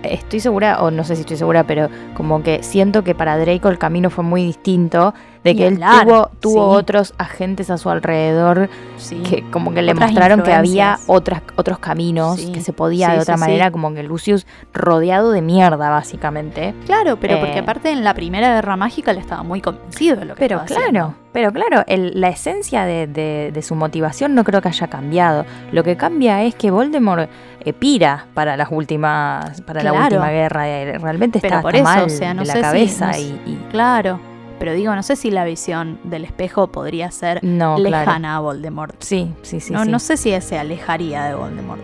[0.02, 3.68] estoy segura, o no sé si estoy segura, pero como que siento que para Draco
[3.68, 5.14] el camino fue muy distinto.
[5.46, 6.78] De que él tuvo, tuvo sí.
[6.78, 9.16] otros agentes a su alrededor Sí.
[9.16, 12.52] que como que le Otras mostraron que había otras, otros caminos, Sí.
[12.52, 16.74] que se podía de otra manera, como que Lucius rodeado de mierda, básicamente.
[16.86, 20.24] Claro, pero porque Eh, aparte en la primera guerra mágica él estaba muy convencido de
[20.24, 21.14] lo que Pero estaba claro, haciendo.
[21.32, 25.44] pero claro, el- la esencia de, de- de su motivación no creo que haya cambiado.
[25.72, 27.28] Lo que cambia es que Voldemort
[27.60, 30.68] eh, pira para las últimas, para la última guerra.
[30.68, 32.64] eh, Realmente Pero está, por está eso, mal o sea, no de la sé si-
[32.64, 34.20] cabeza no y, y- Claro,
[34.58, 38.06] pero digo, no sé si la visión del espejo podría ser no, claro.
[38.06, 38.94] lejana a Voldemort.
[39.02, 39.72] Sí, sí, sí.
[39.72, 39.90] no, sí.
[39.90, 41.80] no sé si se alejaría de Voldemort.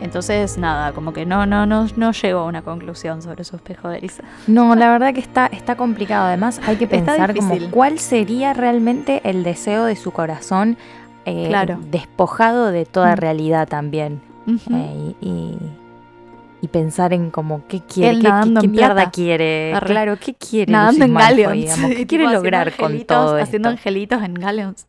[0.00, 3.88] Entonces, nada, como que no, no, no, no llego a una conclusión sobre su espejo
[3.88, 4.22] de Elisa.
[4.46, 6.26] No, la verdad que está, está complicado.
[6.26, 10.76] Además, hay que pensar como cuál sería realmente el deseo de su corazón
[11.24, 11.78] eh, Claro.
[11.90, 13.18] despojado de toda Mm.
[13.18, 14.20] realidad también.
[14.46, 15.58] Eh, y, y-
[16.62, 19.86] y pensar en como qué quiere, Él qué, qué mierda quiere, Arre.
[19.86, 21.74] claro, qué quiere Nadando en Galleons.
[21.96, 23.78] qué quiere lograr con todo Haciendo esto.
[23.78, 24.86] angelitos en Galleons.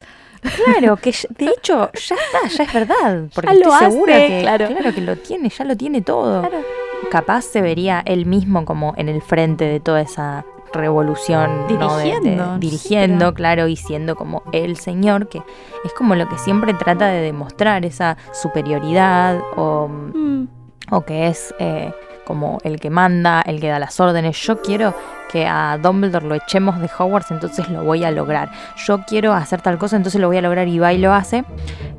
[0.65, 4.27] Claro, que de hecho ya está, ya es verdad, porque Ya lo estoy segura hace,
[4.27, 4.67] que claro.
[4.95, 6.41] que lo tiene, ya lo tiene todo.
[6.41, 6.63] Claro.
[7.11, 11.97] Capaz se vería él mismo como en el frente de toda esa revolución, ¿no?
[11.97, 15.41] De- de- Dirigiendo, sí, dirigiendo, claro, y siendo como el señor, que
[15.83, 20.47] es como lo que siempre trata de demostrar, esa superioridad o Mm,
[20.91, 21.91] o que es eh,
[22.25, 24.37] como el que manda, el que da las órdenes.
[24.41, 24.93] Yo quiero
[25.31, 28.51] que a Dumbledore lo echemos de Hogwarts, entonces lo voy a lograr.
[28.85, 31.45] Yo quiero hacer tal cosa, entonces lo voy a lograr y va y lo hace.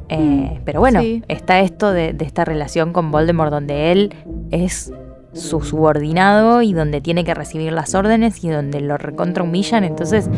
[0.08, 1.22] Eh, pero bueno, sí.
[1.28, 4.14] está esto de, de esta relación con Voldemort donde él
[4.50, 4.92] es
[5.32, 10.28] su subordinado y donde tiene que recibir las órdenes y donde lo recontra humillan, entonces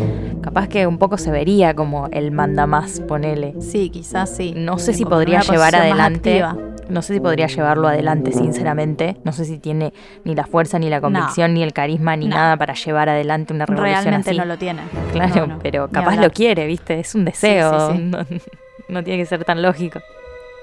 [0.42, 3.54] capaz que un poco se vería como el manda más, ponele.
[3.60, 4.52] Sí, quizás sí.
[4.56, 6.42] No sé si podría llevar adelante.
[6.90, 9.16] No sé si podría llevarlo adelante, sinceramente.
[9.24, 9.92] No sé si tiene
[10.24, 12.36] ni la fuerza, ni la convicción, ni el carisma, ni No.
[12.36, 14.38] nada para llevar adelante una revolución Realmente así.
[14.38, 14.82] no lo tiene.
[15.12, 17.00] Claro, No, pero capaz lo quiere, ¿viste?
[17.00, 17.92] Es un deseo.
[17.92, 18.40] Sí, sí, sí.
[18.88, 20.00] No, no tiene que ser tan lógico.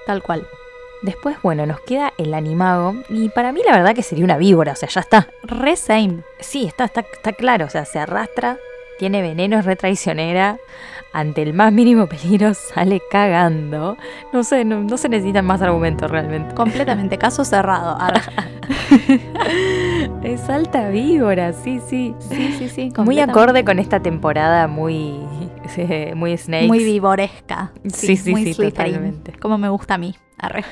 [0.06, 0.46] Tal cual.
[1.04, 2.96] Después, bueno, nos queda el animago.
[3.10, 4.72] Y para mí, la verdad, que sería una víbora.
[4.72, 5.28] O sea, ya está.
[5.44, 6.20] Re same.
[6.40, 7.66] Sí, está, está, está claro.
[7.66, 8.58] O sea, se arrastra
[8.98, 10.58] tiene veneno, es re traicionera.
[11.14, 13.98] Ante el más mínimo peligro sale cagando.
[14.34, 16.54] No sé, no, no se necesitan más argumentos realmente.
[16.54, 17.98] Completamente, caso cerrado.
[20.24, 22.16] Es alta víbora, sí, sí.
[22.20, 22.94] Sí, sí, sí.
[22.98, 25.20] Muy acorde con esta temporada muy,
[26.16, 26.68] muy Snakes.
[26.68, 27.72] Muy vivoresca.
[27.92, 28.94] Sí, sí, muy sí, Slytherin.
[28.94, 29.34] totalmente.
[29.40, 30.16] Como me gusta a mí.
[30.38, 30.64] Arre.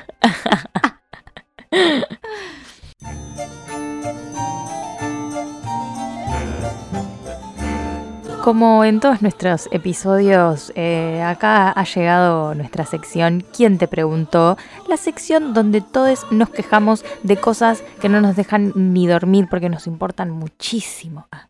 [8.45, 14.55] Como en todos nuestros episodios, eh, acá ha llegado nuestra sección ¿Quién te preguntó?
[14.87, 19.67] La sección donde todos nos quejamos de cosas que no nos dejan ni dormir porque
[19.67, 21.27] nos importan muchísimo.
[21.31, 21.49] Ah,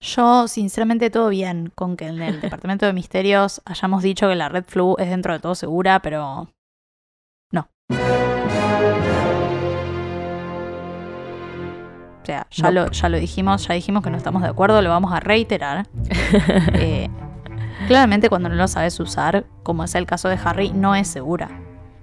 [0.00, 4.48] Yo, sinceramente, todo bien con que en el departamento de misterios hayamos dicho que la
[4.48, 6.52] Red Flu es dentro de todo segura, pero.
[7.50, 7.68] No.
[12.22, 12.70] O sea, ya, No.
[12.70, 15.86] lo, ya lo dijimos, ya dijimos que no estamos de acuerdo, lo vamos a reiterar.
[16.74, 17.08] Eh,
[17.88, 21.48] claramente, cuando no lo sabes usar, como es el caso de Harry, no es segura.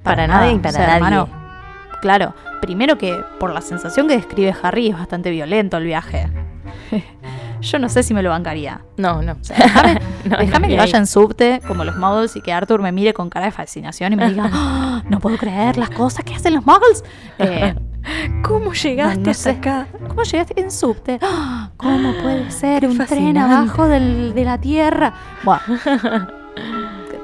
[0.04, 0.96] Para nada y para nadie.
[0.96, 1.28] hermano,
[2.02, 6.30] claro, primero que por la sensación que describe Harry es bastante violento el viaje.
[7.62, 8.82] Yo no sé si me lo bancaría.
[8.98, 9.34] No, no.
[9.34, 12.54] O sea, déjame No, déjame no, que vaya en subte, como los muggles, y que
[12.54, 15.90] Arthur me mire con cara de fascinación y me diga, "Ah, no puedo creer las
[15.90, 17.04] cosas que hacen los muggles.
[17.40, 17.74] Eh,
[18.44, 19.58] ¿Cómo llegaste No, no hasta sé.
[19.58, 19.88] acá?
[20.08, 21.20] ¿Cómo llegaste en subte?
[21.22, 21.72] ¡Ah!
[21.78, 25.14] ¿Cómo puede ser un tren abajo del- de la tierra?
[25.44, 25.62] Bueno.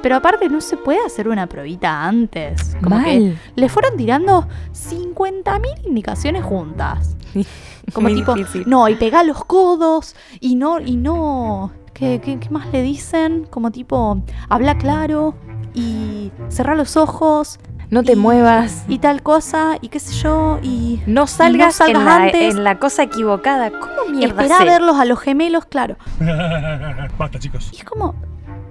[0.02, 2.76] Pero aparte no se puede hacer una probita antes.
[2.84, 7.16] Como que le fueron tirando 50.000 indicaciones juntas.
[7.94, 8.64] Como Muy tipo, difícil.
[8.68, 11.72] no, y pega los codos, y no, y no.
[11.94, 13.46] ¿Qué, qué, qué más le dicen?
[13.50, 15.36] Como tipo, habla claro,
[15.74, 17.60] y cerra los ojos,
[17.90, 18.86] No te y- muevas.
[18.88, 22.56] y tal cosa, y qué sé yo, y no salgas, salgas en, la, antes.
[22.56, 23.72] en la cosa equivocada.
[23.72, 25.98] ¿Cómo mierda espera a verlos a los gemelos, claro.
[27.18, 27.70] Basta, chicos.
[27.72, 28.16] Y es como,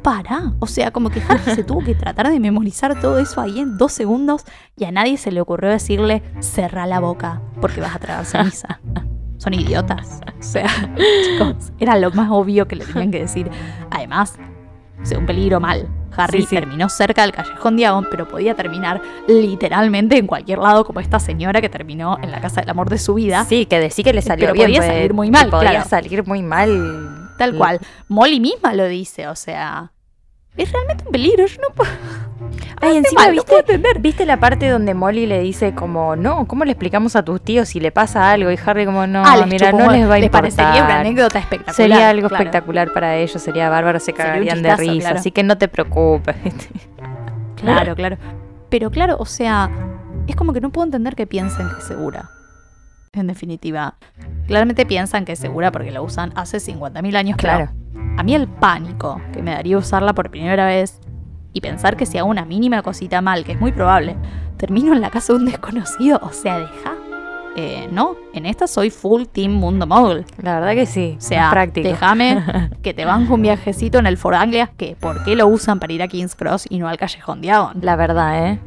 [0.02, 0.52] para.
[0.58, 3.78] O sea, como que Harry se tuvo que tratar de memorizar todo eso ahí en
[3.78, 4.44] dos segundos
[4.76, 8.80] y a nadie se le ocurrió decirle, cerra la boca, porque vas a tragar ceniza.
[9.38, 10.20] Son idiotas.
[10.38, 10.68] O sea,
[11.24, 13.50] chicos, era lo más obvio que le tenían que decir.
[13.90, 14.38] Además,
[15.02, 15.88] o sea, un peligro mal.
[16.16, 16.56] Harry Sí, sí.
[16.56, 21.60] terminó cerca del callejón Diagon, pero podía terminar literalmente en cualquier lado, como esta señora
[21.60, 23.44] que terminó en la casa del amor de su vida.
[23.48, 24.66] Sí, que decir que le salió Pero bien.
[24.66, 25.88] podía pues, salir muy mal, Podía claro.
[25.88, 27.28] salir muy mal.
[27.38, 27.80] Tal cual.
[28.08, 29.92] Molly misma lo dice, o sea.
[30.56, 31.46] Es realmente un peligro.
[31.46, 31.90] Yo no puedo.
[32.80, 34.00] Ay, encima, mal, ¿viste, puedo entender.
[34.00, 37.68] ¿viste la parte donde Molly le dice como, no, ¿cómo le explicamos a tus tíos
[37.68, 38.50] si le pasa algo?
[38.50, 40.30] Y Harry como, no, Ah, les mira, no les va a les importar.
[40.30, 41.74] parecería una anécdota espectacular.
[41.76, 42.42] Sería algo claro.
[42.44, 45.18] espectacular para ellos, sería bárbaro, se cagarían de risa, claro.
[45.18, 46.36] así que no te preocupes.
[47.56, 48.16] Claro, claro.
[48.70, 49.70] Pero claro, o sea,
[50.26, 52.30] es como que no puedo entender que piensen que es segura.
[53.12, 53.94] En definitiva,
[54.48, 57.36] claramente piensan que es segura porque la usan hace 50.000 años.
[57.40, 57.70] pero Claro.
[58.18, 60.98] a mí el pánico que me daría usarla por primera vez
[61.52, 64.16] y pensar que si hago una mínima cosita mal, que es muy probable,
[64.56, 66.94] termino en la casa de un desconocido, o sea, deja.
[67.54, 70.24] Eh, no, en esta soy full team mundo mogul.
[70.40, 74.34] La verdad que sí, O sea, déjame que te banco un viajecito en el Ford
[74.34, 77.42] Anglia, que ¿por qué lo usan para ir a King's Cross y no al Callejón
[77.42, 77.78] Diagon?
[77.82, 78.58] La verdad, ¿eh?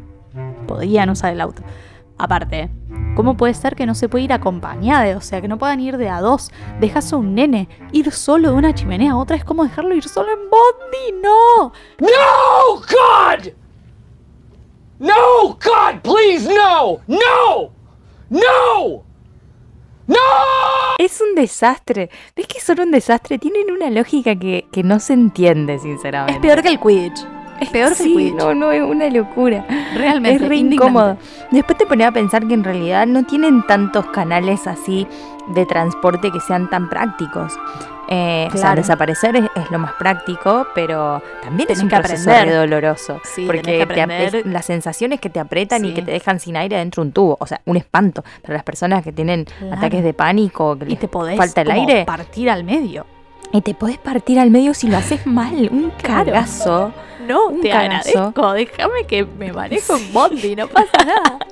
[0.67, 1.63] Podrían usar el auto.
[2.17, 2.69] Aparte,
[3.15, 5.17] ¿cómo puede ser que no se puede ir acompañada?
[5.17, 6.51] O sea, que no puedan ir de a dos.
[6.79, 10.07] Dejas a un nene ir solo de una chimenea a otra es como dejarlo ir
[10.07, 11.21] solo en bondi.
[11.21, 11.71] ¡No!
[11.99, 13.53] No, God!
[14.99, 16.99] No, God, please, no!
[17.07, 17.71] No!
[18.29, 19.03] No!
[20.07, 20.15] No!
[20.99, 22.09] Es un desastre.
[22.35, 23.39] ¿Ves que son un desastre?
[23.39, 26.33] Tienen una lógica que, que no se entiende, sinceramente.
[26.33, 27.34] Es peor que el Quidditch.
[27.59, 29.65] Es peor que el Sí, no, no, es una locura.
[29.95, 30.43] Realmente.
[30.43, 31.17] es re incómodo.
[31.51, 35.07] Después te ponía a pensar que en realidad no tienen tantos canales así
[35.47, 37.53] de transporte que sean tan prácticos.
[38.07, 42.29] Eh, O sea, desaparecer es, es lo más práctico, pero también es un que proceso
[42.29, 43.19] re doloroso.
[43.23, 47.01] Sí, porque te las sensaciones que te apretan y que te dejan sin aire dentro
[47.01, 47.37] de un tubo.
[47.39, 49.75] O sea, un espanto para las personas que tienen Claro.
[49.77, 52.05] ataques de pánico, que Y les te podés falta el como aire.
[52.05, 53.05] partir al medio.
[53.51, 55.69] Y te podés partir al medio si lo haces mal.
[55.71, 56.91] Un cagazo.
[57.27, 58.09] No, Un te cagazo.
[58.19, 58.53] agradezco.
[58.53, 61.39] Déjame que me manejo en bondi, no pasa nada.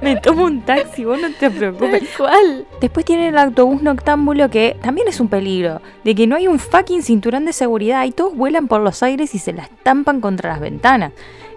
[0.00, 2.02] Me tomo un taxi, vos no te preocupes.
[2.16, 2.66] ¿Cuál?
[2.80, 5.80] Después tienen el autobús noctámbulo que también es un peligro.
[6.04, 9.34] De que no hay un fucking cinturón de seguridad y todos vuelan por los aires
[9.34, 11.12] y se la estampan contra las ventanas.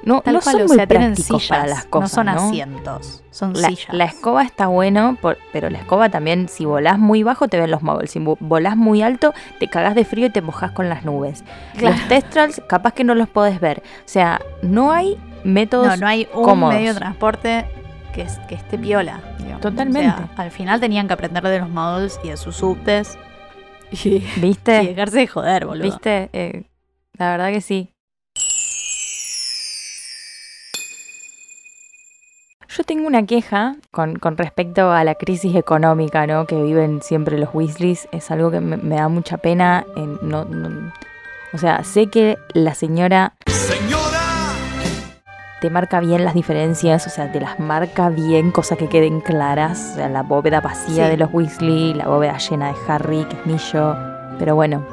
[0.05, 2.11] No, Tal no cual, son o muy tienen sillas, para las cosas.
[2.11, 2.47] no son ¿no?
[2.49, 3.93] asientos, son La, sillas.
[3.93, 7.71] la escoba está bueno, por- pero la escoba también, si volás muy bajo, te ven
[7.71, 8.11] los muggles.
[8.11, 11.43] Si vo- volás muy alto, te cagás de frío y te mojás con las nubes.
[11.77, 11.95] Claro.
[11.95, 13.81] Los testrals, capaz que no los podés ver.
[13.99, 16.75] O sea, no hay métodos no, no hay un cómodos.
[16.75, 17.65] medio de transporte
[18.13, 19.21] que, es- que esté piola.
[19.39, 19.61] digamos.
[19.61, 20.21] Totalmente.
[20.23, 23.17] O sea, al final tenían que aprender de los models y de sus subtes.
[24.03, 24.81] Y, ¿Viste?
[24.83, 25.83] y dejarse de joder, boludo.
[25.83, 26.29] ¿Viste?
[26.33, 26.63] Eh,
[27.13, 27.92] la verdad que sí.
[32.75, 36.47] Yo tengo una queja con, con respecto a la crisis económica ¿no?
[36.47, 38.07] que viven siempre los Weasleys.
[38.11, 39.85] Es algo que me, me da mucha pena.
[39.95, 40.91] en- no- no-
[41.53, 43.33] o sea, sé que la señora
[45.61, 49.91] te marca bien las diferencias, o sea, te las marca bien, cosa que queden claras.
[49.91, 51.11] O sea, la bóveda vacía Sí.
[51.11, 53.95] de los Weasley, la bóveda llena de Harry, que es Millo.
[54.39, 54.83] Pero bueno,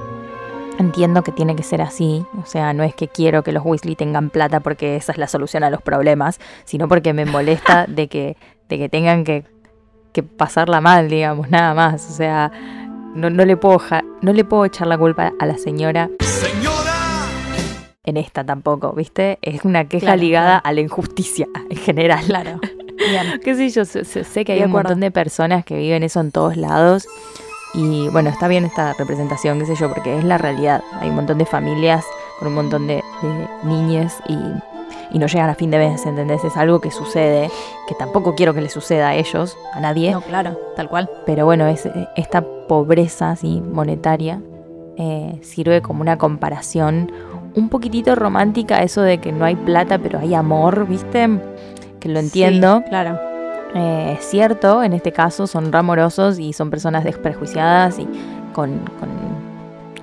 [0.81, 2.25] entiendo que tiene que ser así.
[2.43, 5.27] O sea, no es que quiero que los Weasley tengan plata porque esa es la
[5.29, 8.37] solución a los problemas, sino porque me molesta de que,
[8.69, 9.45] de que tengan que,
[10.13, 12.09] que pasarla mal, digamos, nada más.
[12.11, 12.51] O sea,
[13.15, 16.09] no, no, le puedo ja- no le puedo echar la culpa a la señora
[18.03, 19.39] en esta tampoco, ¿viste?
[19.43, 20.63] Es una queja Claro, ligada claro.
[20.65, 22.25] a la injusticia en general.
[22.25, 22.59] Claro.
[22.97, 23.41] Bien.
[23.45, 24.89] Qué sé yo, sé, sé- sé que hay De un acuerdo.
[24.91, 27.07] montón de personas que viven eso en todos lados.
[27.75, 30.83] Y bueno, está bien esta representación, qué sé yo, porque es la realidad.
[31.01, 32.05] Hay un montón de familias
[32.39, 34.37] con un montón de, de niñes y,
[35.13, 36.43] y no llegan a fin de mes, ¿entendés?
[36.45, 37.51] Es algo que sucede,
[37.87, 40.11] que tampoco quiero que le suceda a ellos, a nadie.
[40.13, 41.09] No, claro, tal cual.
[41.27, 44.41] Pero bueno, es, esta pobreza así monetaria
[44.97, 47.13] eh, sirve como una comparación
[47.55, 51.29] un poquitito romántica, eso de que no hay plata pero hay amor, ¿viste?
[52.01, 52.79] Que lo entiendo.
[52.85, 53.30] Sí, claro.
[53.75, 58.09] Eh, es cierto, en este caso son ramorosos y son personas desprejuiciadas y
[58.53, 59.09] con, con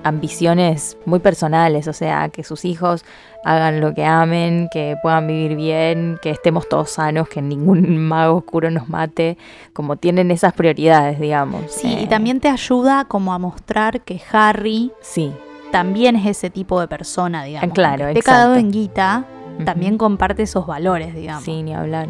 [0.04, 3.04] ambiciones muy personales, o sea, que sus hijos
[3.44, 8.38] hagan lo que amen, que puedan vivir bien, que estemos todos sanos, que ningún mago
[8.38, 9.36] oscuro nos mate,
[9.72, 11.70] como tienen esas prioridades, digamos.
[11.70, 15.32] Sí, y Eh, también te ayuda como a mostrar que Harry Sí,
[15.70, 17.74] también es ese tipo de persona, digamos.
[17.74, 18.40] Claro, esté exacto.
[18.40, 19.24] cagado en guita,
[19.64, 21.44] también comparte esos valores, digamos.
[21.44, 22.08] sí, ni hablar.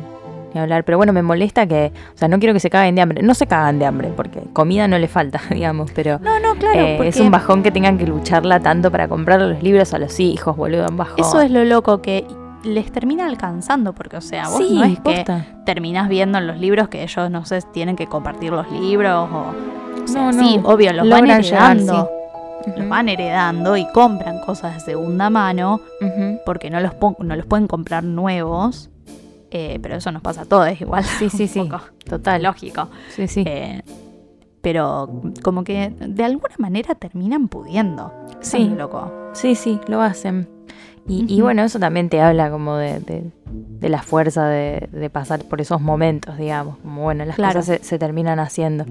[0.58, 3.02] Ni hablar, pero bueno, me molesta que, o sea, no quiero que se caguen de
[3.02, 3.22] hambre.
[3.22, 6.80] No se cagan de hambre, porque comida no le falta, digamos, pero No, no, claro,
[6.80, 9.98] Eh, porque es un bajón que tengan que lucharla tanto para comprar los libros a
[9.98, 11.20] los hijos, boludo, un bajón.
[11.20, 12.26] eso es lo loco que
[12.64, 15.24] les termina alcanzando, porque, o sea, vos sí, no es que
[15.64, 19.54] terminás viendo en los libros que ellos, no sé, tienen que compartir los libros o...
[20.02, 20.42] o sea, No, no.
[20.48, 22.08] Sí, obvio, los van llegar, heredando.
[22.64, 22.72] sí.
[22.76, 25.80] Los van heredando y compran cosas de segunda mano
[26.44, 28.90] porque no los, no los pueden comprar nuevos.
[29.50, 31.04] Eh, pero eso nos pasa a todos igual.
[31.04, 31.60] Sí, sí, sí.
[31.60, 32.42] poco Total.
[32.42, 32.88] lógico.
[33.10, 33.44] Sí, sí.
[33.46, 33.82] Eh,
[34.60, 35.08] pero
[35.42, 38.12] como que de alguna manera terminan pudiendo.
[38.40, 38.68] Sí.
[38.76, 39.12] loco.
[39.32, 40.48] Sí, sí, lo hacen.
[41.10, 45.42] Y, bueno, eso también te habla como de, de- de la fuerza de, de pasar
[45.44, 46.76] por esos momentos, digamos.
[46.78, 47.60] Como bueno, las Claro.
[47.60, 48.84] cosas se, se terminan haciendo.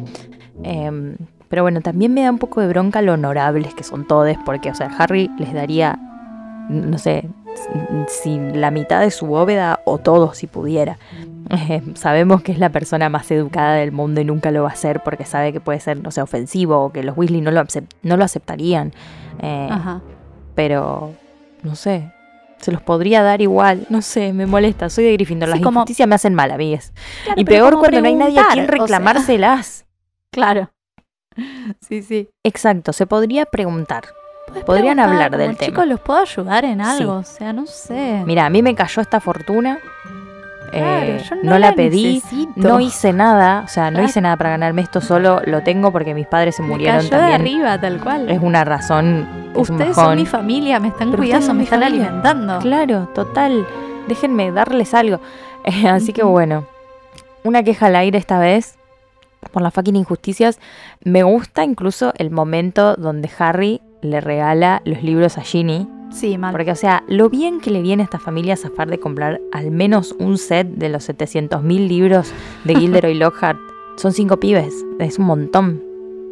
[0.64, 1.16] Em,
[1.48, 4.72] pero bueno, también me da un poco de bronca lo honorables que son todos, porque,
[4.72, 6.00] o sea, Harry les daría,
[6.70, 7.30] no sé,
[8.08, 10.98] si la mitad de su bóveda o todo si pudiera.
[11.50, 14.74] Eh, sabemos que es la persona más educada del mundo y nunca lo va a
[14.74, 17.64] hacer porque sabe que puede ser, no sé, ofensivo o que los Weasley no lo,
[18.04, 18.92] no lo aceptarían.
[19.42, 20.02] Eh, Ajá.
[20.56, 21.14] pero
[21.64, 22.12] no sé.
[22.60, 23.86] Se los podría dar igual.
[23.90, 24.90] No sé, me molesta.
[24.90, 25.48] Soy de Gryffindor.
[25.48, 26.92] Sí, Las como- injusticias me hacen mal, amigues.
[27.24, 29.86] Claro, y peor cuando no hay nadie a quien preguntar, o sea, reclamárselas.
[30.34, 30.70] claro.
[31.80, 32.28] Sí, sí.
[32.44, 34.04] Exacto, se podría preguntar.
[34.66, 35.68] Podrían hablar como, del tema.
[35.70, 36.86] Chicos, ¿los puedo ayudar en Sí.
[37.02, 37.14] algo?
[37.18, 38.24] O sea, no sé.
[38.26, 39.80] Mira, a mí me cayó esta fortuna.
[40.72, 42.52] Claro, Eh, yo no, no la la pedí, necesito.
[42.68, 44.10] no hice nada, o sea, no Claro.
[44.10, 47.10] hice nada para ganarme esto, solo lo tengo porque mis padres se Me murieron cayó
[47.10, 47.42] de también.
[47.42, 48.30] arriba, tal cual.
[48.30, 49.26] Es una razón,
[49.56, 52.06] es un Ustedes son mi familia, me están Pero cuidando, me están familia.
[52.08, 52.60] alimentando.
[52.60, 53.66] Claro, total.
[54.10, 55.20] Déjenme darles algo.
[55.64, 56.66] Eh, así que bueno,
[57.44, 58.76] una queja al aire esta vez
[59.52, 60.60] por las fucking injusticias.
[61.04, 65.88] Me gusta incluso el momento donde Harry le regala los libros a Ginny.
[66.12, 66.52] Sí, mal.
[66.52, 69.72] Porque, o sea, lo bien que le viene a esta familia zafar de comprar al
[69.72, 72.32] menos un set de los 700.000 libros
[72.64, 73.60] de Gilderoy Lockhart.
[73.98, 75.84] Son cinco pibes, es un montón.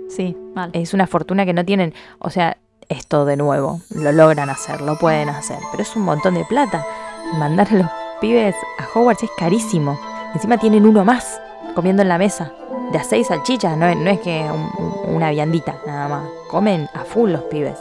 [0.09, 0.69] Sí, mal.
[0.73, 1.93] Es una fortuna que no tienen.
[2.19, 2.57] O sea,
[2.89, 5.57] esto de nuevo, lo logran hacer, lo pueden hacer.
[5.71, 6.85] Pero es un montón de plata.
[7.37, 7.87] Mandar a los
[8.21, 9.99] pibes a Hogwarts es carísimo.
[10.33, 11.41] Encima tienen uno más
[11.73, 12.53] comiendo en la mesa.
[12.91, 16.23] De a seis salchichas, no, es- no es que un- un- una viandita nada más.
[16.49, 17.77] Comen a full los pibes.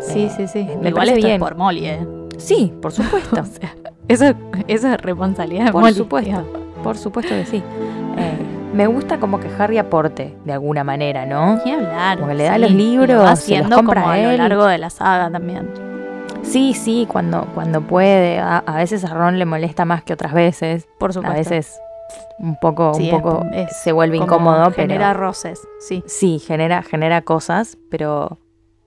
[0.00, 0.68] Sí, Eh, sí, sí.
[0.80, 1.32] me Igual esto bien.
[1.34, 2.06] es por Molly, ¿eh?
[2.36, 3.36] Sí, por supuesto.
[3.40, 3.74] O sea,
[4.08, 4.34] eso,
[4.68, 5.94] eso es responsabilidad de Por Molly.
[5.94, 6.44] supuesto,
[6.82, 7.62] por supuesto que sí.
[8.18, 8.38] Eh,
[8.74, 11.60] me gusta como que Harry aporte de alguna manera, ¿no?
[11.64, 12.16] Ni hablar.
[12.18, 14.32] Como que le da sí, los lo libros, se los haciendo compra como a lo
[14.32, 15.70] largo de la saga también.
[16.42, 18.38] Sí, sí, cuando, cuando puede.
[18.40, 20.86] A, a veces a Ron le molesta más que otras veces.
[20.98, 21.38] Por A supuesto.
[21.38, 21.80] veces
[22.38, 26.02] un poco, Sí, un poco es- es se vuelve incómodo, Genera pero roces, sí.
[26.06, 28.38] sí, genera, genera cosas, pero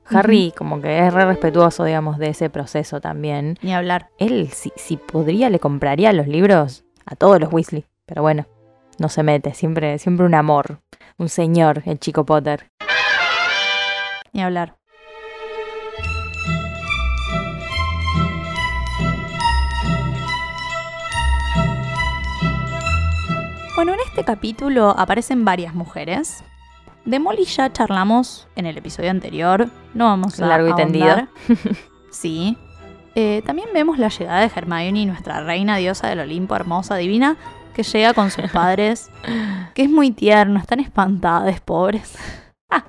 [0.09, 3.57] Harry como que es re respetuoso, digamos, de ese proceso también.
[3.61, 4.09] Ni hablar.
[4.19, 8.45] Él, si, si podría, le compraría los libros a todos los Weasley, pero bueno,
[8.99, 10.79] no se mete, siempre, siempre un amor,
[11.17, 12.67] un señor, el chico Potter.
[14.33, 14.75] Ni hablar.
[23.77, 26.43] Bueno, en este capítulo aparecen varias mujeres.
[27.05, 29.69] De Molly ya charlamos en el episodio anterior.
[29.93, 31.27] No vamos a Largo y tendido.
[32.11, 32.57] sí.
[33.13, 37.37] Eh, también vemos la llegada de Hermione, nuestra reina diosa del Olimpo, hermosa, divina,
[37.75, 39.11] que llega con sus padres,
[39.75, 42.17] que es muy tierno, están espantadas, pobres.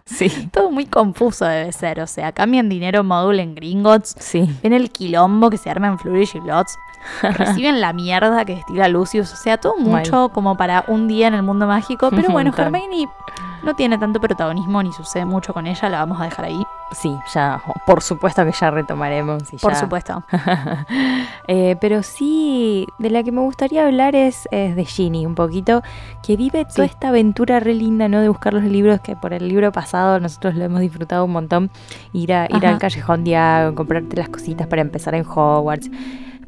[0.06, 0.48] Sí.
[0.50, 4.48] Todo muy confuso debe ser, o sea, cambian dinero módulo en Gringotts, Sí.
[4.60, 6.76] ven el quilombo que se arma en Flourish y Blots,
[7.22, 11.34] reciben la mierda que destila Lucius, o sea, todo mucho como para un día en
[11.34, 12.52] el mundo mágico, pero bueno.
[12.56, 13.08] Hermione
[13.64, 16.62] no tiene tanto protagonismo ni sucede mucho con ella, la vamos a dejar ahí,
[16.92, 19.52] Sí, ya, por supuesto que ya retomaremos.
[19.52, 20.22] y por ya- supuesto.
[21.50, 25.82] Eh, pero sí, de la que me gustaría hablar es, es de Ginny, un poquito,
[26.22, 28.20] que vive toda esta aventura re linda, ¿no?
[28.20, 31.70] De buscar los libros, que por el libro pasado nosotros lo hemos disfrutado un montón.
[32.12, 32.68] Ir, a, ir Ajá.
[32.68, 35.90] al Callejón Diago, comprarte las cositas para empezar en Hogwarts.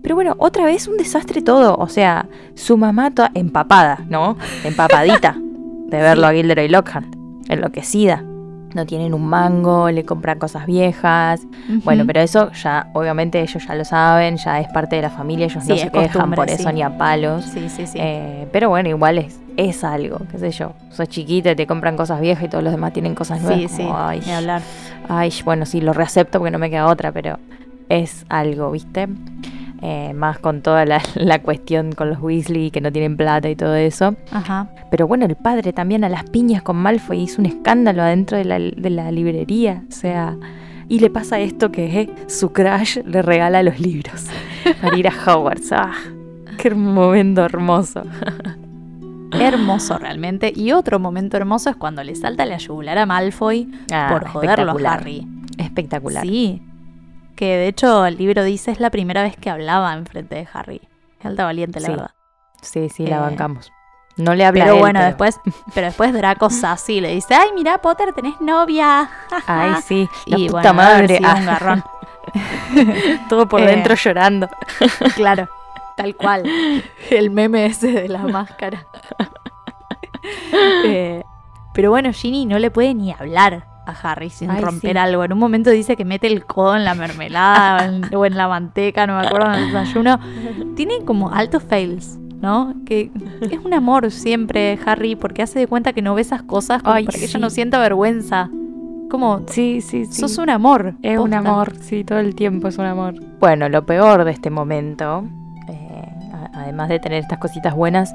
[0.02, 1.76] Pero bueno, otra vez un desastre todo.
[1.76, 4.36] O sea, su mamá toda empapada, ¿no?
[4.64, 7.06] Empapadita de verlo a Gilderoy Lockhart,
[7.48, 8.24] enloquecida.
[8.72, 11.42] No tienen un mango, le compran cosas viejas.
[11.84, 15.46] Bueno, pero eso ya, obviamente ellos ya lo saben, ya es parte de la familia,
[15.46, 16.54] ellos no Sí, se quejan por sí.
[16.54, 17.44] eso ni a palos.
[17.46, 17.98] Sí, sí, sí.
[18.00, 20.74] Eh, pero bueno, igual es, es algo, qué sé yo.
[20.90, 23.58] Sos chiquita y te compran cosas viejas y todos los demás tienen cosas nuevas.
[23.60, 24.62] sí, sí, como, ay, ni hablar.
[25.08, 27.40] ay, bueno, sí, lo reacepto porque no me queda otra, pero
[27.88, 29.08] es algo, ¿viste?
[29.82, 33.56] Eh, más con toda la, la cuestión con los Weasley que no tienen plata y
[33.56, 34.14] todo eso.
[34.30, 34.68] Ajá.
[34.90, 38.44] Pero bueno, el padre también a las piñas con Malfoy hizo un escándalo adentro de
[38.44, 39.82] la, de la librería.
[39.88, 40.36] O sea,
[40.88, 44.26] y le pasa esto que eh, su crush le regala los libros
[44.82, 45.72] para ir a Hogwarts.
[45.72, 45.92] ¡Ah!
[46.58, 48.02] ¡Qué momento hermoso!
[49.32, 50.52] Hermoso realmente.
[50.54, 54.76] Y otro momento hermoso es cuando le salta la yugular a Malfoy Ah, por joderlo
[54.86, 54.92] a.
[54.92, 55.26] Harry.
[55.56, 56.22] Espectacular.
[56.26, 56.60] Sí.
[57.40, 60.82] Que de hecho el libro dice es la primera vez que hablaba enfrente de Harry.
[61.24, 61.92] Alta valiente, la Sí.
[61.92, 62.10] verdad.
[62.60, 63.72] Sí, sí, la Eh, bancamos.
[64.18, 65.40] No le habla Pero él, bueno, pero- después,
[65.74, 69.08] pero después Draco Sassy le dice, ay, mira, Potter, tenés novia.
[69.46, 71.18] Ay, sí, la y puta bueno, madre.
[71.24, 71.84] Ah, un garrón.
[73.30, 74.46] todo por Eh, dentro llorando.
[75.16, 75.48] claro,
[75.96, 76.42] tal cual.
[77.08, 78.86] El meme ese de la máscara.
[80.84, 81.22] Eh,
[81.72, 84.98] pero bueno, Ginny no le puede ni hablar a Harry sin Ay, romper sí.
[84.98, 85.24] algo.
[85.24, 88.36] En un momento dice que mete el codo en la mermelada o en- o en
[88.36, 90.18] la manteca, no me acuerdo, en el desayuno.
[90.76, 92.74] Tiene como altos fails, ¿no?
[92.86, 93.10] Que
[93.50, 96.94] es un amor siempre, Harry, porque hace de cuenta que no ve esas cosas como
[96.94, 98.48] Ay, para que ella no sienta vergüenza.
[99.10, 100.20] Como, Sí, sí, sí.
[100.20, 100.94] sos un amor.
[101.02, 103.14] Es un amor, sí, todo el tiempo es un amor.
[103.40, 105.24] Bueno, lo peor de este momento,
[105.68, 106.08] eh,
[106.54, 108.14] además de tener estas cositas buenas,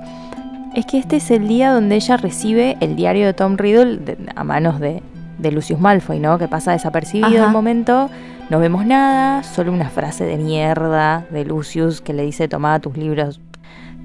[0.73, 4.17] es que este es el día donde ella recibe el diario de Tom Riddle de-
[4.35, 5.03] a manos de,
[5.37, 6.37] de Lucius Malfoy, ¿no?
[6.37, 7.45] Que pasa desapercibido Ajá.
[7.47, 8.09] el momento,
[8.49, 12.95] no vemos nada, solo una frase de mierda de Lucius que le dice toma tus
[12.97, 13.39] libros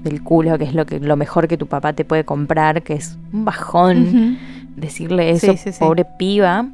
[0.03, 2.93] del culo, que es lo, que, lo mejor que tu papá te puede comprar, que
[2.93, 4.37] es un bajón
[4.75, 5.79] decirle eso, Sí, sí, sí.
[5.79, 6.65] pobre piba.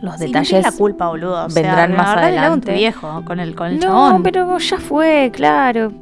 [0.00, 1.46] Los Sí, no detalles tiene la culpa, boludo.
[1.46, 2.72] O sea, vendrán más con tu adelante.
[2.74, 4.22] viejo, con el, con el no, chabón.
[4.22, 5.92] pero ya fue, claro.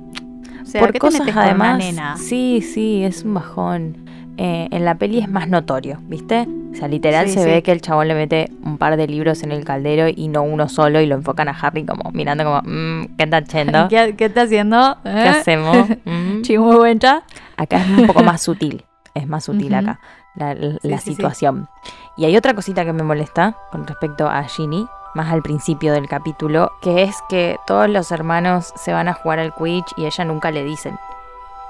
[0.62, 1.78] o sea, Por ¿qué te cosas metes con una además.
[1.78, 2.16] nena?
[2.16, 4.03] Sí, sí, es un bajón.
[4.36, 6.48] Eh, en la peli es más notorio, ¿viste?
[6.72, 7.46] O sea, literal Sí, se sí.
[7.48, 10.42] ve que el chabón le mete un par de libros en el caldero y no
[10.42, 13.88] uno solo y lo enfocan a Harry como mirando como, "Mm, ¿qué está haciendo?
[13.88, 14.96] ¿Qué, ¿Qué, qué está haciendo?
[15.04, 15.28] ¿Eh?
[15.28, 15.88] hacemos?
[16.04, 16.42] Mm.
[16.42, 17.22] Chimubuencha.
[17.56, 18.84] Acá es un poco más sutil,
[19.14, 20.00] es más sutil acá
[20.34, 21.68] la, la- Sí, situación.
[22.16, 24.84] Y hay otra cosita que me molesta con respecto a Ginny,
[25.14, 29.38] más al principio del capítulo, que es que todos los hermanos se van a jugar
[29.38, 30.96] al Quidditch y ella nunca le dicen.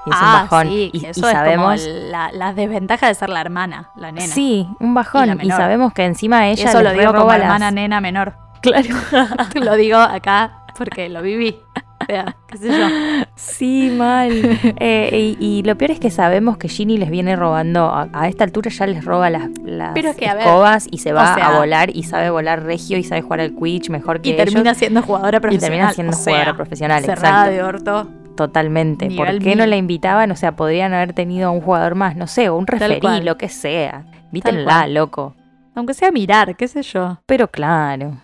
[0.05, 0.67] Y es un ah, bajón.
[0.67, 1.81] sí, y, y eso es sabemos...
[1.81, 4.27] como la, la desventaja de ser la hermana, la nena.
[4.33, 5.39] Sí, un Y bajón.
[5.41, 8.33] Y, sabemos que encima Y ella eso lo digo como las- hermana nena menor.
[8.61, 8.87] Claro.
[9.61, 11.55] lo digo acá porque lo viví.
[12.01, 12.87] O sea, qué sé yo.
[13.35, 14.31] Sí, mal.
[14.79, 18.27] Eh, y, y lo peor es que sabemos que Ginny les viene robando, a, a
[18.27, 21.13] esta altura ya les roba las, las Pero es que, a ver, escobas y se
[21.13, 24.21] va o sea- a volar y sabe volar regio y sabe jugar al Quidditch mejor
[24.21, 24.77] que Y termina ellos.
[24.77, 25.69] siendo jugadora y profesional.
[25.71, 27.51] termina siendo o sea, jugadora profesional, cerrada exacto.
[27.51, 28.07] de orto.
[28.35, 29.05] Totalmente.
[29.07, 30.31] ¿Por Nivel qué no la invitaban?
[30.31, 33.37] O sea, podrían haber tenido a un jugador más, no sé, o un referí, lo
[33.37, 34.03] que sea.
[34.11, 34.25] cual.
[34.31, 35.35] Vítenla, loco.
[35.75, 37.19] Aunque sea mirar, qué sé yo.
[37.25, 38.17] Pero claro.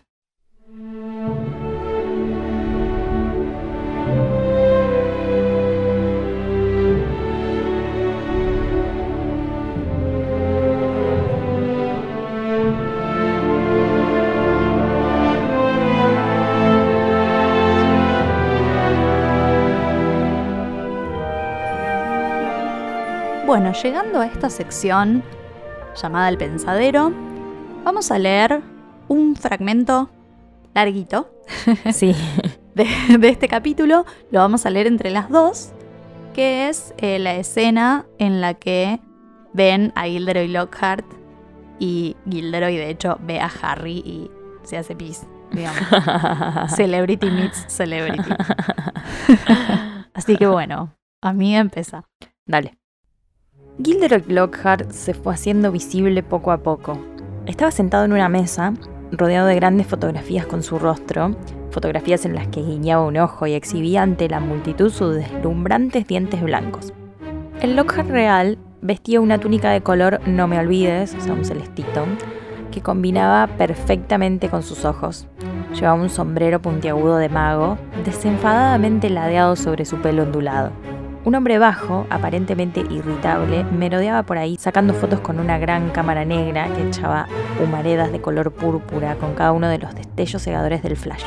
[23.52, 25.24] Bueno, llegando a esta sección
[26.02, 27.12] llamada El Pensadero,
[27.84, 28.62] vamos a leer
[29.10, 30.10] un fragmento
[30.74, 31.30] larguito
[31.92, 32.16] Sí.
[32.76, 32.88] de,
[33.20, 35.74] de este capítulo, lo vamos a leer entre las dos,
[36.34, 39.02] que es eh, la escena en la que
[39.52, 41.06] ven a Gilderoy Lockhart
[41.78, 44.32] y Gilderoy de hecho ve a Harry y
[44.64, 45.82] se hace pis, digamos.
[46.74, 48.32] Celebrity meets celebrity.
[50.14, 52.06] Así que bueno, a mí empieza.
[52.46, 52.81] Dale.
[53.80, 57.00] Gilderoy Lockhart se fue haciendo visible poco a poco.
[57.46, 58.74] Estaba sentado en una mesa,
[59.12, 61.36] rodeado de grandes fotografías con su rostro,
[61.72, 66.42] fotografías en las que guiñaba un ojo y exhibía ante la multitud sus deslumbrantes dientes
[66.44, 66.94] blancos.
[67.62, 72.06] El Lockhart real vestía una túnica de color no me olvides, o sea, un celestito,
[72.72, 75.28] que combinaba perfectamente con sus ojos.
[75.74, 80.72] Llevaba un sombrero puntiagudo de mago, desenfadadamente ladeado sobre su pelo ondulado.
[81.24, 86.68] Un hombre bajo, aparentemente irritable, merodeaba por ahí sacando fotos con una gran cámara negra
[86.74, 87.28] que echaba
[87.64, 91.24] humaredas de color púrpura con cada uno de los destellos cegadores del flash.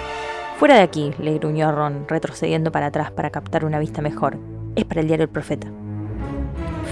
[0.58, 4.36] Fuera de aquí, le gruñó Ron, retrocediendo para atrás para captar una vista mejor.
[4.74, 5.68] Es para el diario El Profeta.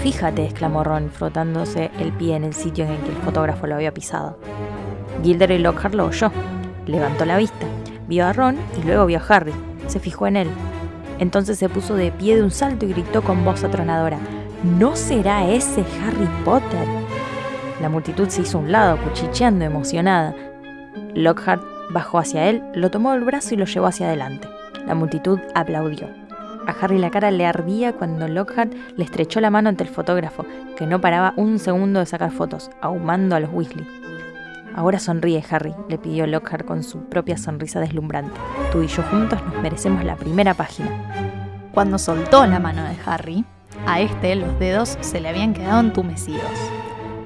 [0.01, 3.75] Fíjate, exclamó Ron, frotándose el pie en el sitio en el que el fotógrafo lo
[3.75, 4.39] había pisado.
[5.23, 6.31] Gilderoy Lockhart lo oyó.
[6.87, 7.65] Levantó la vista,
[8.07, 9.53] vio a Ron y luego vio a Harry.
[9.87, 10.49] Se fijó en él.
[11.19, 14.19] Entonces se puso de pie de un salto y gritó con voz atronadora:
[14.79, 16.87] ¿No será ese Harry Potter?
[17.81, 20.33] La multitud se hizo a un lado, cuchicheando emocionada.
[21.15, 21.61] Lockhart
[21.91, 24.47] bajó hacia él, lo tomó del brazo y lo llevó hacia adelante.
[24.87, 26.07] La multitud aplaudió.
[26.65, 30.45] A Harry la cara le ardía cuando Lockhart le estrechó la mano ante el fotógrafo,
[30.77, 33.85] que no paraba un segundo de sacar fotos, ahumando a los Weasley.
[34.75, 38.39] Ahora sonríe, Harry, le pidió Lockhart con su propia sonrisa deslumbrante.
[38.71, 40.89] Tú y yo juntos nos merecemos la primera página.
[41.73, 43.45] Cuando soltó la mano de Harry,
[43.85, 46.41] a este los dedos se le habían quedado entumecidos.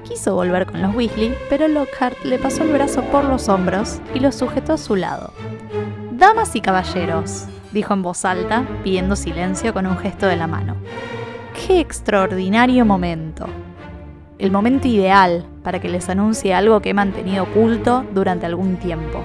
[0.04, 4.20] Quiso volver con los Weasley, pero Lockhart le pasó el brazo por los hombros y
[4.20, 5.32] lo sujetó a su lado.
[6.12, 10.76] Damas y caballeros, dijo en voz alta, pidiendo silencio con un gesto de la mano.
[11.54, 13.46] ¡Qué extraordinario momento!
[14.38, 19.20] El momento ideal para que les anuncie algo que he mantenido oculto durante algún tiempo.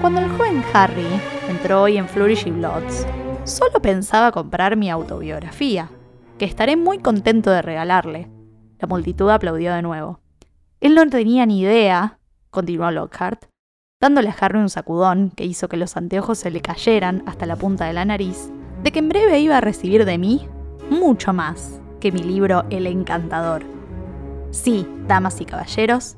[0.00, 1.06] Cuando el joven Harry
[1.48, 3.06] entró hoy en Flourish y Bloods,
[3.42, 5.90] solo pensaba comprar mi autobiografía,
[6.38, 8.28] que estaré muy contento de regalarle.
[8.78, 10.20] La multitud aplaudió de nuevo.
[10.80, 12.20] Él no tenía ni idea,
[12.50, 13.46] continuó Lockhart,
[14.00, 17.56] dándole a Harry un sacudón que hizo que los anteojos se le cayeran hasta la
[17.56, 18.48] punta de la nariz,
[18.84, 20.46] de que en breve iba a recibir de mí
[20.88, 23.73] mucho más que mi libro El Encantador.
[24.54, 26.14] Sí, damas y caballeros,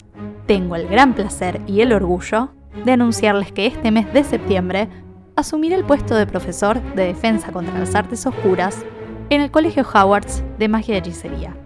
[0.46, 2.50] tengo el gran placer y el orgullo
[2.84, 4.90] de anunciarles que este mes de septiembre
[5.36, 8.84] asumiré el puesto de profesor de defensa contra las artes oscuras
[9.30, 11.56] en el Colegio Howards de Magia y Hechicería.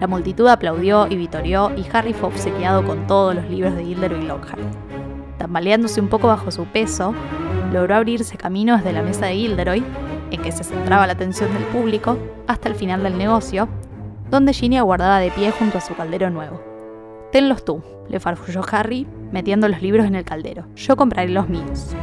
[0.00, 4.24] La multitud aplaudió y vitorió y Harry fue obsequiado con todos los libros de Gilderoy
[4.24, 4.62] Lockhart.
[5.36, 7.14] Tambaleándose un poco bajo su peso,
[7.70, 9.84] logró abrirse camino desde la mesa de Gilderoy,
[10.30, 12.16] en que se centraba la atención del público,
[12.46, 13.68] hasta el final del negocio,
[14.32, 16.58] donde Ginny aguardaba de pie junto a su caldero nuevo.
[17.30, 20.64] Tenlos tú, le farfulló Harry, metiendo los libros en el caldero.
[20.74, 21.94] Yo compraré los míos.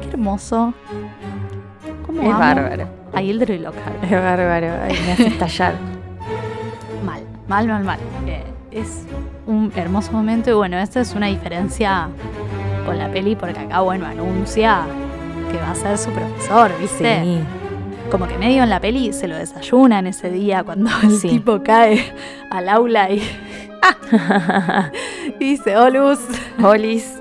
[0.00, 0.72] Qué hermoso.
[2.06, 2.88] ¿Cómo Es amo bárbaro.
[3.12, 4.02] A Gilderoy Lockhart.
[4.02, 5.74] Es bárbaro, ay, me hace estallar.
[7.04, 7.98] Mal, mal, mal, mal.
[8.26, 9.04] Eh, es
[9.46, 12.08] un hermoso momento y bueno, esta es una diferencia
[12.86, 14.86] con la peli porque acá, bueno, anuncia
[15.52, 17.22] que va a ser su profesor, ¿viste?
[17.22, 17.40] Sí.
[18.10, 21.28] Como que medio en la peli se lo desayunan ese día cuando el Sí.
[21.28, 22.12] tipo cae
[22.50, 23.20] al aula y
[25.40, 26.20] dice, oh Luz,
[26.62, 27.20] Olis,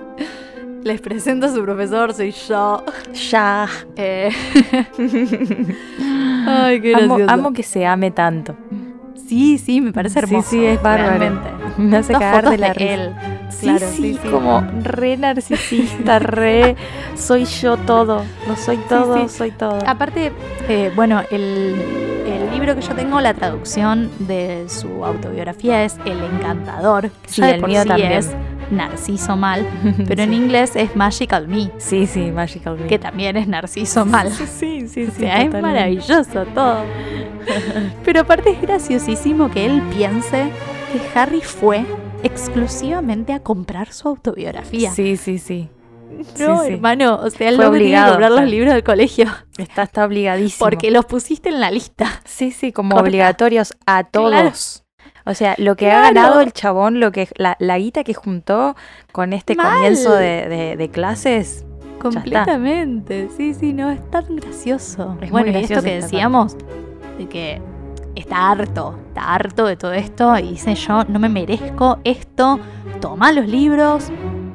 [0.84, 2.84] les presento a su profesor, soy yo.
[3.30, 3.68] ya.
[3.95, 4.30] Eh,
[6.48, 7.32] Ay, qué Amo, gracioso.
[7.34, 8.56] amo que se ame tanto.
[9.27, 10.49] Sí, sí, me parece Sí, hermoso.
[10.49, 11.18] sí, es bárbaro.
[11.18, 11.49] realmente.
[11.77, 13.11] Me hace cagar fotos de la de él.
[13.49, 14.30] Sí, Claro, sí, sí, sí.
[14.30, 16.76] como re narcisista, re
[17.15, 19.38] soy yo todo, lo soy todo, sí.
[19.38, 19.80] soy todo.
[19.85, 20.31] Aparte,
[20.69, 21.76] eh, bueno, el,
[22.27, 27.10] el libro que yo tengo, la traducción de su autobiografía es El Encantador.
[27.10, 28.11] que Sí, ya de el por mío sí también.
[28.14, 28.31] es
[28.72, 29.66] Narciso Mal,
[30.08, 32.88] pero en inglés es Magical Me, Sí, sí, Magical Me.
[32.88, 34.32] que también es Narciso Mal.
[34.32, 36.84] Sí, sí, O sea, es maravilloso todo.
[38.04, 40.50] Pero aparte es graciosísimo que él piense
[40.92, 41.86] que Harry fue
[42.24, 44.92] exclusivamente a comprar su autobiografía.
[44.92, 45.70] Sí, sí, sí.
[46.40, 46.74] no, sí, sí.
[46.74, 48.42] hermano, o sea, él no obligado, comprar o sea.
[48.44, 49.28] los libros del colegio
[49.58, 50.68] Está, está obligadísimo.
[50.68, 52.08] porque los pusiste en la lista.
[52.26, 53.04] Sí, sí, como Corta.
[53.04, 54.32] obligatorios a todos.
[54.32, 54.52] Claro.
[55.26, 58.76] O sea, lo que ha ganado el chabón, lo que la, la guita que juntó
[59.11, 59.73] con este Mal.
[59.73, 61.65] comienzo de, de- de clases,
[61.99, 65.14] Completamente, sí, sí, no, es tan gracioso.
[65.22, 66.56] Es muy bueno, y esto que decíamos,
[67.18, 67.61] de que
[68.15, 72.60] está harto, está harto de todo esto y dice yo, no me merezco esto,
[73.02, 74.11] toma los libros,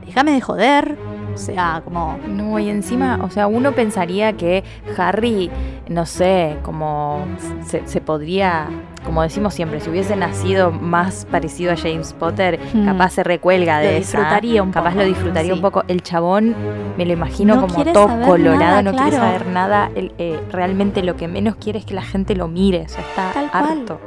[0.06, 0.96] déjame de joder.
[1.40, 2.18] Sea, como...
[2.28, 4.62] No, y encima, o sea, uno pensaría que
[4.96, 5.50] Harry,
[5.88, 7.24] no sé, como
[7.64, 8.68] se, se podría,
[9.04, 12.84] como decimos siempre, si hubiese nacido más parecido a James Potter, Hmm.
[12.84, 15.56] capaz se recuelga Lo de esa, disfrutaría capaz lo disfrutaría sí.
[15.56, 15.84] un poco.
[15.88, 16.54] El chabón,
[16.96, 19.90] me lo imagino No como todo colorado, nada, no quiere saber nada.
[19.94, 23.00] Él, eh, realmente lo que menos quiere es que la gente lo mire, o sea,
[23.00, 23.64] está Tal cual.
[23.64, 24.00] harto.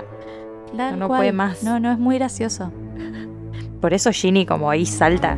[0.98, 1.20] no cual.
[1.20, 1.64] puede más.
[1.64, 2.72] No, no, es muy gracioso.
[3.82, 5.38] Por eso Ginny como ahí salta.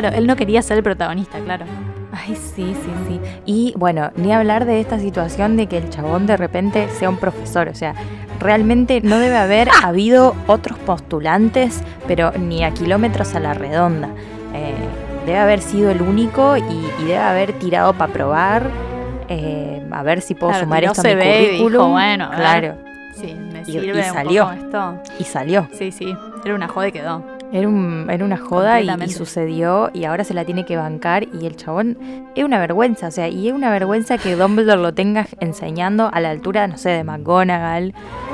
[0.00, 1.66] Claro, él no quería ser el protagonista, claro.
[2.12, 3.20] Ay, sí, sí, sí.
[3.44, 7.16] Y bueno, ni hablar de esta situación de que el chabón de repente sea un
[7.18, 7.68] profesor.
[7.68, 7.94] O sea,
[8.40, 14.08] realmente no debe haber habido otros postulantes, pero ni a kilómetros a la redonda.
[14.54, 14.74] Eh,
[15.26, 16.62] debe haber sido el único y,
[17.00, 18.70] y debe haber tirado para probar.
[19.28, 21.90] eh, a ver si puedo Claro, sumar esto a mi dijo, currículum.
[21.92, 22.74] bueno, claro.
[23.14, 24.44] Sí, me sirve y un salió.
[24.44, 25.02] poco esto.
[25.18, 25.68] Y salió.
[25.78, 26.14] Sí, sí,
[26.46, 27.22] era una joda y quedó.
[27.52, 31.44] Era, un- era una joda y, sucedió y ahora se la tiene que bancar y
[31.46, 31.98] el chabón
[32.34, 36.20] es una vergüenza, o sea, y es una vergüenza que Dumbledore lo tenga enseñando a
[36.20, 37.88] la altura, no sé, de McGonagall.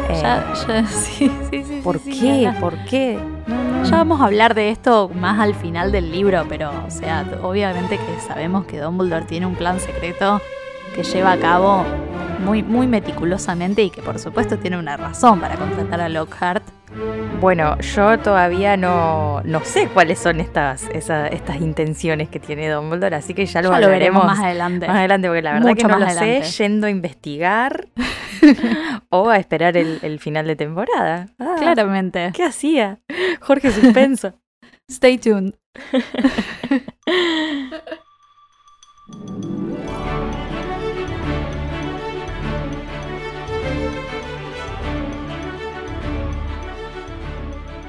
[0.09, 1.81] Eh, Ya, ya, sí, sí, sí.
[1.83, 2.53] ¿Por sí, qué?
[2.61, 3.19] ¿Por qué?
[3.49, 3.85] No, no.
[3.85, 7.97] Ya vamos a hablar de esto más al final del libro, pero, o sea, obviamente
[7.99, 10.41] que sabemos que Dumbledore tiene un plan secreto
[10.95, 11.85] que lleva a cabo
[12.45, 16.63] muy, muy meticulosamente y que por supuesto tiene una razón para contratar a Lockhart.
[17.41, 23.15] Bueno, yo todavía no, no sé cuáles son estas, esa- estas intenciones que tiene Dumbledore,
[23.15, 24.89] así que ya lo, Ya lo veremos más adelante.
[24.89, 26.43] más adelante, porque la verdad Mucho que no lo adelante.
[26.45, 27.87] sé, yendo a investigar
[29.11, 31.27] o a esperar el, el final de temporada.
[31.39, 32.33] Ah, Claramente.
[32.35, 32.99] ¿Qué hacía?
[33.41, 34.35] Jorge Suspenso.
[34.91, 35.55] Stay tuned.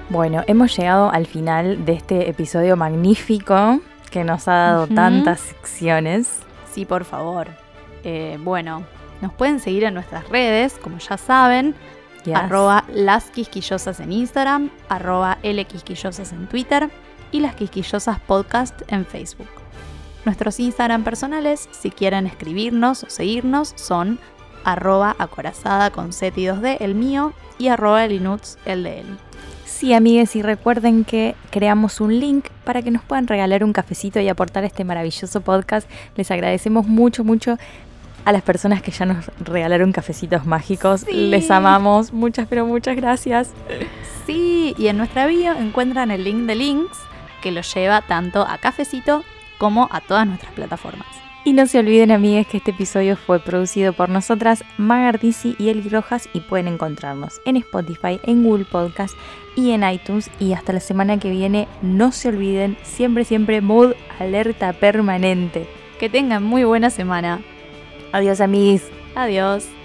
[0.10, 3.80] Bueno, hemos llegado al final de este episodio magnífico
[4.10, 6.40] que nos ha dado tantas secciones.
[6.72, 7.48] Sí, por favor.
[8.04, 8.84] Eh, bueno,
[9.22, 11.76] nos pueden seguir en nuestras redes, como ya saben,
[12.26, 12.36] Yes.
[12.36, 16.90] arroba las quisquillosas en Instagram, arroba lquisquillosas en Twitter
[17.32, 19.48] y las quisquillosas podcast en Facebook.
[20.26, 24.20] Nuestros Instagram personales, si quieren escribirnos o seguirnos, son
[24.66, 29.18] arroba acorazada con Z y 2D, el mío, y arroba elinuts, el de él.
[29.80, 34.20] Sí, amigues, y recuerden que creamos un link para que nos puedan regalar un cafecito
[34.20, 35.90] y aportar este maravilloso podcast.
[36.18, 37.58] Les agradecemos mucho, mucho
[38.26, 41.06] a las personas que ya nos regalaron cafecitos mágicos.
[41.08, 41.30] Sí.
[41.30, 42.12] Les amamos.
[42.12, 43.52] Muchas, pero muchas gracias.
[44.26, 46.98] Sí, y en nuestra bio encuentran el link de links
[47.42, 49.24] que los lleva tanto a Cafecito
[49.60, 51.08] como a todas nuestras plataformas.
[51.50, 55.90] Y no se olviden, amigues, que este episodio fue producido por nosotras, Magardisi y Eli
[55.90, 59.16] Rojas, y pueden encontrarnos en Spotify, en Google Podcast
[59.56, 60.30] y en iTunes.
[60.40, 65.68] Y hasta la semana que viene, no se olviden, siempre, siempre, mood alerta permanente.
[66.00, 67.42] Que tengan muy buena semana.
[68.12, 68.88] Adiós, amigues.
[69.16, 69.79] Adiós.